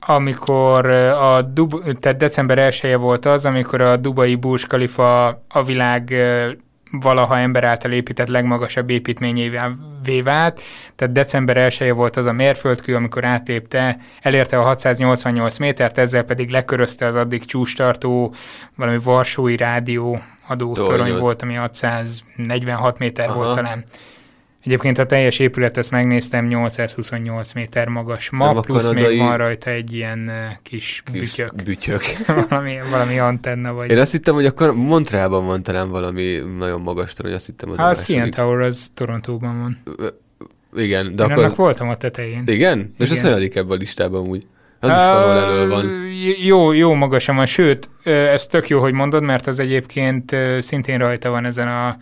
amikor 0.00 0.86
a 0.90 1.42
Dub- 1.42 1.98
tehát 1.98 2.18
december 2.18 2.58
1 2.58 2.80
-e 2.82 2.96
volt 2.96 3.26
az, 3.26 3.46
amikor 3.46 3.80
a 3.80 3.96
Dubai 3.96 4.34
Burj 4.34 4.62
Khalifa 4.62 5.42
a 5.48 5.62
világ 5.64 6.14
valaha 6.90 7.38
ember 7.38 7.64
által 7.64 7.92
épített 7.92 8.28
legmagasabb 8.28 8.90
építményévé 8.90 10.20
vált, 10.24 10.60
tehát 10.96 11.14
december 11.14 11.56
1 11.56 11.76
-e 11.80 11.92
volt 11.92 12.16
az 12.16 12.26
a 12.26 12.32
mérföldkő, 12.32 12.94
amikor 12.94 13.24
átlépte, 13.24 13.96
elérte 14.20 14.58
a 14.58 14.62
688 14.62 15.58
métert, 15.58 15.98
ezzel 15.98 16.22
pedig 16.22 16.50
lekörözte 16.50 17.06
az 17.06 17.14
addig 17.14 17.44
csústartó 17.44 18.34
valami 18.76 18.98
Varsói 18.98 19.56
rádió 19.56 20.18
adótorony 20.48 21.18
volt, 21.18 21.42
ami 21.42 21.54
646 21.54 22.98
méter 22.98 23.28
Aha. 23.28 23.36
volt 23.36 23.54
talán. 23.54 23.84
Egyébként 24.64 24.98
a 24.98 25.06
teljes 25.06 25.38
épület, 25.38 25.76
ezt 25.76 25.90
megnéztem, 25.90 26.46
828 26.46 27.52
méter 27.52 27.88
magas 27.88 28.30
ma, 28.30 28.46
Nem 28.46 28.56
a 28.56 28.60
plusz 28.60 28.84
kanadai- 28.84 29.08
még 29.08 29.18
van 29.18 29.36
rajta 29.36 29.70
egy 29.70 29.92
ilyen 29.94 30.18
uh, 30.26 30.34
kis, 30.62 31.02
Kis 31.12 31.20
bütyök, 31.20 31.54
bütyök. 31.64 32.02
valami, 32.48 32.78
valami 32.90 33.18
antenna, 33.18 33.72
vagy... 33.72 33.90
Én 33.90 33.98
azt 33.98 34.12
hittem, 34.12 34.34
hogy 34.34 34.46
akkor 34.46 34.74
Montrában 34.74 35.46
van 35.46 35.62
talán 35.62 35.90
valami 35.90 36.38
nagyon 36.58 36.80
magas 36.80 37.12
torony, 37.12 37.32
azt 37.32 37.46
hittem 37.46 37.70
az 37.70 37.78
a 37.78 37.82
második. 37.82 38.22
CN 38.22 38.30
Tower 38.30 38.60
az 38.60 38.90
Torontóban 38.94 39.60
van. 39.60 39.98
Igen, 40.76 41.16
de 41.16 41.24
Én 41.24 41.30
akkor... 41.30 41.44
annak 41.44 41.56
voltam 41.56 41.88
a 41.88 41.96
tetején. 41.96 42.42
Igen? 42.46 42.94
És 42.98 43.10
az 43.10 43.16
Igen. 43.18 43.24
hanyadik 43.24 43.56
ebben 43.56 43.76
a 43.76 43.80
listában 43.80 44.26
úgy? 44.26 44.46
Az 44.80 44.90
is 44.90 44.96
valahol 44.96 45.36
elől 45.36 45.68
van. 45.68 45.90
Jó, 46.44 46.72
jó 46.72 46.94
magasan 46.94 47.36
van, 47.36 47.46
sőt, 47.46 47.90
ez 48.04 48.46
tök 48.46 48.68
jó, 48.68 48.80
hogy 48.80 48.92
mondod, 48.92 49.22
mert 49.22 49.46
az 49.46 49.58
egyébként 49.58 50.36
szintén 50.58 50.98
rajta 50.98 51.30
van 51.30 51.44
ezen 51.44 51.68
a 51.68 51.96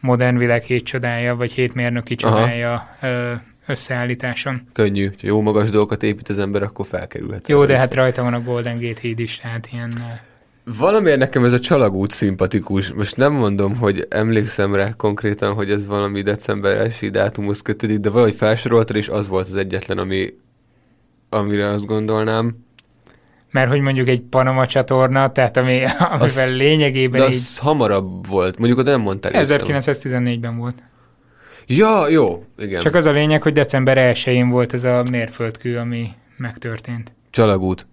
modern 0.00 0.36
világ 0.36 0.62
hét 0.62 0.84
csodája, 0.84 1.36
vagy 1.36 1.52
hét 1.52 1.74
mérnöki 1.74 2.14
csodája 2.14 2.96
ö, 3.02 3.32
összeállításon. 3.66 4.62
Könnyű. 4.72 5.06
Ha 5.06 5.12
jó 5.20 5.40
magas 5.40 5.70
dolgokat 5.70 6.02
épít 6.02 6.28
az 6.28 6.38
ember, 6.38 6.62
akkor 6.62 6.86
felkerülhet. 6.86 7.48
Jó, 7.48 7.64
de 7.64 7.76
hát 7.76 7.94
rajta 7.94 8.22
van 8.22 8.34
a 8.34 8.42
Golden 8.42 8.78
Gate 8.78 9.00
híd 9.00 9.18
is, 9.18 9.36
tehát 9.36 9.68
ilyen... 9.72 9.92
Valamiért 10.78 11.18
nekem 11.18 11.44
ez 11.44 11.52
a 11.52 11.58
csalagút 11.58 12.10
szimpatikus. 12.10 12.92
Most 12.92 13.16
nem 13.16 13.32
mondom, 13.32 13.76
hogy 13.76 14.06
emlékszem 14.08 14.74
rá 14.74 14.92
konkrétan, 14.96 15.54
hogy 15.54 15.70
ez 15.70 15.86
valami 15.86 16.22
december 16.22 16.76
1 17.00 17.10
dátumhoz 17.10 17.62
kötődik, 17.62 17.98
de 17.98 18.10
valahogy 18.10 18.34
felsoroltad, 18.34 18.96
és 18.96 19.08
az 19.08 19.28
volt 19.28 19.46
az 19.46 19.54
egyetlen, 19.54 19.98
ami, 19.98 20.26
amire 21.28 21.66
azt 21.66 21.86
gondolnám. 21.86 22.66
Mert 23.50 23.68
hogy 23.68 23.80
mondjuk 23.80 24.08
egy 24.08 24.20
Panama 24.20 24.66
csatorna, 24.66 25.32
tehát 25.32 25.56
ami, 25.56 25.82
amivel 25.98 26.20
Az- 26.20 26.50
lényegében 26.50 27.20
De 27.20 27.26
így... 27.26 27.32
az 27.32 27.58
hamarabb 27.58 28.26
volt. 28.26 28.58
Mondjuk 28.58 28.78
oda 28.78 28.90
nem 28.90 29.00
mondtál 29.00 29.32
észre. 29.32 29.60
1914-ben 29.64 30.56
volt. 30.56 30.82
Ja, 31.66 32.08
jó, 32.08 32.44
igen. 32.58 32.80
Csak 32.80 32.94
az 32.94 33.06
a 33.06 33.10
lényeg, 33.10 33.42
hogy 33.42 33.52
december 33.52 34.14
1-én 34.14 34.48
volt 34.48 34.72
ez 34.74 34.84
a 34.84 35.02
mérföldkő, 35.10 35.78
ami 35.78 36.08
megtörtént. 36.36 37.12
Csalagút. 37.30 37.86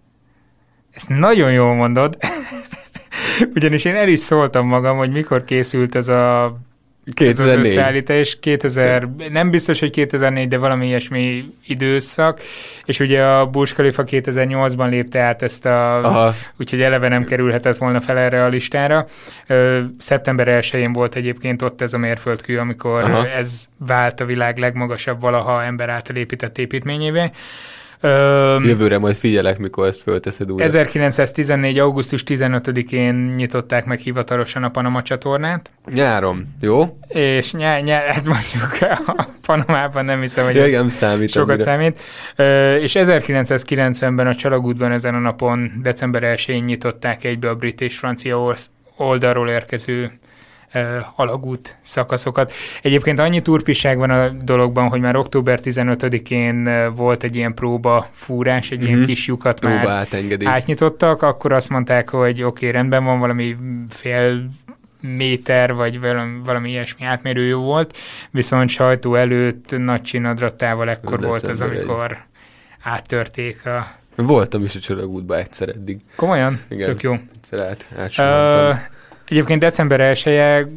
Ezt 0.91 1.09
nagyon 1.09 1.51
jól 1.51 1.75
mondod. 1.75 2.17
Ugyanis 3.55 3.85
én 3.85 3.95
el 3.95 4.07
is 4.07 4.19
szóltam 4.19 4.67
magam, 4.67 4.97
hogy 4.97 5.11
mikor 5.11 5.43
készült 5.43 5.95
ez 5.95 6.07
a 6.07 6.55
ez 7.05 7.39
az 7.39 7.45
2004. 7.45 7.65
összeállítás, 7.65 8.37
2000, 8.39 9.09
nem 9.31 9.49
biztos, 9.49 9.79
hogy 9.79 9.89
2004, 9.89 10.47
de 10.47 10.57
valami 10.57 10.85
ilyesmi 10.85 11.51
időszak, 11.67 12.39
és 12.85 12.99
ugye 12.99 13.23
a 13.23 13.45
Burj 13.45 13.73
Khalifa 13.73 14.03
2008-ban 14.03 14.89
lépte 14.89 15.19
át 15.19 15.41
ezt 15.41 15.65
a, 15.65 15.97
Aha, 15.97 16.35
úgyhogy 16.59 16.81
eleve 16.81 17.07
nem 17.07 17.23
kerülhetett 17.23 17.77
volna 17.77 17.99
fel 17.99 18.17
erre 18.17 18.43
a 18.43 18.47
listára. 18.47 19.07
Szeptember 19.97 20.47
1-én 20.61 20.93
volt 20.93 21.15
egyébként 21.15 21.61
ott 21.61 21.81
ez 21.81 21.93
a 21.93 21.97
mérföldkő, 21.97 22.59
amikor 22.59 23.03
Aha. 23.03 23.27
ez 23.27 23.65
vált 23.77 24.19
a 24.19 24.25
világ 24.25 24.57
legmagasabb 24.57 25.21
valaha 25.21 25.63
ember 25.63 25.89
által 25.89 26.15
épített 26.15 26.57
építményévé. 26.57 27.31
Ö, 27.99 28.59
jövőre 28.63 28.97
majd 28.97 29.15
figyelek, 29.15 29.57
mikor 29.57 29.87
ezt 29.87 30.01
fölteszed 30.01 30.51
újra. 30.51 30.63
1914. 30.65 31.79
augusztus 31.79 32.23
15-én 32.25 33.13
nyitották 33.35 33.85
meg 33.85 33.99
hivatalosan 33.99 34.63
a 34.63 34.69
Panama 34.69 35.01
csatornát, 35.01 35.71
Nyáron, 35.93 36.45
jó? 36.61 36.97
és 37.07 37.53
nyá, 37.53 37.79
nyá, 37.79 37.99
hát 37.99 38.25
mondjuk 38.25 38.77
a 39.17 39.27
Panamában 39.45 40.05
nem 40.05 40.21
hiszem, 40.21 40.45
hogy 40.45 40.55
Ja, 40.55 40.65
igen, 40.65 40.89
számít. 40.89 41.29
sokat 41.29 41.49
annyira. 41.49 41.63
számít. 41.63 41.99
Ö, 42.35 42.75
és 42.75 42.91
1990-ben 42.95 44.27
a 44.27 44.35
Csalagútban 44.35 44.91
ezen 44.91 45.13
a 45.15 45.19
napon, 45.19 45.71
december 45.83 46.23
1-én 46.35 46.63
nyitották 46.63 47.23
egybe 47.23 47.49
a 47.49 47.55
brit 47.55 47.81
és 47.81 47.97
francia 47.97 48.53
oldalról 48.97 49.49
érkező 49.49 50.11
alagút 51.15 51.75
szakaszokat. 51.81 52.51
Egyébként 52.81 53.19
annyi 53.19 53.41
turpiság 53.41 53.97
van 53.97 54.09
a 54.09 54.29
dologban, 54.29 54.87
hogy 54.89 54.99
már 54.99 55.15
október 55.15 55.59
15-én 55.63 56.65
ö, 56.65 56.89
volt 56.89 57.23
egy 57.23 57.35
ilyen 57.35 57.53
próba 57.53 58.07
fúrás, 58.11 58.71
egy 58.71 58.83
ilyen 58.83 58.97
Mhm. 58.97 59.07
kis 59.07 59.27
lyukat 59.27 59.59
Próba 59.59 59.75
már 59.75 59.87
átengedés. 59.87 60.47
átnyitottak, 60.47 61.21
akkor 61.21 61.51
azt 61.51 61.69
mondták, 61.69 62.09
hogy 62.09 62.43
oké, 62.43 62.45
okay, 62.67 62.71
rendben 62.71 63.03
van, 63.03 63.19
valami 63.19 63.55
fél 63.89 64.49
méter, 65.01 65.73
vagy 65.73 65.99
valami, 65.99 66.39
valami 66.43 66.69
ilyesmi 66.69 67.05
átmérő 67.05 67.43
jó 67.45 67.59
volt, 67.61 67.97
viszont 68.31 68.69
sajtó 68.69 69.15
előtt 69.15 69.77
nagy 69.77 70.01
csinadrattával 70.01 70.89
ekkor 70.89 71.19
volt 71.21 71.33
az, 71.33 71.41
December 71.41 71.77
egy. 71.77 71.83
amikor 71.83 72.17
áttörték 72.81 73.65
a... 73.65 73.87
Voltam 74.15 74.63
is 74.63 74.75
a 74.75 74.79
csalagútban 74.79 75.37
egyszer 75.37 75.69
eddig. 75.69 75.99
Komolyan? 76.15 76.59
Igen. 76.69 76.87
Tök 76.89 77.01
jó. 77.01 77.15
Egyszer 77.35 77.59
át. 77.61 77.87
Egyébként 79.27 79.59
december 79.59 79.99
1 79.99 80.67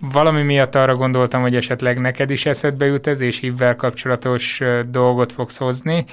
valami 0.00 0.42
miatt 0.42 0.74
arra 0.74 0.94
gondoltam, 0.94 1.40
hogy 1.40 1.56
esetleg 1.56 1.98
neked 1.98 2.30
is 2.30 2.46
eszedbe 2.46 2.86
jut 2.86 3.06
ez, 3.06 3.20
és 3.20 3.38
hívvel 3.38 3.76
kapcsolatos 3.76 4.60
dolgot 4.88 5.32
fogsz 5.32 5.56
hozni, 5.56 6.04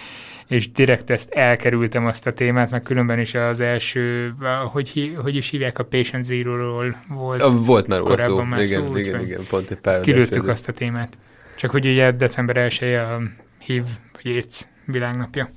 és 0.47 0.71
direkt 0.71 1.09
ezt 1.09 1.29
elkerültem 1.29 2.05
azt 2.05 2.27
a 2.27 2.33
témát, 2.33 2.69
meg 2.69 2.81
különben 2.81 3.19
is 3.19 3.33
az 3.33 3.59
első, 3.59 4.33
hogy, 4.71 5.15
hogy 5.23 5.35
is 5.35 5.49
hívják, 5.49 5.79
a 5.79 5.83
Patient 5.83 6.23
Zero-ról 6.23 6.95
volt. 7.07 7.43
Volt 7.65 7.87
már 7.87 7.99
róla 7.99 8.09
szó. 8.09 8.15
korábban 8.15 8.47
már 8.47 8.61
Igen, 8.61 8.85
szó, 8.85 8.97
igen, 8.97 9.21
igen, 9.21 9.41
pont 9.49 9.71
egy 9.71 9.77
pár 9.77 9.99
kilőttük 9.99 10.47
azt 10.47 10.67
a 10.67 10.71
témát. 10.71 11.17
Csak 11.55 11.71
hogy 11.71 11.85
ugye 11.85 12.11
december 12.11 12.57
1 12.57 12.83
a 12.83 13.21
HIV 13.59 13.83
vagy 14.13 14.31
AIDS 14.31 14.67
világnapja. 14.85 15.49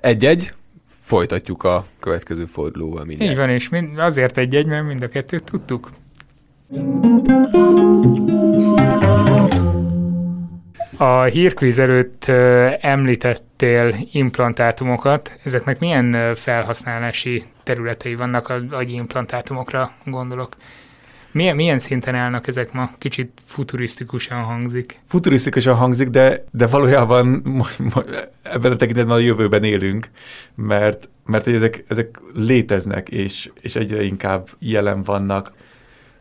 Egy-egy, 0.00 0.50
folytatjuk 1.04 1.64
a 1.64 1.84
következő 2.00 2.44
fordulóval 2.44 3.04
mindjárt. 3.04 3.32
Így 3.32 3.38
van, 3.38 3.48
és 3.48 3.68
mind, 3.68 3.98
azért 3.98 4.36
egy-egy, 4.36 4.66
mert 4.66 4.86
mind 4.86 5.02
a 5.02 5.08
kettőt 5.08 5.44
tudtuk. 5.44 5.90
A 10.96 11.22
hírkvíz 11.22 11.78
előtt 11.78 12.24
említettél 12.80 13.94
implantátumokat. 14.12 15.38
Ezeknek 15.44 15.78
milyen 15.78 16.34
felhasználási 16.34 17.42
területei 17.62 18.14
vannak 18.14 18.48
a 18.48 18.62
agyi 18.70 18.94
implantátumokra, 18.94 19.92
gondolok? 20.04 20.56
Milyen, 21.34 21.56
milyen 21.56 21.78
szinten 21.78 22.14
állnak 22.14 22.46
ezek 22.46 22.72
ma? 22.72 22.90
Kicsit 22.98 23.30
futurisztikusan 23.44 24.42
hangzik. 24.42 25.00
Futurisztikusan 25.06 25.74
hangzik, 25.74 26.08
de, 26.08 26.44
de 26.50 26.66
valójában 26.66 27.42
ebben 28.42 28.72
a 28.72 28.76
tekintetben 28.76 29.16
a 29.16 29.18
jövőben 29.18 29.64
élünk, 29.64 30.08
mert, 30.54 31.08
mert 31.26 31.46
ezek, 31.46 31.84
ezek 31.88 32.20
léteznek, 32.34 33.08
és, 33.08 33.50
és 33.60 33.76
egyre 33.76 34.02
inkább 34.02 34.48
jelen 34.58 35.02
vannak. 35.02 35.52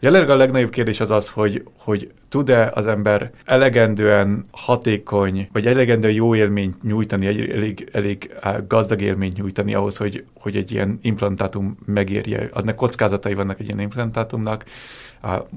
Jelenleg 0.04 0.30
a 0.30 0.36
legnagyobb 0.36 0.70
kérdés 0.70 1.00
az 1.00 1.12
az, 1.12 1.30
hogy, 1.30 1.64
hogy 1.80 2.12
tud-e 2.30 2.72
az 2.74 2.88
ember 2.88 3.32
elegendően 3.46 4.46
hatékony, 4.52 5.50
vagy 5.52 5.66
elegendően 5.68 6.14
jó 6.14 6.36
élményt 6.36 6.84
nyújtani, 6.84 7.26
egy 7.26 7.50
elég, 7.50 7.90
elég 7.92 8.36
gazdag 8.68 9.02
élményt 9.02 9.38
nyújtani 9.38 9.74
ahhoz, 9.74 9.98
hogy, 9.98 10.26
hogy 10.34 10.56
egy 10.56 10.72
ilyen 10.72 11.00
implantátum 11.02 11.78
megérje. 11.86 12.50
Adnak 12.54 12.76
kockázatai 12.76 13.34
vannak 13.34 13.60
egy 13.60 13.66
ilyen 13.66 13.80
implantátumnak, 13.80 14.66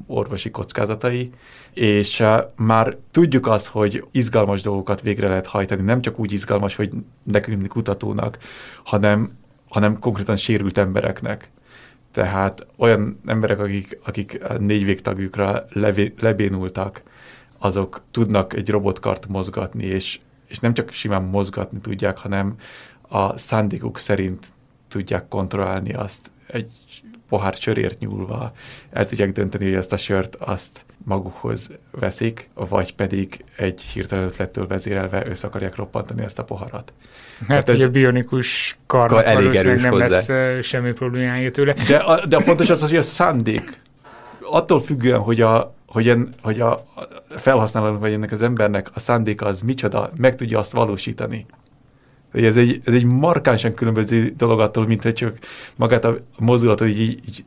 orvosi 0.06 0.50
kockázatai, 0.50 1.30
és 1.74 2.24
már 2.56 2.96
tudjuk 3.10 3.46
azt, 3.46 3.66
hogy 3.66 4.04
izgalmas 4.10 4.62
dolgokat 4.62 5.00
végre 5.02 5.28
lehet 5.28 5.46
hajtani, 5.46 5.82
nem 5.82 6.00
csak 6.00 6.18
úgy 6.18 6.32
izgalmas, 6.32 6.76
hogy 6.76 6.90
nekünk 7.24 7.66
kutatónak, 7.66 8.38
hanem, 8.84 9.30
hanem 9.68 9.98
konkrétan 9.98 10.36
sérült 10.36 10.78
embereknek. 10.78 11.50
Tehát 12.16 12.66
olyan 12.76 13.20
emberek, 13.26 13.58
akik, 13.58 13.98
akik 14.04 14.40
négy 14.58 14.84
végtagjukra 14.84 15.66
levé, 15.68 16.14
lebénultak, 16.20 17.02
azok 17.58 18.02
tudnak 18.10 18.52
egy 18.52 18.70
robotkart 18.70 19.28
mozgatni, 19.28 19.84
és, 19.84 20.20
és 20.46 20.58
nem 20.58 20.74
csak 20.74 20.90
simán 20.90 21.22
mozgatni 21.22 21.78
tudják, 21.80 22.18
hanem 22.18 22.54
a 23.08 23.38
szándékuk 23.38 23.98
szerint 23.98 24.46
tudják 24.88 25.28
kontrollálni 25.28 25.92
azt. 25.92 26.30
Egy 26.46 26.72
pohár 27.28 27.54
sörért 27.54 27.98
nyúlva 27.98 28.52
el 28.90 29.04
tudják 29.04 29.32
dönteni, 29.32 29.64
hogy 29.64 29.74
ezt 29.74 29.92
a 29.92 29.96
sört 29.96 30.34
azt 30.34 30.84
magukhoz 31.04 31.70
veszik, 31.90 32.48
vagy 32.54 32.94
pedig 32.94 33.44
egy 33.56 33.80
hirtelen 33.80 34.24
ötlettől 34.24 34.66
vezérelve 34.66 35.26
össze 35.28 35.46
akarják 35.46 35.76
roppantani 35.76 36.22
ezt 36.22 36.38
a 36.38 36.44
poharat. 36.44 36.92
Hát, 37.48 37.70
hogy 37.70 37.82
a 37.82 37.90
bionikus 37.90 38.78
karnak 38.86 39.24
Kar 39.24 39.36
elég 39.36 39.54
erős 39.54 39.82
nem 39.82 39.90
hozzá. 39.90 40.06
lesz 40.06 40.66
semmi 40.66 40.92
problémája 40.92 41.50
tőle. 41.50 41.74
De 41.88 41.96
a, 41.96 42.26
de 42.26 42.36
a 42.36 42.40
fontos 42.40 42.70
az, 42.70 42.80
hogy 42.80 42.96
a 42.96 43.02
szándék, 43.02 43.80
attól 44.50 44.80
függően, 44.80 45.20
hogy 45.20 45.40
a, 45.40 45.74
hogy, 45.86 46.08
en, 46.08 46.28
hogy 46.42 46.60
a 46.60 46.84
felhasználónak 47.28 48.00
vagy 48.00 48.12
ennek 48.12 48.32
az 48.32 48.42
embernek 48.42 48.90
a 48.94 49.00
szándéka 49.00 49.46
az 49.46 49.60
micsoda, 49.60 50.10
meg 50.16 50.34
tudja 50.34 50.58
azt 50.58 50.72
valósítani. 50.72 51.46
Ez 52.44 52.56
egy, 52.56 52.80
ez 52.84 52.94
egy 52.94 53.04
markánsan 53.04 53.74
különböző 53.74 54.32
dolog 54.36 54.60
attól, 54.60 54.86
mint 54.86 55.02
hogy 55.02 55.12
csak 55.12 55.38
magát 55.76 56.04
a 56.04 56.16
mozdulatot 56.38 56.88
így, 56.88 57.00
így, 57.00 57.44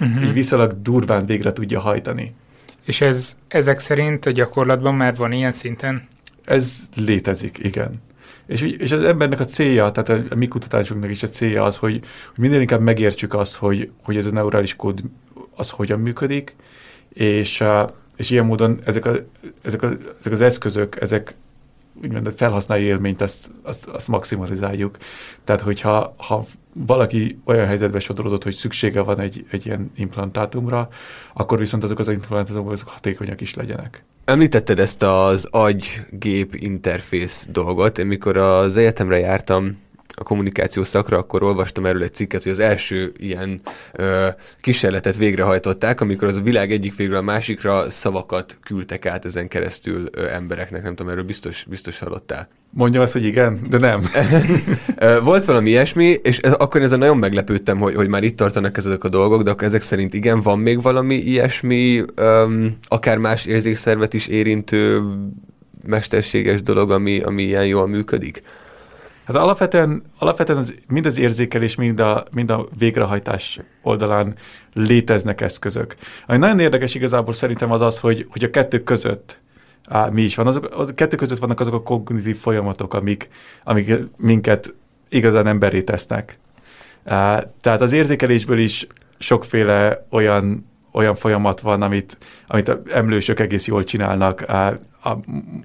uh-huh. 0.00 0.24
így 0.24 0.32
viszonylag 0.32 0.82
durván 0.82 1.26
végre 1.26 1.52
tudja 1.52 1.80
hajtani. 1.80 2.34
És 2.86 3.00
ez 3.00 3.36
ezek 3.48 3.78
szerint 3.78 4.26
a 4.26 4.30
gyakorlatban 4.30 4.94
már 4.94 5.16
van 5.16 5.32
ilyen 5.32 5.52
szinten? 5.52 6.08
Ez 6.44 6.88
létezik, 6.96 7.58
igen. 7.58 8.02
És, 8.46 8.60
és 8.60 8.92
az 8.92 9.04
embernek 9.04 9.40
a 9.40 9.44
célja, 9.44 9.90
tehát 9.90 10.08
a, 10.08 10.34
a 10.34 10.36
mi 10.36 10.48
kutatásunknak 10.48 11.10
is 11.10 11.22
a 11.22 11.28
célja 11.28 11.64
az, 11.64 11.76
hogy, 11.76 12.00
hogy 12.34 12.38
minél 12.44 12.60
inkább 12.60 12.80
megértsük 12.80 13.34
azt, 13.34 13.56
hogy, 13.56 13.90
hogy 14.02 14.16
ez 14.16 14.26
a 14.26 14.30
neurális 14.30 14.76
kód 14.76 15.02
az 15.56 15.70
hogyan 15.70 16.00
működik, 16.00 16.56
és, 17.12 17.64
és 18.16 18.30
ilyen 18.30 18.46
módon 18.46 18.78
ezek, 18.84 19.04
a, 19.04 19.12
ezek, 19.62 19.82
a, 19.82 19.92
ezek 20.20 20.32
az 20.32 20.40
eszközök, 20.40 21.00
ezek 21.00 21.34
úgymond 22.02 22.26
a 22.26 22.32
felhasználói 22.32 22.84
élményt 22.84 23.20
azt, 23.20 23.50
azt, 23.62 23.86
azt 23.86 24.08
maximalizáljuk. 24.08 24.96
Tehát, 25.44 25.60
hogyha 25.60 26.14
ha 26.16 26.46
valaki 26.72 27.40
olyan 27.44 27.66
helyzetbe 27.66 27.98
sodródott, 27.98 28.42
hogy 28.42 28.54
szüksége 28.54 29.00
van 29.00 29.20
egy, 29.20 29.46
egy 29.50 29.66
ilyen 29.66 29.90
implantátumra, 29.96 30.88
akkor 31.34 31.58
viszont 31.58 31.82
azok 31.82 31.98
az 31.98 32.08
implantátumok 32.08 32.72
azok 32.72 32.88
hatékonyak 32.88 33.40
is 33.40 33.54
legyenek. 33.54 34.04
Említetted 34.24 34.78
ezt 34.78 35.02
az 35.02 35.48
agy-gép 35.50 36.54
interfész 36.54 37.48
dolgot. 37.50 37.98
Én 37.98 38.06
mikor 38.06 38.36
az 38.36 38.76
egyetemre 38.76 39.18
jártam, 39.18 39.78
a 40.14 40.22
kommunikáció 40.22 40.84
szakra, 40.84 41.18
akkor 41.18 41.42
olvastam 41.42 41.86
erről 41.86 42.02
egy 42.02 42.14
cikket, 42.14 42.42
hogy 42.42 42.52
az 42.52 42.58
első 42.58 43.12
ilyen 43.16 43.60
ö, 43.92 44.26
kísérletet 44.60 45.16
végrehajtották, 45.16 46.00
amikor 46.00 46.28
az 46.28 46.36
a 46.36 46.40
világ 46.40 46.70
egyik 46.70 46.96
végről 46.96 47.16
a 47.16 47.22
másikra 47.22 47.90
szavakat 47.90 48.56
küldtek 48.64 49.06
át 49.06 49.24
ezen 49.24 49.48
keresztül 49.48 50.04
ö, 50.12 50.28
embereknek. 50.28 50.82
Nem 50.82 50.94
tudom, 50.94 51.12
erről 51.12 51.24
biztos, 51.24 51.64
biztos 51.68 51.98
hallottál. 51.98 52.48
Mondja 52.74 53.02
azt, 53.02 53.12
hogy 53.12 53.24
igen, 53.24 53.60
de 53.70 53.78
nem. 53.78 54.10
Volt 55.24 55.44
valami 55.44 55.70
ilyesmi, 55.70 56.16
és 56.22 56.38
akkor 56.38 56.82
ezen 56.82 56.98
nagyon 56.98 57.16
meglepődtem, 57.16 57.78
hogy, 57.78 57.94
hogy 57.94 58.08
már 58.08 58.22
itt 58.22 58.36
tartanak 58.36 58.76
ezek 58.76 59.04
a 59.04 59.08
dolgok, 59.08 59.42
de 59.42 59.50
akkor 59.50 59.66
ezek 59.66 59.82
szerint 59.82 60.14
igen, 60.14 60.42
van 60.42 60.58
még 60.58 60.82
valami 60.82 61.14
ilyesmi, 61.14 62.02
um, 62.20 62.76
akár 62.88 63.18
más 63.18 63.46
érzékszervet 63.46 64.14
is 64.14 64.26
érintő 64.26 65.00
mesterséges 65.86 66.62
dolog, 66.62 66.90
ami, 66.90 67.18
ami 67.18 67.42
ilyen 67.42 67.66
jól 67.66 67.88
működik? 67.88 68.42
Hát 69.32 69.42
alapvetően, 69.42 70.02
alapvetően 70.18 70.58
az, 70.58 70.74
mind 70.88 71.06
az 71.06 71.18
érzékelés, 71.18 71.74
mind 71.74 72.00
a, 72.00 72.24
mind 72.32 72.50
a 72.50 72.68
végrehajtás 72.78 73.60
oldalán 73.82 74.34
léteznek 74.74 75.40
eszközök. 75.40 75.96
Ami 76.26 76.38
nagyon 76.38 76.58
érdekes 76.58 76.94
igazából 76.94 77.34
szerintem 77.34 77.70
az 77.70 77.80
az, 77.80 77.98
hogy, 77.98 78.26
hogy 78.30 78.44
a 78.44 78.50
kettő 78.50 78.82
között 78.82 79.40
á, 79.88 80.06
mi 80.06 80.22
is 80.22 80.34
van. 80.34 80.46
Azok, 80.46 80.64
a 80.76 80.84
kettő 80.84 81.16
között 81.16 81.38
vannak 81.38 81.60
azok 81.60 81.74
a 81.74 81.82
kognitív 81.82 82.36
folyamatok, 82.36 82.94
amik, 82.94 83.28
amik 83.64 83.92
minket 84.16 84.74
igazán 85.08 85.46
emberé 85.46 85.82
tesznek. 85.82 86.38
Á, 87.04 87.46
tehát 87.60 87.80
az 87.80 87.92
érzékelésből 87.92 88.58
is 88.58 88.86
sokféle 89.18 90.06
olyan 90.10 90.70
olyan 90.92 91.14
folyamat 91.14 91.60
van, 91.60 91.82
amit, 91.82 92.18
amit 92.46 92.76
emlősök 92.92 93.40
egész 93.40 93.66
jól 93.66 93.84
csinálnak, 93.84 94.44
a, 95.02 95.18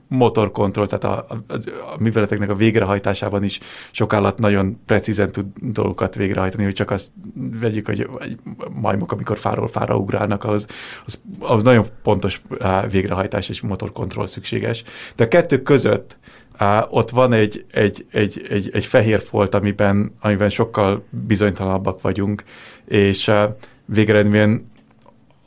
motorkontroll, 0.08 0.88
tehát 0.88 1.04
a, 1.04 1.36
a, 1.48 1.54
a 1.94 1.96
műveleteknek 2.00 2.50
a 2.50 2.56
végrehajtásában 2.56 3.44
is 3.44 3.60
sok 3.92 4.14
állat 4.14 4.40
nagyon 4.40 4.80
precízen 4.86 5.32
tud 5.32 5.46
dolgokat 5.62 6.16
végrehajtani, 6.16 6.64
hogy 6.64 6.74
csak 6.74 6.92
azt 6.92 7.12
vegyük, 7.60 7.86
hogy 7.86 8.10
egy 8.20 8.38
majmok, 8.82 9.12
amikor 9.12 9.38
fáról 9.38 9.68
fára 9.68 9.98
ugrálnak, 9.98 10.44
az, 10.44 10.68
az, 11.06 11.22
az 11.40 11.64
nagyon 11.64 11.86
pontos 12.04 12.42
végrehajtás 12.90 13.50
és 13.50 13.62
motorkontroll 13.62 14.26
szükséges. 14.26 14.84
De 15.16 15.24
a 15.24 15.28
kettő 15.28 15.62
között 15.62 16.18
Uh, 16.60 16.94
ott 16.94 17.10
van 17.10 17.34
egy, 17.34 17.66
egy, 17.72 18.06
egy, 18.12 18.46
egy, 18.50 18.70
egy 18.74 18.86
fehér 18.86 19.20
folt, 19.20 19.54
amiben, 19.54 20.16
amiben 20.20 20.50
sokkal 20.50 21.06
bizonytalanabbak 21.10 22.02
vagyunk, 22.02 22.44
és 22.86 23.28
uh, 23.28 23.44
végeredményen 23.86 24.66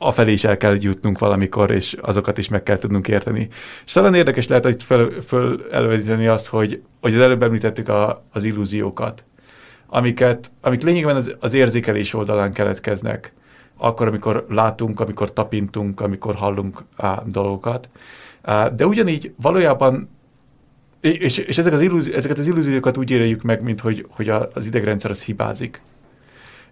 afelé 0.01 0.31
is 0.31 0.43
el 0.43 0.57
kell 0.57 0.77
jutnunk 0.79 1.19
valamikor, 1.19 1.71
és 1.71 1.97
azokat 2.01 2.37
is 2.37 2.47
meg 2.47 2.63
kell 2.63 2.77
tudnunk 2.77 3.07
érteni. 3.07 3.47
És 3.85 3.91
talán 3.91 4.13
érdekes 4.13 4.47
lehet 4.47 4.63
hogy 4.63 4.83
föl, 4.83 5.21
föl 5.21 5.61
azt, 6.27 6.47
hogy, 6.47 6.81
hogy 7.01 7.13
az 7.13 7.19
előbb 7.19 7.43
említettük 7.43 7.89
a, 7.89 8.23
az 8.31 8.43
illúziókat, 8.43 9.23
amiket, 9.87 10.51
amik 10.61 10.81
lényegében 10.81 11.15
az, 11.15 11.35
az 11.39 11.53
érzékelés 11.53 12.13
oldalán 12.13 12.53
keletkeznek. 12.53 13.33
Akkor, 13.77 14.07
amikor 14.07 14.45
látunk, 14.49 14.99
amikor 14.99 15.33
tapintunk, 15.33 16.01
amikor 16.01 16.35
hallunk 16.35 16.83
á, 16.97 17.21
dolgokat. 17.25 17.89
Á, 18.41 18.67
de 18.67 18.85
ugyanígy 18.85 19.33
valójában 19.41 20.09
és, 21.01 21.37
és 21.37 21.57
ezek 21.57 21.73
az 21.73 21.81
illúzi, 21.81 22.13
ezeket 22.13 22.37
az 22.37 22.47
illúziókat 22.47 22.97
úgy 22.97 23.11
éreljük 23.11 23.41
meg, 23.41 23.61
mint 23.61 23.81
hogy, 23.81 24.05
hogy 24.09 24.29
az 24.29 24.65
idegrendszer 24.65 25.11
az 25.11 25.23
hibázik. 25.23 25.81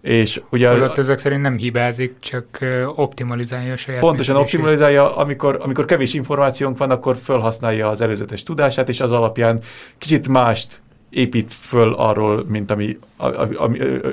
És 0.00 0.40
ugye 0.50 0.70
Holott 0.70 0.98
ezek 0.98 1.18
szerint 1.18 1.42
nem 1.42 1.56
hibázik, 1.56 2.14
csak 2.20 2.58
optimalizálja 2.94 3.72
a 3.72 3.76
saját 3.76 4.00
Pontosan 4.00 4.36
optimalizálja, 4.36 5.16
amikor, 5.16 5.58
amikor 5.60 5.84
kevés 5.84 6.14
információnk 6.14 6.78
van, 6.78 6.90
akkor 6.90 7.16
felhasználja 7.16 7.88
az 7.88 8.00
előzetes 8.00 8.42
tudását, 8.42 8.88
és 8.88 9.00
az 9.00 9.12
alapján 9.12 9.60
kicsit 9.98 10.28
mást 10.28 10.82
épít 11.10 11.52
föl 11.52 11.92
arról, 11.92 12.44
mint 12.48 12.70
ami 12.70 12.98
a, 13.16 13.26
a, 13.26 13.48
a, 13.54 13.70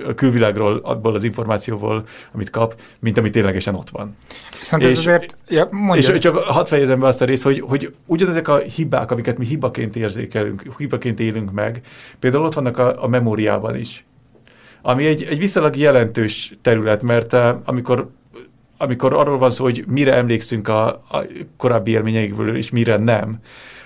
a 0.07 0.13
külvilágról, 0.15 0.79
abból 0.83 1.13
az 1.13 1.23
információból, 1.23 2.07
amit 2.33 2.49
kap, 2.49 2.79
mint 2.99 3.17
ami 3.17 3.29
ténylegesen 3.29 3.75
ott 3.75 3.89
van. 3.89 4.15
Viszont 4.59 4.83
és, 4.83 4.91
ez 4.91 4.97
azért, 4.97 5.37
ja. 5.49 5.69
És 5.93 6.11
csak 6.19 6.37
hadd 6.37 6.65
fejezem 6.65 6.99
be 6.99 7.07
azt 7.07 7.21
a 7.21 7.25
részt, 7.25 7.43
hogy, 7.43 7.59
hogy 7.59 7.93
ugyanezek 8.05 8.47
a 8.47 8.57
hibák, 8.57 9.11
amiket 9.11 9.37
mi 9.37 9.45
hibaként 9.45 9.95
érzékelünk, 9.95 10.63
hibaként 10.77 11.19
élünk 11.19 11.51
meg, 11.51 11.81
például 12.19 12.43
ott 12.43 12.53
vannak 12.53 12.77
a, 12.77 13.03
a 13.03 13.07
memóriában 13.07 13.75
is 13.75 14.05
ami 14.87 15.05
egy, 15.05 15.23
egy 15.23 15.37
viszonylag 15.37 15.75
jelentős 15.75 16.57
terület, 16.61 17.01
mert 17.01 17.33
uh, 17.33 17.47
amikor 17.65 18.09
amikor 18.77 19.13
arról 19.13 19.37
van 19.37 19.49
szó, 19.49 19.63
hogy 19.63 19.85
mire 19.87 20.15
emlékszünk 20.15 20.67
a, 20.67 20.87
a 20.87 21.25
korábbi 21.57 21.91
élményeikből, 21.91 22.55
és 22.55 22.69
mire 22.69 22.97
nem, 22.97 23.39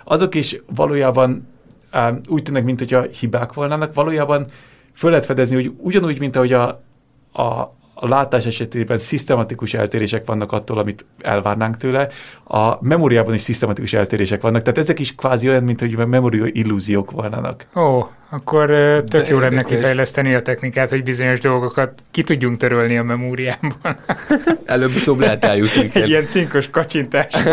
azok 0.03 0.35
is 0.35 0.61
valójában 0.75 1.47
uh, 1.93 2.17
úgy 2.27 2.43
tűnnek, 2.43 2.63
mint 2.63 2.79
hogyha 2.79 3.01
hibák 3.01 3.53
volnának, 3.53 3.93
valójában 3.93 4.47
föl 4.93 5.09
lehet 5.09 5.25
fedezni, 5.25 5.55
hogy 5.55 5.71
ugyanúgy, 5.77 6.19
mint 6.19 6.35
ahogy 6.35 6.53
a, 6.53 6.81
a, 7.31 7.75
a 8.03 8.07
látás 8.07 8.45
esetében 8.45 8.97
szisztematikus 8.97 9.73
eltérések 9.73 10.25
vannak 10.25 10.51
attól, 10.51 10.77
amit 10.77 11.05
elvárnánk 11.19 11.77
tőle, 11.77 12.07
a 12.43 12.85
memóriában 12.85 13.33
is 13.33 13.41
szisztematikus 13.41 13.93
eltérések 13.93 14.41
vannak, 14.41 14.61
tehát 14.61 14.77
ezek 14.77 14.99
is 14.99 15.15
kvázi 15.15 15.47
olyan, 15.47 15.63
mint 15.63 15.79
hogy 15.79 15.97
memória 15.97 16.45
illúziók 16.47 17.11
volnának. 17.11 17.65
Ó, 17.75 18.09
akkor 18.29 18.69
tök 19.07 19.27
jó 19.27 19.39
lenne 19.39 19.63
kifejleszteni 19.63 20.33
a 20.33 20.41
technikát, 20.41 20.89
hogy 20.89 21.03
bizonyos 21.03 21.39
dolgokat 21.39 22.03
ki 22.11 22.23
tudjunk 22.23 22.57
törölni 22.57 22.97
a 22.97 23.03
memóriámban. 23.03 23.97
Előbb-utóbb 24.65 25.19
lehet 25.19 25.43
eljutni. 25.43 25.89
Egy 25.93 26.09
ilyen 26.09 26.27
cinkos 26.27 26.69
kacsintás. 26.69 27.33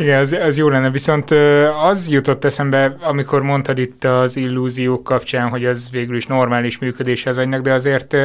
Igen, 0.00 0.20
az, 0.20 0.32
az 0.32 0.56
jó 0.56 0.68
lenne, 0.68 0.90
viszont 0.90 1.30
az 1.82 2.08
jutott 2.08 2.44
eszembe, 2.44 2.96
amikor 3.00 3.42
mondtad 3.42 3.78
itt 3.78 4.04
az 4.04 4.36
illúziók 4.36 5.04
kapcsán, 5.04 5.48
hogy 5.48 5.64
az 5.64 5.90
végül 5.90 6.16
is 6.16 6.26
normális 6.26 6.78
működés 6.78 7.26
az 7.26 7.38
agynak, 7.38 7.60
de 7.60 7.72
azért 7.72 8.16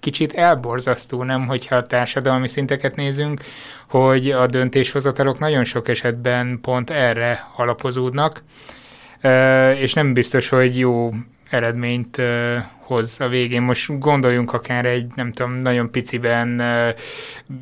kicsit 0.00 0.32
elborzasztó, 0.32 1.22
nem, 1.22 1.46
hogyha 1.46 1.76
a 1.76 1.82
társadalmi 1.82 2.48
szinteket 2.48 2.96
nézünk, 2.96 3.40
hogy 3.88 4.30
a 4.30 4.46
döntéshozatalok 4.46 5.38
nagyon 5.38 5.64
sok 5.64 5.88
esetben 5.88 6.58
pont 6.60 6.90
erre 6.90 7.48
alapozódnak, 7.56 8.42
és 9.74 9.92
nem 9.92 10.12
biztos, 10.12 10.48
hogy 10.48 10.78
jó 10.78 11.10
eredményt 11.50 12.22
hoz 12.78 13.20
a 13.20 13.28
végén. 13.28 13.62
Most 13.62 13.98
gondoljunk 13.98 14.52
akár 14.52 14.86
egy, 14.86 15.06
nem 15.14 15.32
tudom, 15.32 15.52
nagyon 15.52 15.90
piciben 15.90 16.62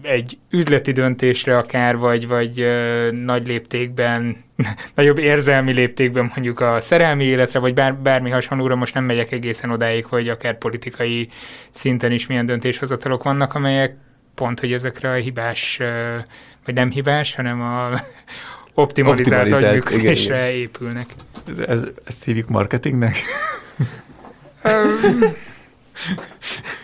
egy 0.03 0.39
üzleti 0.51 0.93
döntésre 0.93 1.59
akár, 1.59 1.97
vagy, 1.97 2.27
vagy 2.27 2.67
nagy 3.11 3.47
léptékben, 3.47 4.37
nagyobb 4.95 5.19
érzelmi 5.19 5.73
léptékben 5.73 6.31
mondjuk 6.35 6.61
a 6.61 6.81
szerelmi 6.81 7.25
életre, 7.25 7.59
vagy 7.59 7.75
bár, 7.75 7.95
bármi 7.95 8.31
hasonlóra, 8.31 8.75
most 8.75 8.95
nem 8.95 9.05
megyek 9.05 9.33
egészen 9.33 9.71
odáig, 9.71 10.05
hogy 10.05 10.29
akár 10.29 10.59
politikai 10.59 11.29
szinten 11.71 12.13
is 12.13 12.27
milyen 12.27 12.47
döntéshozatalok 12.47 13.23
vannak, 13.23 13.55
amelyek 13.55 13.97
pont, 14.35 14.61
hogy 14.61 14.73
ezekre 14.73 15.11
a 15.11 15.15
hibás, 15.15 15.81
vagy 16.65 16.75
nem 16.75 16.91
hibás, 16.91 17.35
hanem 17.35 17.61
a 17.61 17.89
optimalizált, 18.77 19.43
optimalizált 19.43 19.87
agyműködésre 19.87 20.51
épülnek. 20.51 21.15
Ez, 21.49 21.59
ez, 21.59 21.81
ezt 22.05 22.25
hívjuk 22.25 22.49
marketingnek? 22.49 23.17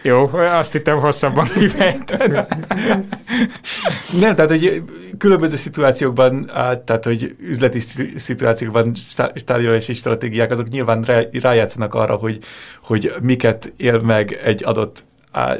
Jó, 0.02 0.30
azt 0.32 0.72
hittem 0.72 0.98
hosszabban 0.98 1.46
kifejted. 1.58 2.46
Nem, 4.20 4.34
tehát, 4.34 4.50
hogy 4.50 4.82
különböző 5.18 5.56
szituációkban, 5.56 6.46
tehát, 6.84 7.04
hogy 7.04 7.36
üzleti 7.40 7.78
szituációkban 8.16 8.94
tárgyalási 9.46 9.92
stratégiák, 9.92 10.50
azok 10.50 10.68
nyilván 10.68 11.28
rájátszanak 11.32 11.94
arra, 11.94 12.14
hogy, 12.14 12.38
hogy 12.82 13.12
miket 13.22 13.72
él 13.76 13.98
meg 13.98 14.32
egy 14.44 14.64
adott 14.64 15.04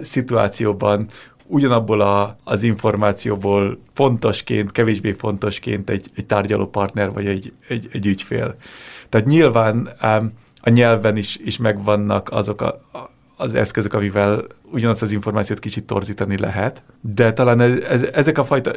szituációban, 0.01 1.07
ugyanabból 1.53 2.01
a, 2.01 2.37
az 2.45 2.63
információból 2.63 3.79
fontosként, 3.95 4.73
kevésbé 4.73 5.13
fontosként 5.13 5.91
egy, 5.91 6.07
egy 6.15 6.27
tárgyaló 6.27 6.67
partner 6.67 7.13
vagy 7.13 7.27
egy, 7.27 7.53
egy, 7.69 7.89
egy 7.93 8.07
ügyfél. 8.07 8.57
Tehát 9.09 9.27
nyilván 9.27 9.89
a 10.61 10.71
nyelven 10.71 11.17
is, 11.17 11.37
is 11.45 11.57
megvannak 11.57 12.31
azok 12.31 12.61
a, 12.61 12.81
az 13.37 13.55
eszközök, 13.55 13.95
amivel 13.95 14.45
ugyanazt 14.71 15.03
az 15.03 15.13
információt 15.13 15.59
kicsit 15.59 15.85
torzítani 15.85 16.39
lehet, 16.39 16.83
de 17.01 17.33
talán 17.33 17.61
ez, 17.61 17.77
ez, 17.77 18.03
ezek 18.03 18.39
a 18.39 18.45
fajta, 18.45 18.73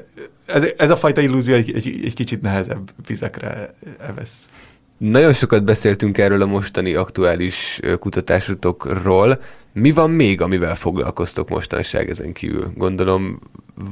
ez, 0.46 0.66
ez 0.78 0.90
a 0.90 0.96
fajta 0.96 1.22
illúzió 1.22 1.56
egy, 1.56 1.72
egy, 1.74 2.02
egy 2.04 2.14
kicsit 2.14 2.42
nehezebb 2.42 2.92
vizekre 3.08 3.74
evesz. 4.08 4.50
Nagyon 4.98 5.34
sokat 5.34 5.64
beszéltünk 5.64 6.18
erről 6.18 6.42
a 6.42 6.46
mostani 6.46 6.94
aktuális 6.94 7.80
kutatásotokról. 8.00 9.40
Mi 9.74 9.92
van 9.92 10.10
még, 10.10 10.42
amivel 10.42 10.76
foglalkoztok 10.76 11.50
mostanság 11.50 12.10
ezen 12.10 12.34
kívül? 12.34 12.72
Gondolom 12.76 13.40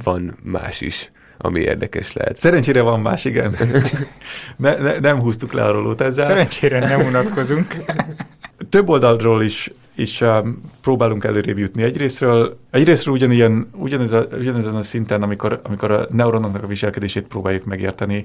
van 0.04 0.36
más 0.42 0.80
is 0.80 1.12
ami 1.38 1.60
érdekes 1.60 2.12
lehet. 2.12 2.36
Szerencsére 2.36 2.80
van 2.80 3.00
más, 3.00 3.24
igen. 3.24 3.54
ne, 4.56 4.76
ne, 4.76 4.98
nem 4.98 5.20
húztuk 5.20 5.52
le 5.52 5.64
a 5.64 5.72
rolót 5.72 6.00
ezzel. 6.00 6.26
Szerencsére 6.26 6.78
nem 6.78 7.06
unatkozunk. 7.06 7.76
Több 8.70 8.88
oldalról 8.88 9.42
is, 9.42 9.72
is 9.94 10.20
um, 10.20 10.60
próbálunk 10.82 11.24
előrébb 11.24 11.58
jutni. 11.58 11.82
Egyrésztről, 11.82 12.58
egyrésztről 12.70 13.14
ugyanilyen, 13.14 13.68
ugyanez 13.72 14.12
a, 14.12 14.26
ugyanezen 14.38 14.74
a 14.74 14.82
szinten, 14.82 15.22
amikor, 15.22 15.60
amikor 15.62 15.90
a 15.90 16.06
neuronoknak 16.10 16.62
a 16.62 16.66
viselkedését 16.66 17.24
próbáljuk 17.26 17.64
megérteni, 17.64 18.24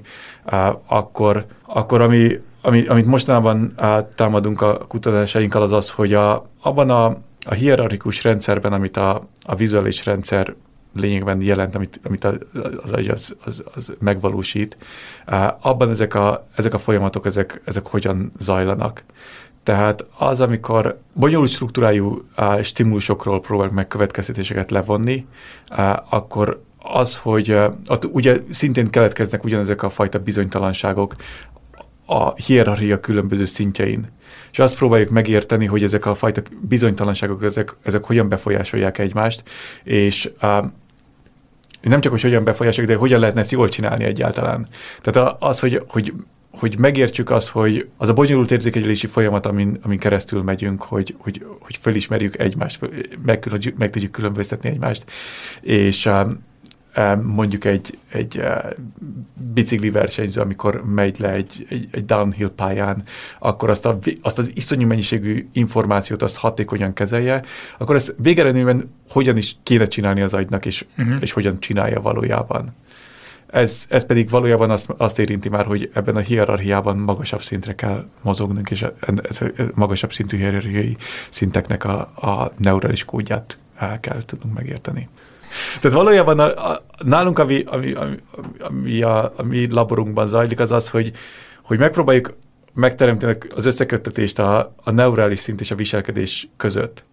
uh, 0.52 0.68
akkor, 0.86 1.46
akkor 1.66 2.00
ami, 2.00 2.40
ami, 2.62 2.86
amit 2.86 3.06
mostanában 3.06 3.74
támadunk 4.14 4.60
a 4.60 4.78
kutatásainkkal, 4.78 5.62
az 5.62 5.72
az, 5.72 5.90
hogy 5.90 6.14
a, 6.14 6.50
abban 6.62 6.90
a, 6.90 7.04
a 7.46 7.54
hierarchikus 7.54 8.24
rendszerben, 8.24 8.72
amit 8.72 8.96
a, 8.96 9.22
a 9.42 9.54
vizuális 9.54 10.04
rendszer 10.04 10.54
lényegben 10.94 11.42
jelent, 11.42 11.74
amit, 11.74 12.00
amit 12.04 12.24
az, 12.24 12.38
az, 12.82 13.36
az, 13.44 13.64
az, 13.74 13.92
megvalósít. 13.98 14.76
Abban 15.60 15.90
ezek 15.90 16.14
a, 16.14 16.46
ezek 16.54 16.74
a 16.74 16.78
folyamatok, 16.78 17.26
ezek, 17.26 17.62
ezek 17.64 17.86
hogyan 17.86 18.32
zajlanak. 18.38 19.04
Tehát 19.62 20.06
az, 20.18 20.40
amikor 20.40 20.98
bonyolult 21.12 21.50
struktúrájú 21.50 22.24
stimulusokról 22.62 23.40
próbálunk 23.40 23.74
meg 23.74 23.88
következtetéseket 23.88 24.70
levonni, 24.70 25.26
akkor 26.08 26.62
az, 26.82 27.16
hogy 27.16 27.58
ott 27.86 28.04
ugye 28.04 28.40
szintén 28.50 28.90
keletkeznek 28.90 29.44
ugyanezek 29.44 29.82
a 29.82 29.90
fajta 29.90 30.18
bizonytalanságok 30.18 31.14
a 32.10 32.34
hierarchia 32.34 33.00
különböző 33.00 33.44
szintjein. 33.44 34.06
És 34.52 34.58
azt 34.58 34.76
próbáljuk 34.76 35.10
megérteni, 35.10 35.66
hogy 35.66 35.82
ezek 35.82 36.06
a 36.06 36.14
fajta 36.14 36.42
bizonytalanságok, 36.60 37.44
ezek, 37.44 37.76
ezek 37.82 38.04
hogyan 38.04 38.28
befolyásolják 38.28 38.98
egymást, 38.98 39.42
és 39.84 40.30
nem 41.80 42.00
csak, 42.00 42.12
hogy 42.12 42.20
hogyan 42.20 42.44
befolyásolják, 42.44 42.92
de 42.92 43.00
hogyan 43.00 43.20
lehetne 43.20 43.40
ezt 43.40 43.50
jól 43.50 43.68
csinálni 43.68 44.04
egyáltalán. 44.04 44.68
Tehát 45.00 45.36
az, 45.38 45.60
hogy, 45.60 45.82
hogy 45.88 46.12
hogy 46.50 46.78
megértsük 46.78 47.30
azt, 47.30 47.48
hogy 47.48 47.88
az 47.96 48.08
a 48.08 48.12
bonyolult 48.12 48.50
érzékelési 48.50 49.06
folyamat, 49.06 49.46
amin, 49.46 49.78
amin 49.82 49.98
keresztül 49.98 50.42
megyünk, 50.42 50.82
hogy, 50.82 51.14
hogy, 51.18 51.44
hogy 51.60 51.76
felismerjük 51.80 52.38
egymást, 52.38 52.80
meg, 53.24 53.74
meg 53.76 53.90
tudjuk 53.90 54.12
különböztetni 54.12 54.68
egymást, 54.68 55.10
és 55.60 56.06
mondjuk 57.22 57.64
egy, 57.64 57.98
egy 58.10 58.42
bicikli 59.52 59.90
versenyző, 59.90 60.40
amikor 60.40 60.82
megy 60.84 61.18
le 61.18 61.32
egy, 61.32 61.66
egy, 61.68 61.88
egy 61.90 62.04
downhill 62.04 62.50
pályán, 62.56 63.02
akkor 63.38 63.70
azt, 63.70 63.86
a, 63.86 63.98
azt 64.22 64.38
az 64.38 64.50
iszonyú 64.54 64.86
mennyiségű 64.86 65.48
információt 65.52 66.22
azt 66.22 66.36
hatékonyan 66.36 66.92
kezelje, 66.92 67.42
akkor 67.78 67.94
ezt 67.94 68.14
végeredményben 68.18 68.94
hogyan 69.08 69.36
is 69.36 69.56
kéne 69.62 69.86
csinálni 69.86 70.20
az 70.20 70.34
agynak, 70.34 70.66
és, 70.66 70.84
uh-huh. 70.98 71.16
és 71.20 71.32
hogyan 71.32 71.60
csinálja 71.60 72.00
valójában. 72.00 72.74
Ez, 73.46 73.86
ez 73.88 74.06
pedig 74.06 74.30
valójában 74.30 74.70
azt, 74.70 74.94
azt 74.96 75.18
érinti 75.18 75.48
már, 75.48 75.66
hogy 75.66 75.90
ebben 75.94 76.16
a 76.16 76.20
hierarchiában 76.20 76.96
magasabb 76.96 77.42
szintre 77.42 77.74
kell 77.74 78.08
mozognunk, 78.22 78.70
és 78.70 78.86
ez, 79.22 79.42
ez 79.56 79.66
magasabb 79.74 80.12
szintű 80.12 80.36
hierarchiai 80.36 80.96
szinteknek 81.28 81.84
a, 81.84 81.98
a 82.00 82.52
neurális 82.56 83.04
kódját 83.04 83.58
el 83.76 84.00
kell 84.00 84.22
tudnunk 84.24 84.54
megérteni. 84.54 85.08
Tehát 85.80 85.96
valójában 85.96 86.38
a, 86.38 86.70
a, 86.70 86.84
nálunk, 87.04 87.38
ami, 87.38 87.62
ami, 87.66 87.92
ami, 87.92 88.16
ami 88.58 89.02
a, 89.02 89.32
a 89.36 89.42
mi 89.42 89.72
laborunkban 89.72 90.26
zajlik, 90.26 90.60
az 90.60 90.72
az, 90.72 90.88
hogy, 90.88 91.12
hogy 91.62 91.78
megpróbáljuk 91.78 92.36
megteremteni 92.74 93.36
az 93.54 93.66
összeköttetést 93.66 94.38
a, 94.38 94.74
a 94.84 94.90
neurális 94.90 95.38
szint 95.38 95.60
és 95.60 95.70
a 95.70 95.74
viselkedés 95.74 96.48
között. 96.56 97.04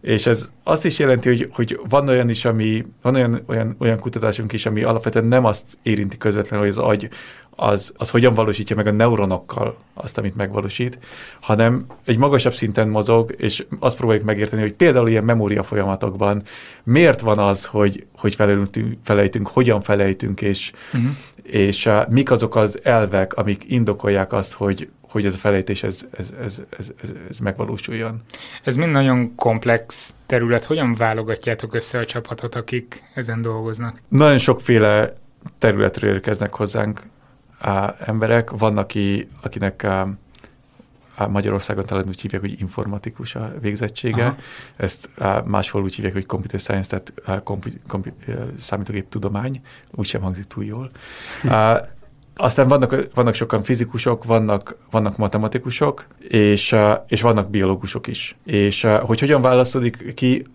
És 0.00 0.26
ez 0.26 0.52
azt 0.64 0.84
is 0.84 0.98
jelenti, 0.98 1.28
hogy, 1.28 1.48
hogy 1.52 1.80
van 1.88 2.08
olyan 2.08 2.28
is, 2.28 2.44
ami, 2.44 2.84
van 3.02 3.14
olyan, 3.14 3.42
olyan, 3.46 3.76
olyan 3.78 3.98
kutatásunk 3.98 4.52
is, 4.52 4.66
ami 4.66 4.82
alapvetően 4.82 5.24
nem 5.24 5.44
azt 5.44 5.78
érinti 5.82 6.16
közvetlenül, 6.16 6.66
hogy 6.66 6.74
az 6.74 6.84
agy 6.84 7.08
az, 7.56 7.92
az 7.96 8.10
hogyan 8.10 8.34
valósítja 8.34 8.76
meg 8.76 8.86
a 8.86 8.92
neuronokkal 8.92 9.76
azt, 9.94 10.18
amit 10.18 10.36
megvalósít, 10.36 10.98
hanem 11.40 11.86
egy 12.04 12.16
magasabb 12.16 12.54
szinten 12.54 12.88
mozog, 12.88 13.34
és 13.36 13.66
azt 13.78 13.96
próbáljuk 13.96 14.24
megérteni, 14.24 14.62
hogy 14.62 14.72
például 14.72 15.08
ilyen 15.08 15.24
memória 15.24 15.62
folyamatokban 15.62 16.42
miért 16.82 17.20
van 17.20 17.38
az, 17.38 17.64
hogy, 17.64 18.06
hogy 18.16 18.34
felejtünk, 18.34 18.98
felejtünk, 19.04 19.48
hogyan 19.48 19.80
felejtünk, 19.80 20.40
és, 20.40 20.72
uh-huh. 20.92 21.10
és 21.42 21.86
uh, 21.86 22.08
mik 22.08 22.30
azok 22.30 22.56
az 22.56 22.80
elvek, 22.82 23.34
amik 23.34 23.64
indokolják 23.66 24.32
azt, 24.32 24.52
hogy, 24.52 24.88
hogy 25.10 25.24
ez 25.24 25.34
a 25.34 25.38
felejtés 25.38 25.82
ez, 25.82 26.06
ez, 26.10 26.26
ez, 26.40 26.60
ez, 26.78 26.90
ez, 27.02 27.08
ez 27.30 27.38
megvalósuljon. 27.38 28.22
Ez 28.64 28.76
mind 28.76 28.90
nagyon 28.90 29.34
komplex 29.34 30.14
terület. 30.26 30.64
Hogyan 30.64 30.94
válogatjátok 30.94 31.74
össze 31.74 31.98
a 31.98 32.04
csapatot, 32.04 32.54
akik 32.54 33.02
ezen 33.14 33.42
dolgoznak? 33.42 34.02
Nagyon 34.08 34.38
sokféle 34.38 35.12
területről 35.58 36.12
érkeznek 36.12 36.54
hozzánk 36.54 37.02
emberek. 37.98 38.50
Van, 38.50 38.78
aki, 38.78 39.28
akinek 39.42 39.86
Magyarországon 41.28 41.84
talán 41.84 42.04
úgy 42.08 42.20
hívják, 42.20 42.40
hogy 42.40 42.60
informatikus 42.60 43.34
a 43.34 43.52
végzettsége. 43.60 44.24
Aha. 44.24 44.36
Ezt 44.76 45.10
máshol 45.44 45.82
úgy 45.82 45.94
hívják, 45.94 46.12
hogy 46.12 46.26
computer 46.26 46.60
science, 46.60 46.88
tehát 46.88 47.42
kompi, 47.44 47.72
kompi, 47.88 48.12
számítógép 48.58 49.08
tudomány, 49.08 49.60
úgysem 49.90 50.20
hangzik 50.20 50.44
túl 50.44 50.64
jól. 50.64 50.90
aztán 52.36 52.68
vannak, 52.68 53.08
vannak 53.14 53.34
sokan 53.34 53.62
fizikusok, 53.62 54.24
vannak, 54.24 54.76
vannak 54.90 55.16
matematikusok, 55.16 56.06
és, 56.18 56.76
és 57.06 57.20
vannak 57.20 57.50
biológusok 57.50 58.06
is. 58.06 58.36
És 58.44 58.86
hogy 59.02 59.20
hogyan 59.20 59.42
választodik 59.42 60.14
ki, 60.14 60.46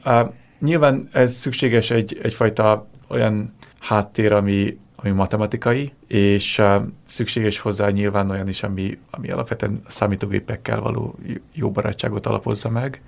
nyilván 0.60 1.10
ez 1.12 1.34
szükséges 1.34 1.91
egy, 1.91 2.20
egyfajta 2.22 2.88
olyan 3.08 3.56
háttér, 3.80 4.34
ami, 4.34 4.78
ami 5.06 5.14
matematikai, 5.14 5.93
és 6.08 6.62
szükséges 7.03 7.60
hozzá 7.60 7.89
nyilván 7.89 8.30
olyan 8.30 8.47
is, 8.47 8.64
ami, 8.64 8.97
ami 9.10 9.30
alapvetően 9.30 9.82
számítógépekkel 9.88 10.80
való 10.80 11.16
jó 11.53 11.72
barátságot 11.72 12.26
alapozza 12.26 12.70
meg 12.70 13.01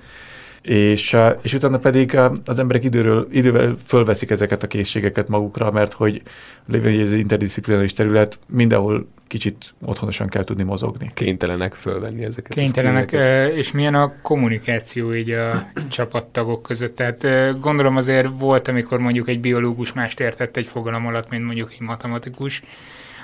és, 0.68 1.18
és 1.42 1.54
utána 1.54 1.78
pedig 1.78 2.18
az 2.46 2.60
emberek 2.60 2.84
időről, 2.84 3.28
idővel 3.32 3.78
fölveszik 3.86 4.30
ezeket 4.30 4.64
a 4.64 4.68
készségeket 4.68 5.28
magukra, 5.28 5.72
mert 5.72 5.94
hogy 5.94 6.22
lévén, 6.68 6.94
hogy 6.94 7.02
ez 7.02 7.12
egy 7.12 7.20
interdisziplináris 7.20 7.94
terület, 7.94 8.40
mindenhol 8.48 9.08
kicsit 9.28 9.74
otthonosan 9.86 10.28
kell 10.28 10.44
tudni 10.44 10.64
mozogni. 10.64 11.12
Kénytelenek 11.14 11.74
fölvenni 11.74 12.24
ezeket. 12.24 12.54
Kénytelenek, 12.54 13.12
és 13.56 13.72
milyen 13.72 13.96
a 13.96 14.14
kommunikáció 14.22 15.14
így 15.14 15.30
a 15.30 15.68
csapattagok 15.90 16.62
között? 16.62 16.96
Tehát 16.96 17.28
gondolom 17.60 17.98
azért 17.98 18.28
volt, 18.40 18.68
amikor 18.68 19.00
mondjuk 19.00 19.28
egy 19.28 19.40
biológus 19.40 19.94
mást 19.94 20.20
értett 20.20 20.58
egy 20.58 20.68
fogalom 20.68 21.06
alatt, 21.06 21.30
mint 21.30 21.44
mondjuk 21.44 21.72
egy 21.74 21.82
matematikus, 21.82 22.62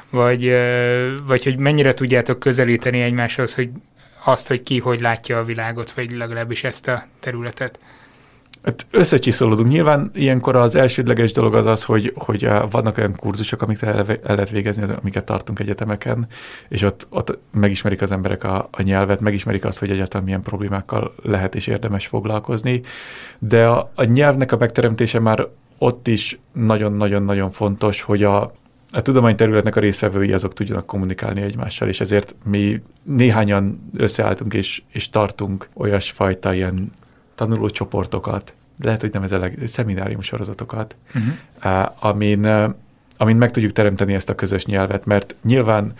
vagy, 0.09 0.55
vagy 1.25 1.43
hogy 1.43 1.57
mennyire 1.57 1.93
tudjátok 1.93 2.39
közelíteni 2.39 3.01
egymáshoz, 3.01 3.55
hogy 3.55 3.69
azt, 4.23 4.47
hogy 4.47 4.63
ki 4.63 4.79
hogy 4.79 5.01
látja 5.01 5.37
a 5.37 5.43
világot, 5.43 5.91
vagy 5.91 6.11
legalábbis 6.11 6.63
ezt 6.63 6.87
a 6.87 7.03
területet? 7.19 7.79
Hát 8.63 8.85
összecsiszolódunk. 8.91 9.69
Nyilván 9.69 10.11
ilyenkor 10.13 10.55
az 10.55 10.75
elsődleges 10.75 11.31
dolog 11.31 11.55
az 11.55 11.65
az, 11.65 11.83
hogy, 11.83 12.13
hogy 12.15 12.45
eh, 12.45 12.61
vannak 12.71 12.97
olyan 12.97 13.15
kurzusok, 13.15 13.61
amiket 13.61 13.89
el, 13.89 14.17
lehet 14.23 14.49
végezni, 14.49 14.93
amiket 15.01 15.23
tartunk 15.23 15.59
egyetemeken, 15.59 16.27
és 16.69 16.81
ott, 16.81 17.07
ott 17.09 17.37
megismerik 17.51 18.01
az 18.01 18.11
emberek 18.11 18.43
a, 18.43 18.67
a 18.71 18.81
nyelvet, 18.81 19.21
megismerik 19.21 19.65
azt, 19.65 19.79
hogy 19.79 19.89
egyáltalán 19.89 20.25
milyen 20.25 20.41
problémákkal 20.41 21.13
lehet 21.23 21.55
és 21.55 21.67
érdemes 21.67 22.07
foglalkozni, 22.07 22.81
de 23.39 23.67
a, 23.67 23.91
a 23.95 24.03
nyelvnek 24.03 24.51
a 24.51 24.57
megteremtése 24.57 25.19
már 25.19 25.47
ott 25.77 26.07
is 26.07 26.39
nagyon-nagyon-nagyon 26.53 27.51
fontos, 27.51 28.01
hogy 28.01 28.23
a, 28.23 28.53
a 28.95 29.01
tudományterületnek 29.01 29.75
a 29.75 29.79
részvevői 29.79 30.33
azok 30.33 30.53
tudjanak 30.53 30.85
kommunikálni 30.85 31.41
egymással, 31.41 31.87
és 31.87 31.99
ezért 31.99 32.35
mi 32.45 32.81
néhányan 33.03 33.89
összeálltunk 33.97 34.53
és, 34.53 34.81
és 34.91 35.09
tartunk 35.09 35.67
olyasfajta 35.73 36.53
ilyen 36.53 36.91
tanulócsoportokat, 37.35 38.53
lehet, 38.81 39.01
hogy 39.01 39.11
nem 39.11 39.23
ez 39.23 39.31
a 39.31 39.37
leg, 39.37 39.59
szeminárium 39.65 40.21
sorozatokat, 40.21 40.95
uh-huh. 41.15 41.91
amin, 41.99 42.45
amin 43.17 43.35
meg 43.35 43.51
tudjuk 43.51 43.71
teremteni 43.71 44.13
ezt 44.13 44.29
a 44.29 44.35
közös 44.35 44.65
nyelvet, 44.65 45.05
mert 45.05 45.35
nyilván 45.43 45.93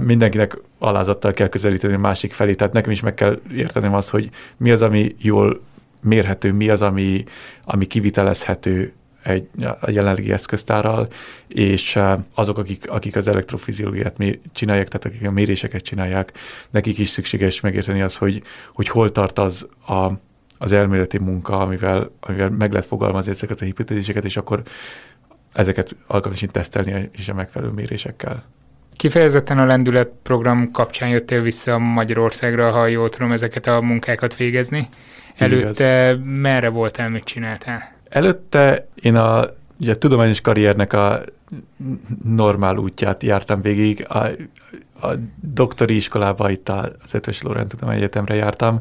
mindenkinek 0.00 0.58
alázattal 0.78 1.32
kell 1.32 1.48
közelíteni 1.48 1.94
a 1.94 1.98
másik 1.98 2.32
felé, 2.32 2.54
tehát 2.54 2.72
nekem 2.72 2.90
is 2.90 3.00
meg 3.00 3.14
kell 3.14 3.40
értenem 3.52 3.94
az, 3.94 4.08
hogy 4.08 4.30
mi 4.56 4.70
az, 4.70 4.82
ami 4.82 5.14
jól 5.18 5.60
mérhető, 6.02 6.52
mi 6.52 6.68
az, 6.68 6.82
ami, 6.82 7.24
ami 7.64 7.86
kivitelezhető 7.86 8.92
egy, 9.28 9.48
a 9.80 9.90
jelenlegi 9.90 10.32
eszköztárral, 10.32 11.08
és 11.48 11.98
azok, 12.34 12.58
akik, 12.58 12.90
akik 12.90 13.16
az 13.16 13.28
elektrofiziológiát 13.28 14.16
csinálják, 14.52 14.88
tehát 14.88 15.04
akik 15.04 15.28
a 15.28 15.30
méréseket 15.30 15.82
csinálják, 15.82 16.32
nekik 16.70 16.98
is 16.98 17.08
szükséges 17.08 17.60
megérteni 17.60 18.02
az, 18.02 18.16
hogy, 18.16 18.42
hogy 18.72 18.88
hol 18.88 19.12
tart 19.12 19.38
az 19.38 19.68
a, 19.86 20.10
az 20.58 20.72
elméleti 20.72 21.18
munka, 21.18 21.58
amivel, 21.58 22.10
amivel 22.20 22.50
meg 22.50 22.70
lehet 22.70 22.86
fogalmazni 22.86 23.30
ezeket 23.30 23.60
a 23.60 23.64
hipotéziseket, 23.64 24.24
és 24.24 24.36
akkor 24.36 24.62
ezeket 25.52 25.96
alkalmasan 26.06 26.48
tesztelni 26.52 27.10
is 27.14 27.28
a 27.28 27.34
megfelelő 27.34 27.70
mérésekkel. 27.70 28.44
Kifejezetten 28.96 29.58
a 29.58 29.64
lendület 29.64 30.10
program 30.22 30.70
kapcsán 30.70 31.08
jöttél 31.08 31.42
vissza 31.42 31.78
Magyarországra, 31.78 32.70
ha 32.70 32.86
jól 32.86 33.08
tudom, 33.08 33.32
ezeket 33.32 33.66
a 33.66 33.80
munkákat 33.80 34.36
végezni. 34.36 34.88
Előtte 35.36 36.16
merre 36.24 36.68
voltál, 36.68 37.08
mit 37.08 37.24
csináltál? 37.24 37.97
Előtte 38.08 38.86
én 38.94 39.16
a, 39.16 39.44
ugye, 39.80 39.96
tudományos 39.96 40.40
karriernek 40.40 40.92
a 40.92 41.20
normál 42.24 42.76
útját 42.76 43.22
jártam 43.22 43.60
végig. 43.60 44.06
A, 44.08 44.18
a 45.06 45.14
doktori 45.40 45.96
iskolába 45.96 46.50
itt 46.50 46.68
az 46.68 47.14
Ötös 47.14 47.42
Lorent 47.42 47.68
Tudomány 47.68 47.96
Egyetemre 47.96 48.34
jártam, 48.34 48.80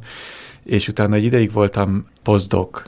és 0.63 0.87
utána 0.87 1.15
egy 1.15 1.23
ideig 1.23 1.51
voltam 1.51 2.07
postdoc 2.23 2.81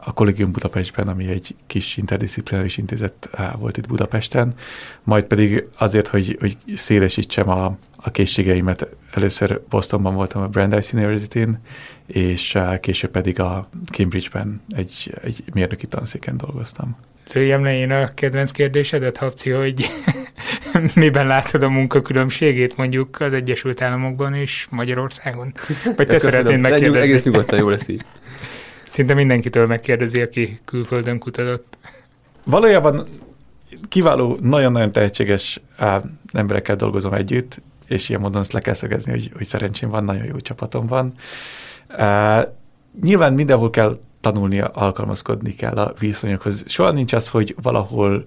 a 0.00 0.12
Collegium 0.12 0.52
Budapestben, 0.52 1.08
ami 1.08 1.28
egy 1.28 1.56
kis 1.66 1.96
interdisziplináris 1.96 2.76
intézet 2.76 3.30
volt 3.58 3.76
itt 3.76 3.86
Budapesten, 3.86 4.54
majd 5.02 5.24
pedig 5.24 5.68
azért, 5.78 6.08
hogy, 6.08 6.36
hogy 6.40 6.56
szélesítsem 6.74 7.48
a, 7.48 7.76
a 7.96 8.10
készségeimet, 8.10 8.88
először 9.10 9.60
Bostonban 9.68 10.14
voltam 10.14 10.42
a 10.42 10.48
Brandeis 10.48 10.92
University-n, 10.92 11.58
és 12.06 12.58
később 12.80 13.10
pedig 13.10 13.40
a 13.40 13.68
Cambridge-ben 13.90 14.62
egy, 14.68 15.14
egy 15.22 15.42
mérnöki 15.52 15.86
tanszéken 15.86 16.36
dolgoztam. 16.36 16.96
Lőjem 17.32 17.62
le 17.62 17.76
én 17.76 17.90
a 17.90 18.14
kedvenc 18.14 18.50
kérdésedet, 18.50 19.16
Habci, 19.16 19.50
hogy 19.50 19.86
miben 20.94 21.26
látod 21.26 21.62
a 21.62 21.68
munka 21.68 22.02
különbségét 22.02 22.76
mondjuk 22.76 23.20
az 23.20 23.32
Egyesült 23.32 23.82
Államokban 23.82 24.34
és 24.34 24.66
Magyarországon? 24.70 25.52
Vagy 25.96 26.06
te 26.06 26.12
ja, 26.12 26.18
szeretnéd 26.18 26.60
megkérdezni? 26.60 27.08
Egész 27.08 27.24
nyugodtan 27.24 27.58
jó 27.58 27.68
lesz 27.68 27.88
így. 27.88 28.02
Szinte 28.86 29.14
mindenkitől 29.14 29.66
megkérdezi, 29.66 30.20
aki 30.20 30.60
külföldön 30.64 31.18
kutatott. 31.18 31.78
Valójában 32.44 33.06
kiváló, 33.88 34.38
nagyon-nagyon 34.42 34.92
tehetséges 34.92 35.60
emberekkel 36.32 36.76
dolgozom 36.76 37.12
együtt, 37.12 37.62
és 37.86 38.08
ilyen 38.08 38.20
módon 38.20 38.40
azt 38.40 38.52
le 38.52 38.60
kell 38.60 38.74
szögezni, 38.74 39.10
hogy, 39.10 39.30
hogy 39.36 39.46
szerencsém 39.46 39.90
van, 39.90 40.04
nagyon 40.04 40.24
jó 40.24 40.36
csapatom 40.36 40.86
van. 40.86 41.12
Uh, 41.98 42.42
nyilván 43.02 43.32
mindenhol 43.32 43.70
kell 43.70 44.00
tanulnia, 44.32 44.66
alkalmazkodni 44.66 45.54
kell 45.54 45.74
a 45.74 45.92
viszonyokhoz. 45.98 46.64
Soha 46.66 46.90
nincs 46.90 47.12
az, 47.12 47.28
hogy 47.28 47.54
valahol 47.62 48.22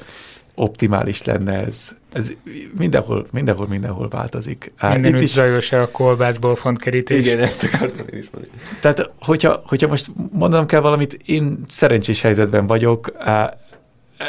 optimális 0.55 1.23
lenne 1.23 1.53
ez. 1.53 1.95
Ez 2.11 2.31
mindenhol, 2.77 3.27
mindenhol, 3.31 3.67
mindenhol 3.67 4.07
változik. 4.07 4.71
Minden 4.81 5.15
Itt 5.15 5.21
is 5.21 5.29
zajos 5.29 5.71
a 5.71 5.91
kolbászból 5.91 6.57
kerítés. 6.75 7.19
Igen, 7.19 7.39
ezt 7.39 7.63
akartam 7.63 8.05
én 8.13 8.19
is 8.19 8.29
mondani. 8.31 8.53
Tehát, 8.81 9.11
hogyha, 9.19 9.61
hogyha 9.65 9.87
most 9.87 10.11
mondanom 10.31 10.65
kell 10.65 10.81
valamit, 10.81 11.19
én 11.25 11.63
szerencsés 11.67 12.21
helyzetben 12.21 12.67
vagyok, 12.67 13.11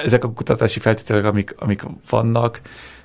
ezek 0.04 0.24
a 0.24 0.32
kutatási 0.32 0.80
feltételek, 0.80 1.24
amik, 1.24 1.54
amik 1.58 1.82
vannak, 2.10 2.60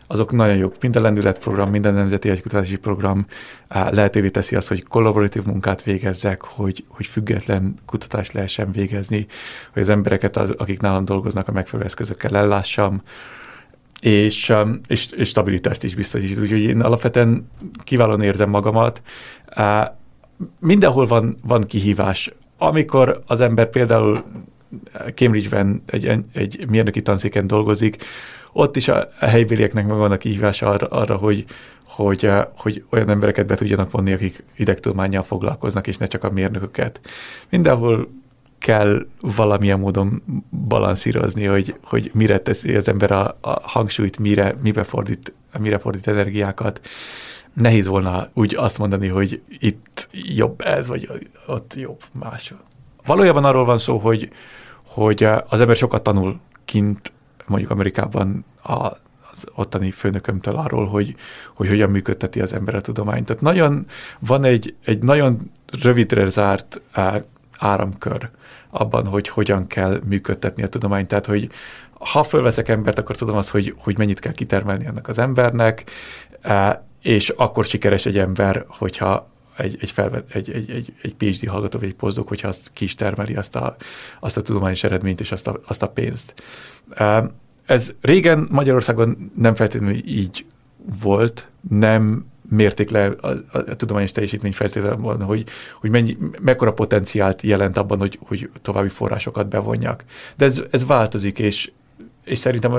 azok 0.07 0.31
nagyon 0.31 0.55
jók. 0.55 0.75
Minden 0.81 1.01
lendületprogram, 1.01 1.69
minden 1.69 1.93
nemzeti 1.93 2.29
egykutatási 2.29 2.77
program 2.77 3.25
lehetővé 3.69 4.29
teszi 4.29 4.55
azt, 4.55 4.67
hogy 4.67 4.83
kollaboratív 4.83 5.43
munkát 5.43 5.83
végezzek, 5.83 6.41
hogy, 6.41 6.83
hogy 6.87 7.05
független 7.05 7.73
kutatást 7.85 8.31
lehessen 8.31 8.71
végezni, 8.71 9.25
hogy 9.73 9.81
az 9.81 9.89
embereket, 9.89 10.37
az, 10.37 10.53
akik 10.57 10.81
nálam 10.81 11.05
dolgoznak, 11.05 11.47
a 11.47 11.51
megfelelő 11.51 11.87
eszközökkel 11.87 12.37
ellássam, 12.37 13.01
és, 14.01 14.53
és, 14.87 15.11
és 15.11 15.27
stabilitást 15.27 15.83
is 15.83 15.95
biztosít. 15.95 16.39
Úgyhogy 16.39 16.61
én 16.61 16.81
alapvetően 16.81 17.49
kiválóan 17.83 18.21
érzem 18.21 18.49
magamat. 18.49 19.01
Mindenhol 20.59 21.05
van, 21.07 21.37
van 21.43 21.61
kihívás. 21.61 22.33
Amikor 22.57 23.23
az 23.27 23.41
ember 23.41 23.69
például 23.69 24.23
Cambridge-ben 25.15 25.83
egy, 25.85 26.05
egy 26.33 26.65
mérnöki 26.69 27.01
tanszéken 27.01 27.47
dolgozik, 27.47 27.97
ott 28.57 28.75
is 28.75 28.87
a, 28.87 29.07
a 29.19 29.25
helybélieknek 29.25 29.87
meg 29.87 29.97
vannak 29.97 30.19
kihívása 30.19 30.69
arra, 30.69 30.87
arra 30.87 31.15
hogy, 31.15 31.45
hogy, 31.85 32.25
eh, 32.25 32.43
hogy 32.57 32.83
olyan 32.91 33.09
embereket 33.09 33.47
be 33.47 33.55
tudjanak 33.55 33.91
vonni, 33.91 34.13
akik 34.13 34.43
idegtudományjal 34.55 35.23
foglalkoznak, 35.23 35.87
és 35.87 35.97
ne 35.97 36.05
csak 36.05 36.23
a 36.23 36.29
mérnököket. 36.29 36.99
Mindenhol 37.49 38.07
kell 38.59 39.05
valamilyen 39.19 39.79
módon 39.79 40.23
balanszírozni, 40.67 41.45
hogy, 41.45 41.75
hogy 41.83 42.11
mire 42.13 42.39
teszi 42.39 42.75
az 42.75 42.87
ember 42.87 43.11
a, 43.11 43.37
a 43.41 43.59
hangsúlyt, 43.61 44.19
mire, 44.19 44.55
mibe 44.61 44.83
fordít, 44.83 45.33
mire 45.59 45.77
fordít 45.77 46.07
energiákat. 46.07 46.81
Nehéz 47.53 47.87
volna 47.87 48.29
úgy 48.33 48.55
azt 48.55 48.77
mondani, 48.77 49.07
hogy 49.07 49.41
itt 49.47 50.09
jobb 50.35 50.61
ez, 50.61 50.87
vagy 50.87 51.09
ott 51.47 51.75
jobb 51.75 52.01
más. 52.11 52.53
Valójában 53.05 53.43
arról 53.43 53.65
van 53.65 53.77
szó, 53.77 53.97
hogy, 53.97 54.29
hogy 54.85 55.23
eh, 55.23 55.37
az 55.49 55.61
ember 55.61 55.75
sokat 55.75 56.03
tanul 56.03 56.39
kint 56.65 57.13
mondjuk 57.45 57.71
Amerikában 57.71 58.45
a, 58.63 58.73
az 59.31 59.45
ottani 59.55 59.91
főnökömtől 59.91 60.55
arról, 60.55 60.85
hogy, 60.85 61.15
hogy 61.55 61.67
hogyan 61.67 61.89
működteti 61.89 62.41
az 62.41 62.53
ember 62.53 62.75
a 62.75 62.81
tudományt. 62.81 63.25
Tehát 63.25 63.41
nagyon, 63.41 63.85
van 64.19 64.43
egy, 64.43 64.75
egy 64.83 65.03
nagyon 65.03 65.51
rövidre 65.81 66.29
zárt 66.29 66.81
áramkör 67.59 68.29
abban, 68.69 69.07
hogy 69.07 69.27
hogyan 69.27 69.67
kell 69.67 69.99
működtetni 70.07 70.63
a 70.63 70.67
tudományt. 70.67 71.07
Tehát, 71.07 71.25
hogy 71.25 71.49
ha 71.99 72.23
fölveszek 72.23 72.69
embert, 72.69 72.99
akkor 72.99 73.15
tudom 73.15 73.35
azt, 73.35 73.49
hogy, 73.49 73.73
hogy 73.77 73.97
mennyit 73.97 74.19
kell 74.19 74.31
kitermelni 74.31 74.85
ennek 74.85 75.07
az 75.07 75.17
embernek, 75.17 75.91
és 77.01 77.29
akkor 77.29 77.65
sikeres 77.65 78.05
egy 78.05 78.17
ember, 78.17 78.65
hogyha 78.67 79.29
egy, 79.57 79.77
egy, 79.81 79.91
felvet, 79.91 80.35
egy, 80.35 80.51
egy, 80.51 80.69
egy, 80.69 80.93
egy 81.01 81.15
PhD 81.15 81.49
hallgató 81.49 81.79
vagy 81.79 81.87
egy 81.87 81.95
pozdok, 81.95 82.27
hogyha 82.27 82.47
azt 82.47 82.71
ki 82.73 82.83
is 82.83 82.95
termeli 82.95 83.35
azt 83.35 83.55
a, 83.55 83.75
azt 84.19 84.37
a 84.37 84.41
tudományos 84.41 84.83
eredményt 84.83 85.19
és 85.19 85.31
azt 85.31 85.47
a, 85.47 85.59
azt 85.67 85.81
a 85.81 85.89
pénzt. 85.89 86.33
Ez 87.65 87.95
régen 88.01 88.47
Magyarországon 88.51 89.31
nem 89.35 89.55
feltétlenül 89.55 89.95
így 89.95 90.45
volt, 91.01 91.47
nem 91.69 92.25
mérték 92.49 92.89
le 92.89 93.05
a, 93.05 93.27
a, 93.27 93.37
a 93.51 93.75
tudományos 93.75 94.11
teljesítmény 94.11 94.51
feltétlenül, 94.51 95.19
hogy, 95.19 95.47
hogy 95.79 95.89
mennyi, 95.89 96.17
mekkora 96.39 96.73
potenciált 96.73 97.41
jelent 97.41 97.77
abban, 97.77 97.97
hogy, 97.97 98.19
hogy 98.21 98.49
további 98.61 98.89
forrásokat 98.89 99.47
bevonjak. 99.47 100.03
De 100.37 100.45
ez, 100.45 100.61
ez 100.71 100.85
változik, 100.85 101.39
és, 101.39 101.71
és 102.23 102.37
szerintem 102.37 102.71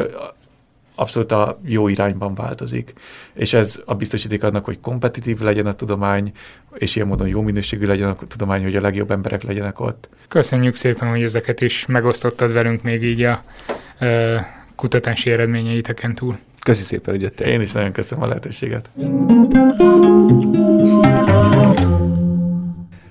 abszolút 0.97 1.33
a 1.33 1.61
jó 1.65 1.89
irányban 1.89 2.35
változik. 2.35 2.93
És 3.35 3.53
ez 3.53 3.83
a 3.85 3.95
biztosíték 3.95 4.43
annak, 4.43 4.65
hogy 4.65 4.81
kompetitív 4.81 5.41
legyen 5.41 5.67
a 5.67 5.73
tudomány, 5.73 6.33
és 6.75 6.97
ilyen 6.97 7.09
módon 7.09 7.29
jó 7.29 7.41
minőségű 7.41 7.87
legyen 7.87 8.09
a 8.09 8.15
tudomány, 8.15 8.63
hogy 8.63 8.77
a 8.77 8.81
legjobb 8.81 9.11
emberek 9.11 9.43
legyenek 9.43 9.81
ott. 9.81 10.09
Köszönjük 10.29 10.75
szépen, 10.75 11.09
hogy 11.09 11.23
ezeket 11.23 11.61
is 11.61 11.87
megosztottad 11.87 12.53
velünk 12.53 12.83
még 12.83 13.03
így 13.03 13.23
a 13.23 13.43
ö, 13.99 14.37
kutatási 14.77 15.31
eredményeiteken 15.31 16.15
túl. 16.15 16.39
Köszi 16.63 16.83
szépen, 16.83 17.15
hogy 17.15 17.23
jöttél. 17.23 17.47
Én 17.47 17.61
is 17.61 17.73
nagyon 17.73 17.93
köszönöm 17.93 18.25
a 18.25 18.27
lehetőséget. 18.27 18.91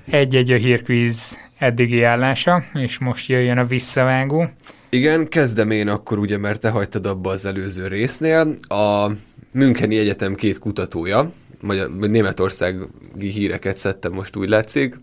Egy-egy 0.09 0.51
a 0.51 0.55
hírkvíz 0.55 1.37
eddigi 1.57 2.03
állása, 2.03 2.63
és 2.73 2.99
most 2.99 3.29
jöjjön 3.29 3.57
a 3.57 3.65
visszavágó. 3.65 4.49
Igen, 4.89 5.27
kezdem 5.27 5.71
én 5.71 5.87
akkor 5.87 6.17
ugye, 6.17 6.37
mert 6.37 6.59
te 6.59 6.69
hagytad 6.69 7.05
abba 7.05 7.31
az 7.31 7.45
előző 7.45 7.87
résznél. 7.87 8.55
A 8.67 9.11
Müncheni 9.51 9.97
Egyetem 9.97 10.35
két 10.35 10.59
kutatója, 10.59 11.31
magyar, 11.61 11.95
németországi 11.95 12.85
híreket 13.19 13.77
szedtem 13.77 14.13
most 14.13 14.35
úgy 14.35 14.49
látszik, 14.49 14.99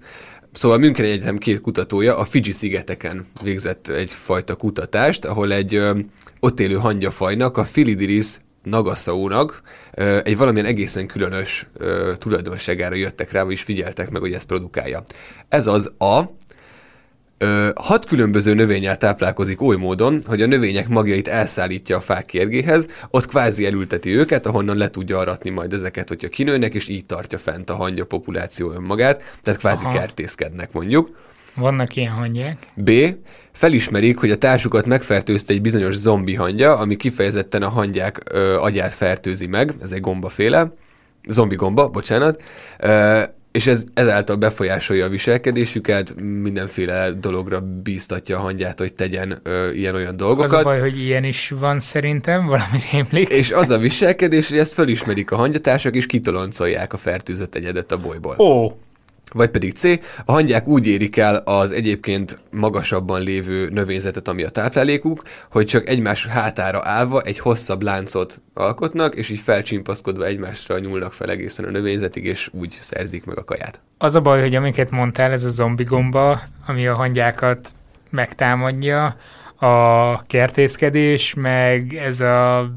Szóval 0.53 0.79
München 0.79 1.05
Egyetem 1.05 1.39
két 1.39 1.61
kutatója 1.61 2.17
a 2.19 2.25
Fiji 2.25 2.51
szigeteken 2.51 3.27
végzett 3.43 3.89
egyfajta 3.89 4.55
kutatást, 4.55 5.25
ahol 5.25 5.53
egy 5.53 5.75
ö, 5.75 5.99
ott 6.41 6.61
élő 6.61 6.75
hangyafajnak, 6.75 7.57
a 7.57 7.67
Philidiris 7.73 8.37
Nagasaónak 8.63 9.63
egy 10.23 10.37
valamilyen 10.37 10.67
egészen 10.67 11.07
különös 11.07 11.67
ö, 11.77 12.13
tulajdonságára 12.19 12.95
jöttek 12.95 13.33
rá, 13.33 13.43
és 13.43 13.63
figyeltek 13.63 14.11
meg, 14.11 14.21
hogy 14.21 14.33
ezt 14.33 14.47
produkálja. 14.47 15.03
Ez 15.49 15.67
az 15.67 15.93
a 15.99 16.21
Ö, 17.43 17.71
hat 17.75 18.07
különböző 18.07 18.55
növényel 18.55 18.97
táplálkozik 18.97 19.63
oly 19.63 19.77
módon, 19.77 20.21
hogy 20.27 20.43
a 20.43 20.47
növények 20.47 20.89
magjait 20.89 21.29
elszállítja 21.29 21.97
a 21.97 22.01
fák 22.01 22.25
kérgéhez, 22.25 22.87
ott 23.11 23.27
kvázi 23.27 23.67
elülteti 23.67 24.17
őket, 24.17 24.47
ahonnan 24.47 24.77
le 24.77 24.89
tudja 24.89 25.19
aratni 25.19 25.51
majd 25.51 25.73
ezeket, 25.73 26.09
hogyha 26.09 26.29
kinőnek, 26.29 26.75
és 26.75 26.89
így 26.89 27.07
tartja 27.07 27.39
fent 27.39 27.71
a 27.71 27.75
hangya 27.75 28.05
populáció 28.05 28.73
önmagát, 28.73 29.39
tehát 29.43 29.61
kvázi 29.61 29.85
Aha. 29.85 29.99
kertészkednek 29.99 30.73
mondjuk. 30.73 31.19
Vannak 31.57 31.97
ilyen 31.97 32.13
hangyák. 32.13 32.57
B. 32.75 32.91
Felismerik, 33.53 34.19
hogy 34.19 34.31
a 34.31 34.37
társukat 34.37 34.87
megfertőzte 34.87 35.53
egy 35.53 35.61
bizonyos 35.61 35.95
zombi 35.95 36.35
hangya, 36.35 36.77
ami 36.77 36.97
kifejezetten 36.97 37.63
a 37.63 37.69
hangyák 37.69 38.21
ö, 38.33 38.57
agyát 38.57 38.93
fertőzi 38.93 39.47
meg, 39.47 39.75
ez 39.83 39.93
egy 39.93 40.01
gombaféle, 40.01 40.73
zombi 41.29 41.55
gomba, 41.55 41.89
bocsánat, 41.89 42.43
ö, 42.79 43.23
és 43.53 43.67
ez 43.67 43.85
ezáltal 43.95 44.37
befolyásolja 44.37 45.05
a 45.05 45.09
viselkedésüket, 45.09 46.15
mindenféle 46.21 47.11
dologra 47.11 47.61
bíztatja 47.61 48.39
a 48.39 48.41
hangját, 48.41 48.79
hogy 48.79 48.95
tegyen 48.95 49.43
ilyen-olyan 49.75 50.17
dolgokat. 50.17 50.53
Az 50.53 50.59
a 50.59 50.63
baj, 50.63 50.81
hogy 50.81 50.99
ilyen 51.01 51.25
is 51.25 51.53
van 51.59 51.81
szerintem, 51.81 52.47
valami 52.47 52.79
rémlik. 52.93 53.29
És 53.29 53.51
az 53.51 53.71
a 53.71 53.79
viselkedés, 53.79 54.49
hogy 54.49 54.59
ezt 54.59 54.73
felismerik 54.73 55.31
a 55.31 55.37
hangyatársak, 55.37 55.95
és 55.95 56.07
kitoloncolják 56.07 56.93
a 56.93 56.97
fertőzött 56.97 57.55
egyedet 57.55 57.93
a 57.93 57.99
bolyból. 57.99 58.37
Ó, 58.39 58.73
vagy 59.33 59.51
pedig 59.51 59.75
C, 59.75 59.85
a 60.25 60.33
hangyák 60.33 60.67
úgy 60.67 60.87
érik 60.87 61.17
el 61.17 61.35
az 61.35 61.73
egyébként 61.73 62.43
magasabban 62.51 63.23
lévő 63.23 63.69
növényzetet, 63.69 64.29
ami 64.29 64.43
a 64.43 64.49
táplálékuk, 64.49 65.23
hogy 65.51 65.67
csak 65.67 65.89
egymás 65.89 66.27
hátára 66.27 66.81
állva 66.85 67.21
egy 67.21 67.39
hosszabb 67.39 67.83
láncot 67.83 68.41
alkotnak, 68.55 69.15
és 69.15 69.29
így 69.29 69.41
felcsimpaszkodva 69.41 70.25
egymásra 70.25 70.79
nyúlnak 70.79 71.13
fel 71.13 71.31
egészen 71.31 71.65
a 71.65 71.71
növényzetig, 71.71 72.25
és 72.25 72.51
úgy 72.53 72.77
szerzik 72.81 73.25
meg 73.25 73.39
a 73.39 73.45
kaját. 73.45 73.81
Az 73.99 74.15
a 74.15 74.21
baj, 74.21 74.41
hogy 74.41 74.55
amiket 74.55 74.91
mondtál, 74.91 75.33
ez 75.33 75.45
a 75.45 75.49
zombi 75.49 75.85
gomba, 75.85 76.43
ami 76.67 76.87
a 76.87 76.95
hangyákat 76.95 77.73
megtámadja, 78.11 79.17
a 79.57 80.23
kertészkedés, 80.27 81.35
meg 81.35 81.95
ez 81.95 82.21
a 82.21 82.71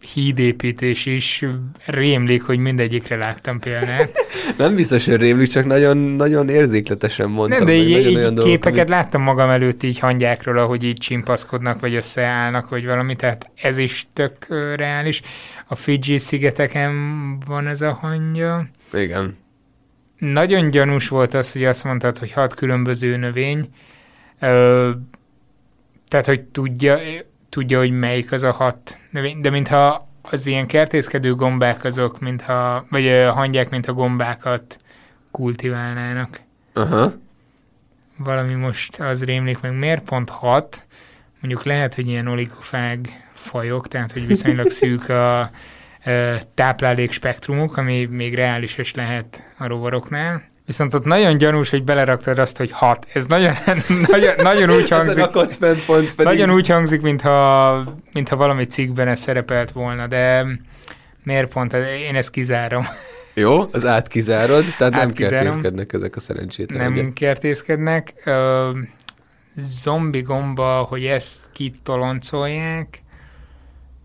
hídépítés 0.00 1.06
is 1.06 1.44
rémlik, 1.84 2.42
hogy 2.42 2.58
mindegyikre 2.58 3.16
láttam 3.16 3.60
példát. 3.60 4.12
nem 4.58 4.74
biztos, 4.74 5.06
hogy 5.06 5.16
rémlik, 5.16 5.48
csak 5.48 5.64
nagyon, 5.64 5.96
nagyon 5.96 6.48
érzékletesen 6.48 7.30
mondtam. 7.30 7.58
Nem, 7.58 7.66
de 7.66 7.72
így, 7.74 8.06
így 8.06 8.16
olyan 8.16 8.34
képeket 8.34 8.72
dolgok, 8.72 8.88
láttam 8.88 9.22
magam 9.22 9.50
előtt 9.50 9.82
így 9.82 9.98
hangyákról, 9.98 10.58
ahogy 10.58 10.84
így 10.84 10.98
csimpaszkodnak, 10.98 11.80
vagy 11.80 11.94
összeállnak, 11.94 12.68
vagy 12.68 12.86
valami, 12.86 13.16
tehát 13.16 13.50
ez 13.62 13.78
is 13.78 14.06
tök 14.12 14.46
reális. 14.76 15.22
A 15.68 15.74
Fiji 15.74 16.18
szigeteken 16.18 16.92
van 17.46 17.66
ez 17.66 17.80
a 17.80 17.92
hangya. 17.92 18.66
Igen. 18.92 19.36
Nagyon 20.18 20.70
gyanús 20.70 21.08
volt 21.08 21.34
az, 21.34 21.52
hogy 21.52 21.64
azt 21.64 21.84
mondtad, 21.84 22.18
hogy 22.18 22.32
hat 22.32 22.54
különböző 22.54 23.16
növény, 23.16 23.68
Ö, 24.40 24.90
tehát, 26.08 26.26
hogy 26.26 26.40
tudja, 26.40 26.98
tudja, 27.50 27.78
hogy 27.78 27.90
melyik 27.90 28.32
az 28.32 28.42
a 28.42 28.52
hat 28.52 28.98
növény, 29.10 29.40
de 29.40 29.50
mintha 29.50 30.08
az 30.22 30.46
ilyen 30.46 30.66
kertészkedő 30.66 31.34
gombák 31.34 31.84
azok, 31.84 32.20
mintha, 32.20 32.86
vagy 32.90 33.08
a 33.08 33.32
hangyák, 33.32 33.70
mint 33.70 33.86
a 33.86 33.92
gombákat 33.92 34.76
kultiválnának. 35.30 36.40
Aha. 36.72 37.12
Valami 38.16 38.54
most 38.54 39.00
az 39.00 39.24
rémlik 39.24 39.60
meg. 39.60 39.78
Miért 39.78 40.02
pont 40.02 40.30
hat? 40.30 40.86
Mondjuk 41.40 41.64
lehet, 41.64 41.94
hogy 41.94 42.08
ilyen 42.08 42.26
oligofág 42.26 43.28
fajok, 43.32 43.88
tehát 43.88 44.12
hogy 44.12 44.26
viszonylag 44.26 44.70
szűk 44.70 45.08
a, 45.08 45.40
a 45.40 45.50
táplálék 46.54 47.12
spektrumuk, 47.12 47.76
ami 47.76 48.08
még 48.10 48.34
reális 48.34 48.78
is 48.78 48.94
lehet 48.94 49.44
a 49.58 49.66
rovaroknál. 49.66 50.49
Viszont 50.70 50.94
ott 50.94 51.04
nagyon 51.04 51.38
gyanús, 51.38 51.70
hogy 51.70 51.84
beleraktad 51.84 52.38
azt, 52.38 52.56
hogy 52.56 52.70
hat. 52.70 53.06
Ez 53.12 53.24
nagyon, 53.26 53.54
nagyon, 54.12 54.34
nagyon 54.42 54.70
úgy 54.70 54.88
hangzik. 54.96 55.26
pedig. 55.56 56.12
Nagyon 56.16 56.50
úgy 56.50 56.68
hangzik, 56.68 57.00
mintha, 57.00 57.82
mintha 58.12 58.36
valami 58.36 58.64
cikkben 58.64 59.08
ez 59.08 59.20
szerepelt 59.20 59.70
volna, 59.70 60.06
de 60.06 60.46
miért 61.22 61.52
pont? 61.52 61.72
Én 62.08 62.14
ezt 62.14 62.30
kizárom. 62.30 62.86
Jó, 63.34 63.60
az 63.72 63.86
átkizárod, 63.86 64.64
tehát 64.78 64.92
nem 64.92 65.12
kertészkednek 65.12 65.92
ezek 65.92 66.16
a 66.16 66.20
szerencsétlenek. 66.20 66.94
Nem 66.94 67.12
kertészkednek. 67.12 68.12
Ö, 68.24 68.70
zombi 69.56 70.20
gomba, 70.20 70.86
hogy 70.88 71.04
ezt 71.04 71.40
kitoloncolják, 71.52 73.02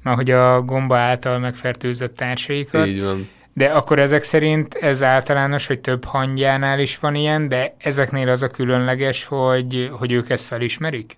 mert 0.03 0.17
hogy 0.17 0.31
a 0.31 0.61
gomba 0.61 0.97
által 0.97 1.39
megfertőzött 1.39 2.15
társaikat. 2.15 2.87
Így 2.87 3.03
van. 3.03 3.29
De 3.57 3.65
akkor 3.65 3.99
ezek 3.99 4.23
szerint 4.23 4.73
ez 4.73 5.03
általános, 5.03 5.67
hogy 5.67 5.81
több 5.81 6.03
hangjánál 6.03 6.79
is 6.79 6.99
van 6.99 7.15
ilyen, 7.15 7.47
de 7.47 7.75
ezeknél 7.77 8.29
az 8.29 8.41
a 8.41 8.47
különleges, 8.47 9.25
hogy, 9.25 9.89
hogy 9.91 10.11
ők 10.11 10.29
ezt 10.29 10.45
felismerik? 10.45 11.17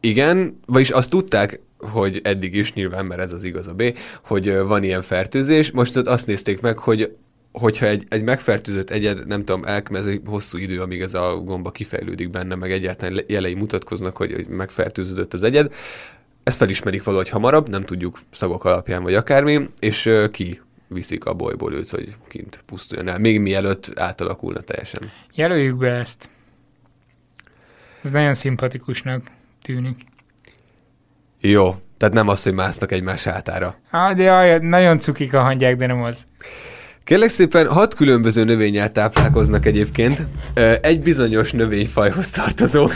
Igen, 0.00 0.60
vagyis 0.66 0.90
azt 0.90 1.10
tudták, 1.10 1.60
hogy 1.78 2.20
eddig 2.24 2.54
is, 2.54 2.72
nyilván, 2.72 3.06
mert 3.06 3.20
ez 3.20 3.32
az 3.32 3.44
igaz 3.44 3.68
a 3.68 3.72
B, 3.72 3.98
hogy 4.24 4.58
van 4.58 4.82
ilyen 4.82 5.02
fertőzés. 5.02 5.70
Most 5.70 5.96
azt 5.96 6.26
nézték 6.26 6.60
meg, 6.60 6.78
hogy 6.78 7.16
hogyha 7.52 7.86
egy, 7.86 8.04
egy 8.08 8.22
megfertőzött 8.22 8.90
egyed, 8.90 9.26
nem 9.26 9.44
tudom, 9.44 9.62
ez 9.90 10.06
egy 10.06 10.20
hosszú 10.26 10.58
idő, 10.58 10.80
amíg 10.80 11.00
ez 11.00 11.14
a 11.14 11.36
gomba 11.36 11.70
kifejlődik 11.70 12.30
benne, 12.30 12.54
meg 12.54 12.72
egyáltalán 12.72 13.20
jelei 13.26 13.54
mutatkoznak, 13.54 14.16
hogy, 14.16 14.32
hogy 14.32 14.46
megfertőződött 14.48 15.34
az 15.34 15.42
egyed, 15.42 15.74
ezt 16.42 16.58
felismerik 16.58 17.02
valahogy 17.02 17.28
hamarabb, 17.28 17.68
nem 17.68 17.82
tudjuk 17.82 18.18
szagok 18.30 18.64
alapján 18.64 19.02
vagy 19.02 19.14
akármi, 19.14 19.68
és 19.78 20.10
ki 20.30 20.60
viszik 20.88 21.24
a 21.24 21.34
bolyból 21.34 21.74
őt, 21.74 21.90
hogy 21.90 22.16
kint 22.28 22.62
pusztuljon 22.66 23.08
el, 23.08 23.18
még 23.18 23.40
mielőtt 23.40 23.98
átalakulna 23.98 24.60
teljesen. 24.60 25.10
Jelöljük 25.34 25.76
be 25.76 25.90
ezt. 25.90 26.28
Ez 28.02 28.10
nagyon 28.10 28.34
szimpatikusnak 28.34 29.22
tűnik. 29.62 29.98
Jó, 31.40 31.76
tehát 31.96 32.14
nem 32.14 32.28
az, 32.28 32.42
hogy 32.42 32.52
másznak 32.52 32.92
egymás 32.92 33.24
hátára. 33.24 33.76
Ah, 33.90 34.14
de 34.14 34.22
jaj, 34.22 34.58
nagyon 34.58 34.98
cukik 34.98 35.34
a 35.34 35.40
hangyák, 35.40 35.76
de 35.76 35.86
nem 35.86 36.02
az. 36.02 36.26
Kérlek 37.04 37.30
szépen, 37.30 37.66
hat 37.66 37.94
különböző 37.94 38.44
növényel 38.44 38.92
táplálkoznak 38.92 39.66
egyébként. 39.66 40.26
Egy 40.80 41.00
bizonyos 41.00 41.52
növényfajhoz 41.52 42.30
tartozó 42.30 42.88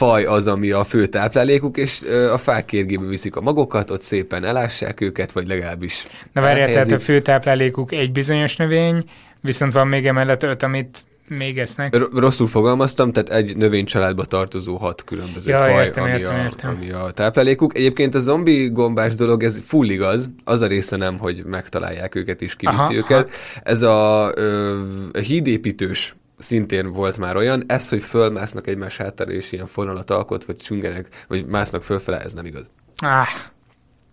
faj 0.00 0.24
az, 0.24 0.46
ami 0.46 0.70
a 0.70 0.84
fő 0.84 1.06
táplálékuk, 1.06 1.76
és 1.76 2.02
a 2.32 2.38
fák 2.38 2.64
kérgébe 2.64 3.06
viszik 3.06 3.36
a 3.36 3.40
magokat, 3.40 3.90
ott 3.90 4.02
szépen 4.02 4.44
elássák 4.44 5.00
őket, 5.00 5.32
vagy 5.32 5.46
legalábbis 5.46 6.06
Na 6.32 6.40
várjál, 6.40 6.68
tehát 6.68 6.90
a 6.90 6.98
fő 6.98 7.20
táplálékuk 7.20 7.92
egy 7.92 8.12
bizonyos 8.12 8.56
növény, 8.56 9.04
viszont 9.42 9.72
van 9.72 9.88
még 9.88 10.06
emellett 10.06 10.42
öt, 10.42 10.62
amit 10.62 11.04
még 11.36 11.58
esznek. 11.58 11.96
Rosszul 12.14 12.48
fogalmaztam, 12.48 13.12
tehát 13.12 13.42
egy 13.42 13.56
növénycsaládba 13.56 14.24
tartozó 14.24 14.76
hat 14.76 15.04
különböző 15.04 15.50
ja, 15.50 15.58
faj, 15.58 15.84
értem, 15.84 16.02
ami, 16.02 16.12
értem, 16.12 16.34
a, 16.34 16.42
értem. 16.42 16.70
ami 16.70 16.90
a 16.90 17.10
táplálékuk. 17.10 17.76
Egyébként 17.76 18.14
a 18.14 18.20
zombi 18.20 18.68
gombás 18.68 19.14
dolog, 19.14 19.42
ez 19.42 19.62
full 19.66 19.88
igaz, 19.88 20.30
az 20.44 20.60
a 20.60 20.66
része 20.66 20.96
nem, 20.96 21.18
hogy 21.18 21.42
megtalálják 21.46 22.14
őket 22.14 22.42
és 22.42 22.54
kiviszi 22.56 22.78
aha, 22.78 22.94
őket. 22.94 23.28
Aha. 23.28 23.60
Ez 23.62 23.82
a 23.82 24.32
ö, 24.34 24.78
hídépítős 25.22 26.14
szintén 26.40 26.92
volt 26.92 27.18
már 27.18 27.36
olyan, 27.36 27.64
ez, 27.66 27.88
hogy 27.88 28.02
fölmásznak 28.02 28.66
egymás 28.66 28.96
hátára, 28.96 29.30
és 29.30 29.52
ilyen 29.52 29.66
fonalat 29.66 30.10
alkot, 30.10 30.44
vagy 30.44 30.56
csüngenek, 30.56 31.24
vagy 31.28 31.46
másznak 31.46 31.82
fölfele, 31.82 32.20
ez 32.20 32.32
nem 32.32 32.44
igaz. 32.44 32.70
Ah, 32.96 33.26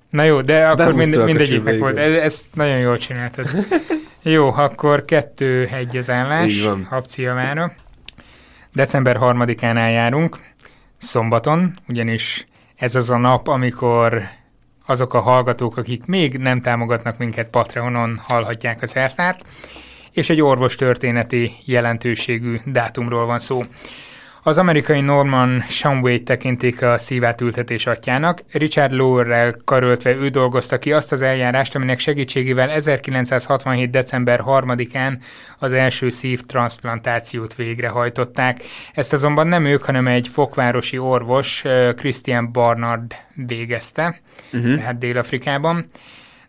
na 0.10 0.24
jó, 0.24 0.42
de 0.42 0.68
akkor 0.68 0.94
mind, 0.94 1.24
mindegyiknek 1.24 1.80
volt. 1.80 1.98
Ez, 1.98 2.14
ezt 2.14 2.46
nagyon 2.54 2.78
jól 2.78 2.98
csináltad. 2.98 3.50
jó, 4.22 4.54
akkor 4.54 5.06
kettő 5.06 5.66
egy 5.66 5.98
az 5.98 6.10
állás. 6.10 6.68
Habciavára. 6.90 7.74
December 8.74 9.18
3-án 9.20 9.92
járunk, 9.92 10.38
szombaton, 10.98 11.74
ugyanis 11.88 12.48
ez 12.76 12.96
az 12.96 13.10
a 13.10 13.18
nap, 13.18 13.48
amikor 13.48 14.22
azok 14.86 15.14
a 15.14 15.20
hallgatók, 15.20 15.78
akik 15.78 16.06
még 16.06 16.38
nem 16.38 16.62
támogatnak 16.62 17.18
minket 17.18 17.48
Patreonon, 17.48 18.20
hallhatják 18.24 18.82
a 18.82 18.88
szertárt, 18.88 19.46
és 20.12 20.30
egy 20.30 20.42
orvos 20.42 20.76
történeti 20.76 21.52
jelentőségű 21.66 22.56
dátumról 22.66 23.26
van 23.26 23.40
szó. 23.40 23.64
Az 24.48 24.58
amerikai 24.58 25.02
Norman 25.02 25.64
Shumway 25.68 26.24
tekintik 26.24 26.82
a 26.82 26.98
szívátültetés 26.98 27.88
atyának. 27.88 28.42
Richard 28.52 28.92
Lower-rel 28.92 29.56
karöltve 29.66 30.16
ő 30.16 30.30
dolgozta 30.30 30.78
ki 30.78 30.94
azt 30.94 31.12
az 31.12 31.22
eljárást, 31.22 31.76
aminek 31.76 32.00
segítségével 32.00 32.70
1967. 32.70 33.90
december 33.90 34.42
3-án 34.46 35.20
az 35.60 35.74
első 35.74 36.10
szívtransplantációt 36.10 37.56
végrehajtották. 37.56 38.60
Ezt 38.94 39.14
azonban 39.14 39.48
nem 39.48 39.66
ők, 39.66 39.84
hanem 39.84 40.08
egy 40.08 40.28
fokvárosi 40.28 40.98
orvos, 40.98 41.66
eh, 41.66 41.94
Christian 41.94 42.52
Barnard 42.52 43.16
végezte, 43.36 44.20
uh-huh. 44.54 44.76
tehát 44.76 44.98
Dél-Afrikában. 44.98 45.86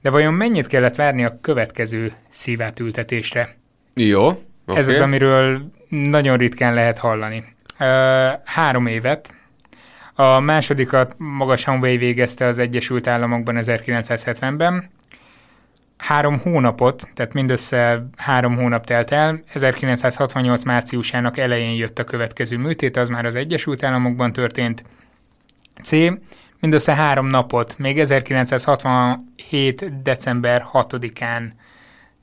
De 0.09 0.15
vajon 0.15 0.35
mennyit 0.35 0.67
kellett 0.67 0.95
várni 0.95 1.25
a 1.25 1.39
következő 1.41 2.13
szívátültetésre? 2.29 3.57
Jó. 3.95 4.27
Okay. 4.27 4.81
Ez 4.81 4.89
az, 4.89 5.01
amiről 5.01 5.71
nagyon 5.89 6.37
ritkán 6.37 6.75
lehet 6.75 6.99
hallani. 6.99 7.45
Ö, 7.79 8.29
három 8.45 8.87
évet. 8.87 9.35
A 10.15 10.41
másodikat 10.41 11.15
maga 11.17 11.57
Shumway 11.57 11.97
végezte 11.97 12.47
az 12.47 12.59
Egyesült 12.59 13.07
Államokban 13.07 13.57
1970-ben. 13.59 14.91
Három 15.97 16.39
hónapot, 16.39 17.09
tehát 17.15 17.33
mindössze 17.33 18.09
három 18.17 18.57
hónap 18.57 18.87
telt 18.87 19.11
el. 19.11 19.43
1968 19.53 20.63
márciusának 20.63 21.39
elején 21.39 21.75
jött 21.75 21.99
a 21.99 22.05
következő 22.05 22.57
műtét, 22.57 22.97
az 22.97 23.09
már 23.09 23.25
az 23.25 23.35
Egyesült 23.35 23.83
Államokban 23.83 24.33
történt. 24.33 24.85
C. 25.83 25.91
Mindössze 26.61 26.95
három 26.95 27.27
napot, 27.27 27.79
még 27.79 27.99
1967. 27.99 30.03
december 30.03 30.65
6-án, 30.73 31.43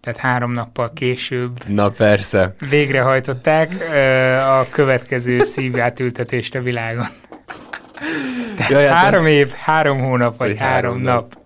tehát 0.02 0.20
három 0.20 0.52
nappal 0.52 0.94
később 0.94 1.68
Na 1.68 1.90
persze. 1.90 2.54
végrehajtották 2.70 3.74
a 4.50 4.70
következő 4.70 5.40
szívátültetést 5.40 6.56
a 6.56 6.62
világon. 6.62 7.06
Jaj, 8.70 8.86
hát 8.88 8.96
három 8.96 9.26
év, 9.26 9.52
három 9.52 10.00
hónap 10.00 10.38
vagy 10.38 10.48
Vagy 10.48 10.58
három, 10.58 10.92
három 10.92 11.02
nap. 11.02 11.34
nap. 11.34 11.44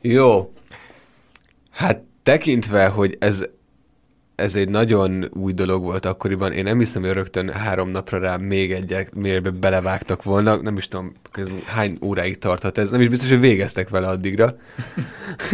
Jó. 0.00 0.52
Hát 1.70 2.00
tekintve, 2.22 2.86
hogy 2.86 3.16
ez, 3.20 3.44
ez 4.42 4.54
egy 4.54 4.68
nagyon 4.68 5.24
új 5.32 5.52
dolog 5.52 5.82
volt 5.82 6.06
akkoriban, 6.06 6.52
én 6.52 6.64
nem 6.64 6.78
hiszem, 6.78 7.02
hogy 7.02 7.12
rögtön 7.12 7.50
három 7.50 7.88
napra 7.88 8.18
rá 8.18 8.36
még 8.36 8.72
egyet, 8.72 9.14
mérbe 9.14 9.50
belevágtak 9.50 10.22
volna, 10.22 10.56
nem 10.56 10.76
is 10.76 10.88
tudom, 10.88 11.12
hány 11.66 11.98
óráig 12.02 12.38
tarthat 12.38 12.78
ez, 12.78 12.90
nem 12.90 13.00
is 13.00 13.08
biztos, 13.08 13.30
hogy 13.30 13.40
végeztek 13.40 13.88
vele 13.88 14.06
addigra. 14.06 14.54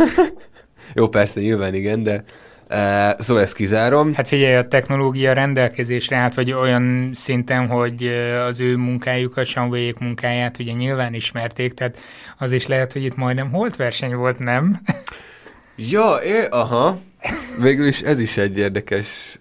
Jó, 0.95 1.09
persze, 1.09 1.41
nyilván 1.41 1.75
igen, 1.75 2.03
de 2.03 2.25
uh, 2.71 3.21
szóval 3.21 3.43
ezt 3.43 3.55
kizárom. 3.55 4.15
Hát 4.15 4.29
figyelj, 4.29 4.57
a 4.57 4.69
technológia 4.69 5.33
rendelkezésre 5.33 6.17
állt, 6.17 6.35
vagy 6.35 6.53
olyan 6.53 7.11
szinten, 7.15 7.67
hogy 7.67 8.05
ö, 8.05 8.39
az 8.39 8.61
ő 8.61 8.77
munkájukat, 8.77 9.45
Sanvéjék 9.45 9.99
munkáját 9.99 10.59
ugye 10.59 10.73
nyilván 10.73 11.15
ismerték, 11.15 11.75
tehát 11.75 11.99
az 12.39 12.53
is 12.53 12.67
lehet, 12.67 12.93
hogy 12.93 13.05
itt 13.05 13.17
majdnem 13.17 13.51
holt 13.51 13.77
verseny 13.77 14.15
volt, 14.15 14.39
nem? 14.39 14.81
Ja, 15.77 16.17
é, 16.25 16.47
aha. 16.51 16.99
Végül 17.61 17.87
is 17.87 18.01
ez 18.01 18.19
is 18.19 18.37
egy 18.37 18.59
érdekes 18.59 19.39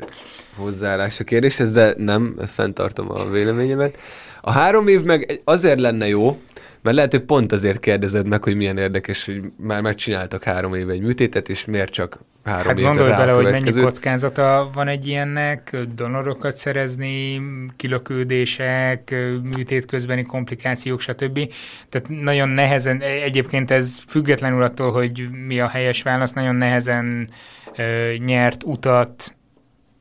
hozzáállás 0.56 1.20
a 1.20 1.24
kérdéshez, 1.24 1.72
de 1.72 1.94
nem, 1.98 2.36
fenntartom 2.54 3.12
a 3.12 3.30
véleményemet. 3.30 3.98
A 4.42 4.52
három 4.52 4.88
év 4.88 5.04
meg 5.04 5.42
azért 5.44 5.80
lenne 5.80 6.08
jó, 6.08 6.42
mert 6.88 7.00
lehet, 7.00 7.14
hogy 7.14 7.24
pont 7.24 7.52
azért 7.52 7.80
kérdezed 7.80 8.28
meg, 8.28 8.44
hogy 8.44 8.56
milyen 8.56 8.78
érdekes, 8.78 9.26
hogy 9.26 9.42
már 9.58 9.82
megcsináltak 9.82 10.44
három 10.44 10.74
éve 10.74 10.92
egy 10.92 11.02
műtétet, 11.02 11.50
és 11.50 11.66
miért 11.66 11.90
csak 11.90 12.20
három 12.44 12.68
Hát 12.68 12.78
évre 12.78 12.90
gondolj 12.90 13.10
bele, 13.10 13.32
hogy 13.32 13.52
mennyi 13.52 13.72
kockázata 13.72 14.70
van 14.74 14.88
egy 14.88 15.08
ilyennek, 15.08 15.78
donorokat 15.96 16.58
szerezni, 16.58 17.42
kilökődések, 17.76 19.16
műtét 19.44 19.86
közbeni 19.86 20.24
komplikációk, 20.24 21.00
stb. 21.00 21.54
Tehát 21.90 22.10
nagyon 22.10 22.50
nehezen, 22.50 23.02
egyébként 23.02 23.72
ez 23.72 24.00
függetlenül 24.08 24.62
attól, 24.62 24.92
hogy 24.92 25.28
mi 25.48 25.60
a 25.60 25.68
helyes 25.68 26.02
válasz, 26.02 26.34
nagyon 26.34 26.56
nehezen 26.56 27.30
ö, 27.78 28.14
nyert 28.18 28.64
utat 28.64 29.36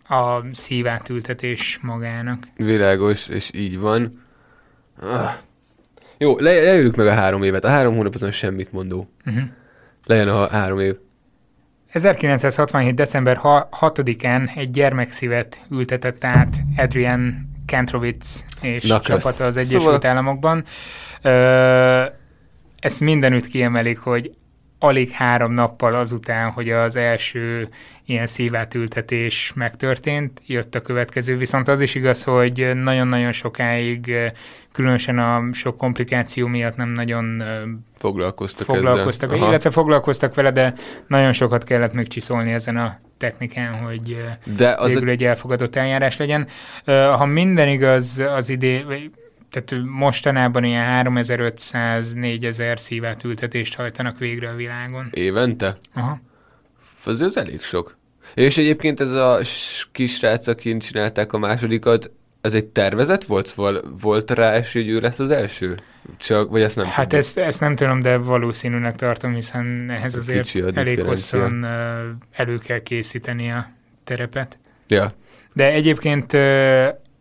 a 0.08 0.44
szívátültetés 0.52 1.78
magának. 1.82 2.42
Világos, 2.56 3.28
és 3.28 3.50
így 3.54 3.78
van. 3.78 4.24
Ah. 5.00 5.44
Jó, 6.18 6.38
le, 6.38 6.52
leüljük 6.60 6.96
meg 6.96 7.06
a 7.06 7.12
három 7.12 7.42
évet. 7.42 7.64
A 7.64 7.68
három 7.68 7.94
hónap 7.96 8.14
azon 8.14 8.30
semmit 8.30 8.72
mondó. 8.72 9.08
Uh-huh. 9.26 9.42
Legyen 10.04 10.28
a 10.28 10.48
három 10.48 10.78
év. 10.80 10.96
1967. 11.88 12.94
december 12.94 13.36
ha- 13.36 13.68
6-án 13.80 14.56
egy 14.56 14.70
gyermekszívet 14.70 15.60
ültetett 15.70 16.24
át 16.24 16.56
Adrian 16.76 17.48
Kantrovitz 17.66 18.44
és 18.60 18.84
Na, 18.86 19.00
csapata 19.00 19.44
az 19.44 19.56
Egyesült 19.56 19.82
Szóval- 19.82 20.06
Államokban. 20.06 20.64
Ö, 21.22 22.02
ezt 22.80 23.00
mindenütt 23.00 23.46
kiemelik, 23.46 23.98
hogy 23.98 24.30
alig 24.78 25.10
három 25.10 25.52
nappal 25.52 25.94
azután, 25.94 26.50
hogy 26.50 26.70
az 26.70 26.96
első 26.96 27.68
ilyen 28.04 28.26
szívátültetés 28.26 29.52
megtörtént, 29.54 30.42
jött 30.46 30.74
a 30.74 30.80
következő. 30.80 31.36
Viszont 31.36 31.68
az 31.68 31.80
is 31.80 31.94
igaz, 31.94 32.22
hogy 32.22 32.70
nagyon-nagyon 32.74 33.32
sokáig, 33.32 34.14
különösen 34.72 35.18
a 35.18 35.52
sok 35.52 35.76
komplikáció 35.76 36.46
miatt 36.46 36.76
nem 36.76 36.88
nagyon 36.88 37.42
Foglalkoztak, 37.98 38.66
foglalkoztak, 38.66 39.32
ezzel. 39.32 39.48
Illetve 39.48 39.70
foglalkoztak 39.70 40.34
vele, 40.34 40.50
de 40.50 40.74
nagyon 41.06 41.32
sokat 41.32 41.64
kellett 41.64 41.92
még 41.92 42.06
csiszolni 42.06 42.52
ezen 42.52 42.76
a 42.76 42.98
technikán, 43.18 43.74
hogy 43.74 44.24
De 44.56 44.74
az 44.78 44.92
végül 44.92 45.08
egy 45.08 45.24
elfogadott 45.24 45.76
eljárás 45.76 46.16
legyen. 46.16 46.46
Ha 46.86 47.26
minden 47.26 47.68
igaz, 47.68 48.22
az 48.36 48.48
idé, 48.48 48.84
tehát 49.50 49.84
mostanában 49.84 50.64
ilyen 50.64 51.06
3500-4000 51.06 52.76
szívátültetést 52.76 53.74
hajtanak 53.74 54.18
végre 54.18 54.48
a 54.48 54.54
világon. 54.54 55.08
évente? 55.10 55.76
Aha. 55.94 56.20
Az, 57.04 57.20
az 57.20 57.36
elég 57.36 57.62
sok. 57.62 57.96
És 58.34 58.58
egyébként 58.58 59.00
ez 59.00 59.10
a 59.10 59.44
s- 59.44 59.88
kis 59.92 60.14
srác, 60.14 60.46
akin 60.46 60.78
csinálták 60.78 61.32
a 61.32 61.38
másodikat, 61.38 62.10
ez 62.40 62.54
egy 62.54 62.66
tervezet 62.66 63.24
volt? 63.24 63.46
Szóval 63.46 63.80
volt 64.00 64.30
rá 64.30 64.50
esély, 64.52 64.84
hogy 64.84 64.92
ő 64.92 65.00
lesz 65.00 65.18
az 65.18 65.30
első? 65.30 65.78
Csak, 66.16 66.50
vagy 66.50 66.60
ezt 66.60 66.76
nem 66.76 66.84
Hát 66.84 67.08
tudod? 67.08 67.24
ezt, 67.24 67.38
ezt 67.38 67.60
nem 67.60 67.76
tudom, 67.76 68.00
de 68.02 68.16
valószínűnek 68.16 68.96
tartom, 68.96 69.34
hiszen 69.34 69.86
ehhez 69.90 70.14
A 70.14 70.18
azért 70.18 70.76
elég 70.76 71.00
hosszan 71.00 71.64
elő 72.32 72.58
kell 72.58 72.78
készíteni 72.78 73.50
a 73.50 73.70
terepet. 74.04 74.58
Ja. 74.88 75.12
De 75.52 75.72
egyébként 75.72 76.32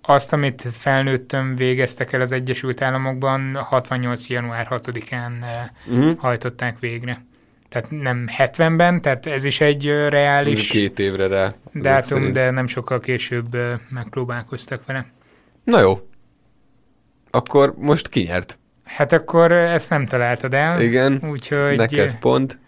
azt, 0.06 0.34
amit 0.34 0.68
felnőttem 0.72 1.56
végeztek 1.56 2.14
el 2.14 2.22
az 2.22 2.32
Egyesült 2.32 2.82
Államokban, 2.82 3.56
68. 3.56 4.30
január 4.30 4.68
6-án 4.70 5.32
ö, 5.42 5.94
Uh-huh. 5.94 6.18
hajtották 6.18 6.80
végre. 6.80 7.26
Tehát 7.70 7.92
nem 7.92 8.26
70-ben, 8.38 9.02
tehát 9.02 9.26
ez 9.26 9.44
is 9.44 9.62
egy 9.62 9.88
ö, 9.88 10.10
reális 10.10 10.68
Két 10.68 11.00
évre 11.00 11.28
rá. 11.28 11.54
dátum, 11.74 12.34
de 12.34 12.50
nem 12.52 12.68
sokkal 12.68 13.00
később 13.00 13.54
ö, 13.54 13.74
megpróbálkoztak 13.90 14.86
vele. 14.86 15.06
Na 15.64 15.80
jó. 15.82 16.00
Akkor 17.32 17.74
most 17.78 18.08
kinyert. 18.08 18.60
Hát 18.84 19.12
akkor 19.12 19.52
ezt 19.52 19.90
nem 19.90 20.06
találtad 20.06 20.54
el. 20.54 20.82
Igen. 20.82 21.22
Úgyhogy, 21.30 21.76
Neked 21.78 22.16
pont. 22.16 22.60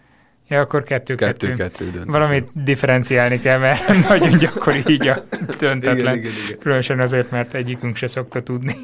Ja, 0.47 0.59
akkor 0.59 0.83
kettő-kettő. 0.83 1.53
Dönt. 1.91 2.05
Valamit 2.05 2.49
differenciálni 2.53 3.39
kell, 3.39 3.59
mert 3.59 3.87
nagyon 4.09 4.37
gyakori 4.37 4.83
így 4.87 5.07
a 5.07 5.25
döntetlen. 5.59 5.97
Igen, 5.97 6.15
igen, 6.15 6.31
igen. 6.45 6.59
Különösen 6.59 6.99
azért, 6.99 7.31
mert 7.31 7.53
egyikünk 7.53 7.95
se 7.95 8.07
szokta 8.07 8.41
tudni. 8.41 8.75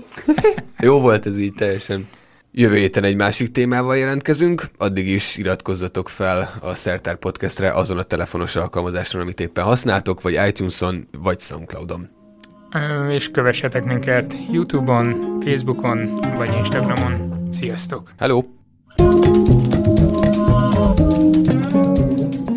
Jó 0.79 0.99
volt 0.99 1.25
ez 1.25 1.37
így 1.37 1.53
teljesen. 1.53 2.07
Jövő 2.55 2.75
héten 2.75 3.03
egy 3.03 3.15
másik 3.15 3.51
témával 3.51 3.97
jelentkezünk, 3.97 4.63
addig 4.77 5.07
is 5.07 5.37
iratkozzatok 5.37 6.09
fel 6.09 6.49
a 6.61 6.75
Szertár 6.75 7.15
Podcastre 7.15 7.71
azon 7.71 7.97
a 7.97 8.03
telefonos 8.03 8.55
alkalmazáson, 8.55 9.21
amit 9.21 9.39
éppen 9.39 9.63
használtok, 9.63 10.21
vagy 10.21 10.39
iTunes-on, 10.47 11.07
vagy 11.17 11.39
Soundcloud-on. 11.39 12.07
És 13.09 13.31
kövessetek 13.31 13.83
minket 13.83 14.37
YouTube-on, 14.51 15.37
Facebookon 15.45 16.19
vagy 16.35 16.53
Instagramon. 16.57 17.47
Sziasztok! 17.51 18.09
Hello! 18.17 18.62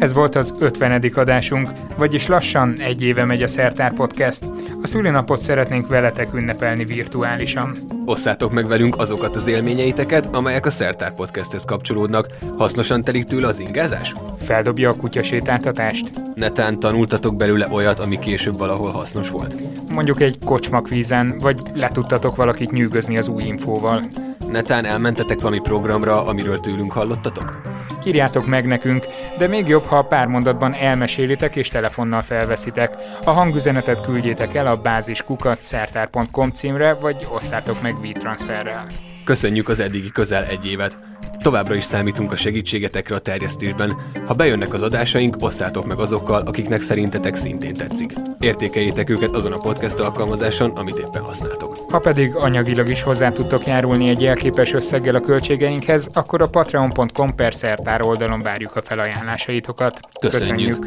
Ez 0.06 0.12
volt 0.12 0.34
az 0.34 0.54
50. 0.58 1.02
adásunk, 1.14 1.70
vagyis 1.96 2.26
lassan 2.26 2.80
egy 2.80 3.02
éve 3.02 3.24
megy 3.24 3.42
a 3.42 3.46
Szertár 3.46 3.92
Podcast. 3.92 4.44
A 4.82 4.86
szülinapot 4.86 5.38
szeretnénk 5.38 5.88
veletek 5.88 6.34
ünnepelni 6.34 6.84
virtuálisan. 6.84 7.76
Osszátok 8.04 8.52
meg 8.52 8.66
velünk 8.66 8.96
azokat 8.98 9.36
az 9.36 9.46
élményeiteket, 9.46 10.28
amelyek 10.34 10.66
a 10.66 10.70
Szertár 10.70 11.14
Podcasthez 11.14 11.64
kapcsolódnak. 11.64 12.28
Hasznosan 12.56 13.04
telik 13.04 13.24
tőle 13.24 13.46
az 13.46 13.58
ingázás? 13.58 14.14
Feldobja 14.38 14.90
a 14.90 14.96
kutyasétáltatást? 14.96 16.10
Netán 16.34 16.80
tanultatok 16.80 17.36
belőle 17.36 17.68
olyat, 17.70 17.98
ami 18.00 18.18
később 18.18 18.58
valahol 18.58 18.90
hasznos 18.90 19.30
volt. 19.30 19.56
Mondjuk 19.88 20.20
egy 20.20 20.38
kocsmakvízen, 20.44 21.38
vagy 21.38 21.60
letudtatok 21.74 22.36
valakit 22.36 22.70
nyűgözni 22.70 23.16
az 23.16 23.28
új 23.28 23.42
infóval. 23.42 24.08
Netán 24.50 24.84
elmentetek 24.84 25.40
valami 25.40 25.60
programra, 25.60 26.22
amiről 26.22 26.58
tőlünk 26.58 26.92
hallottatok? 26.92 27.60
Írjátok 28.04 28.46
meg 28.46 28.66
nekünk, 28.66 29.06
de 29.38 29.46
még 29.46 29.68
jobb, 29.68 29.82
ha 29.82 30.02
pár 30.02 30.26
mondatban 30.26 30.74
elmesélitek 30.74 31.56
és 31.56 31.68
telefonnal 31.68 32.22
felveszitek. 32.22 32.94
A 33.24 33.30
hangüzenetet 33.30 34.00
küldjétek 34.00 34.54
el 34.54 34.66
a 34.66 34.76
báziskukat 34.76 35.62
szertár.com 35.62 36.50
címre, 36.50 36.94
vagy 36.94 37.26
osszátok 37.30 37.82
meg 37.82 37.98
WeTransferrel. 37.98 38.86
Köszönjük 39.24 39.68
az 39.68 39.80
eddigi 39.80 40.10
közel 40.10 40.44
egy 40.44 40.66
évet! 40.66 40.98
Továbbra 41.38 41.74
is 41.74 41.84
számítunk 41.84 42.32
a 42.32 42.36
segítségetekre 42.36 43.14
a 43.14 43.18
terjesztésben. 43.18 43.96
Ha 44.26 44.34
bejönnek 44.34 44.72
az 44.72 44.82
adásaink, 44.82 45.36
osszátok 45.40 45.86
meg 45.86 45.98
azokkal, 45.98 46.40
akiknek 46.40 46.80
szerintetek 46.80 47.36
szintén 47.36 47.74
tetszik. 47.74 48.12
Értékeljétek 48.40 49.10
őket 49.10 49.34
azon 49.34 49.52
a 49.52 49.58
podcast 49.58 49.98
alkalmazáson, 49.98 50.70
amit 50.70 50.98
éppen 50.98 51.22
használtok. 51.22 51.76
Ha 51.90 51.98
pedig 51.98 52.34
anyagilag 52.34 52.88
is 52.88 53.02
hozzá 53.02 53.30
tudtok 53.30 53.66
járulni 53.66 54.08
egy 54.08 54.20
jelképes 54.20 54.72
összeggel 54.72 55.14
a 55.14 55.20
költségeinkhez, 55.20 56.08
akkor 56.12 56.42
a 56.42 56.48
patreon.com 56.48 57.34
per 57.34 57.54
szertár 57.54 58.02
oldalon 58.02 58.42
várjuk 58.42 58.76
a 58.76 58.82
felajánlásaitokat. 58.82 60.00
Köszönjük. 60.20 60.86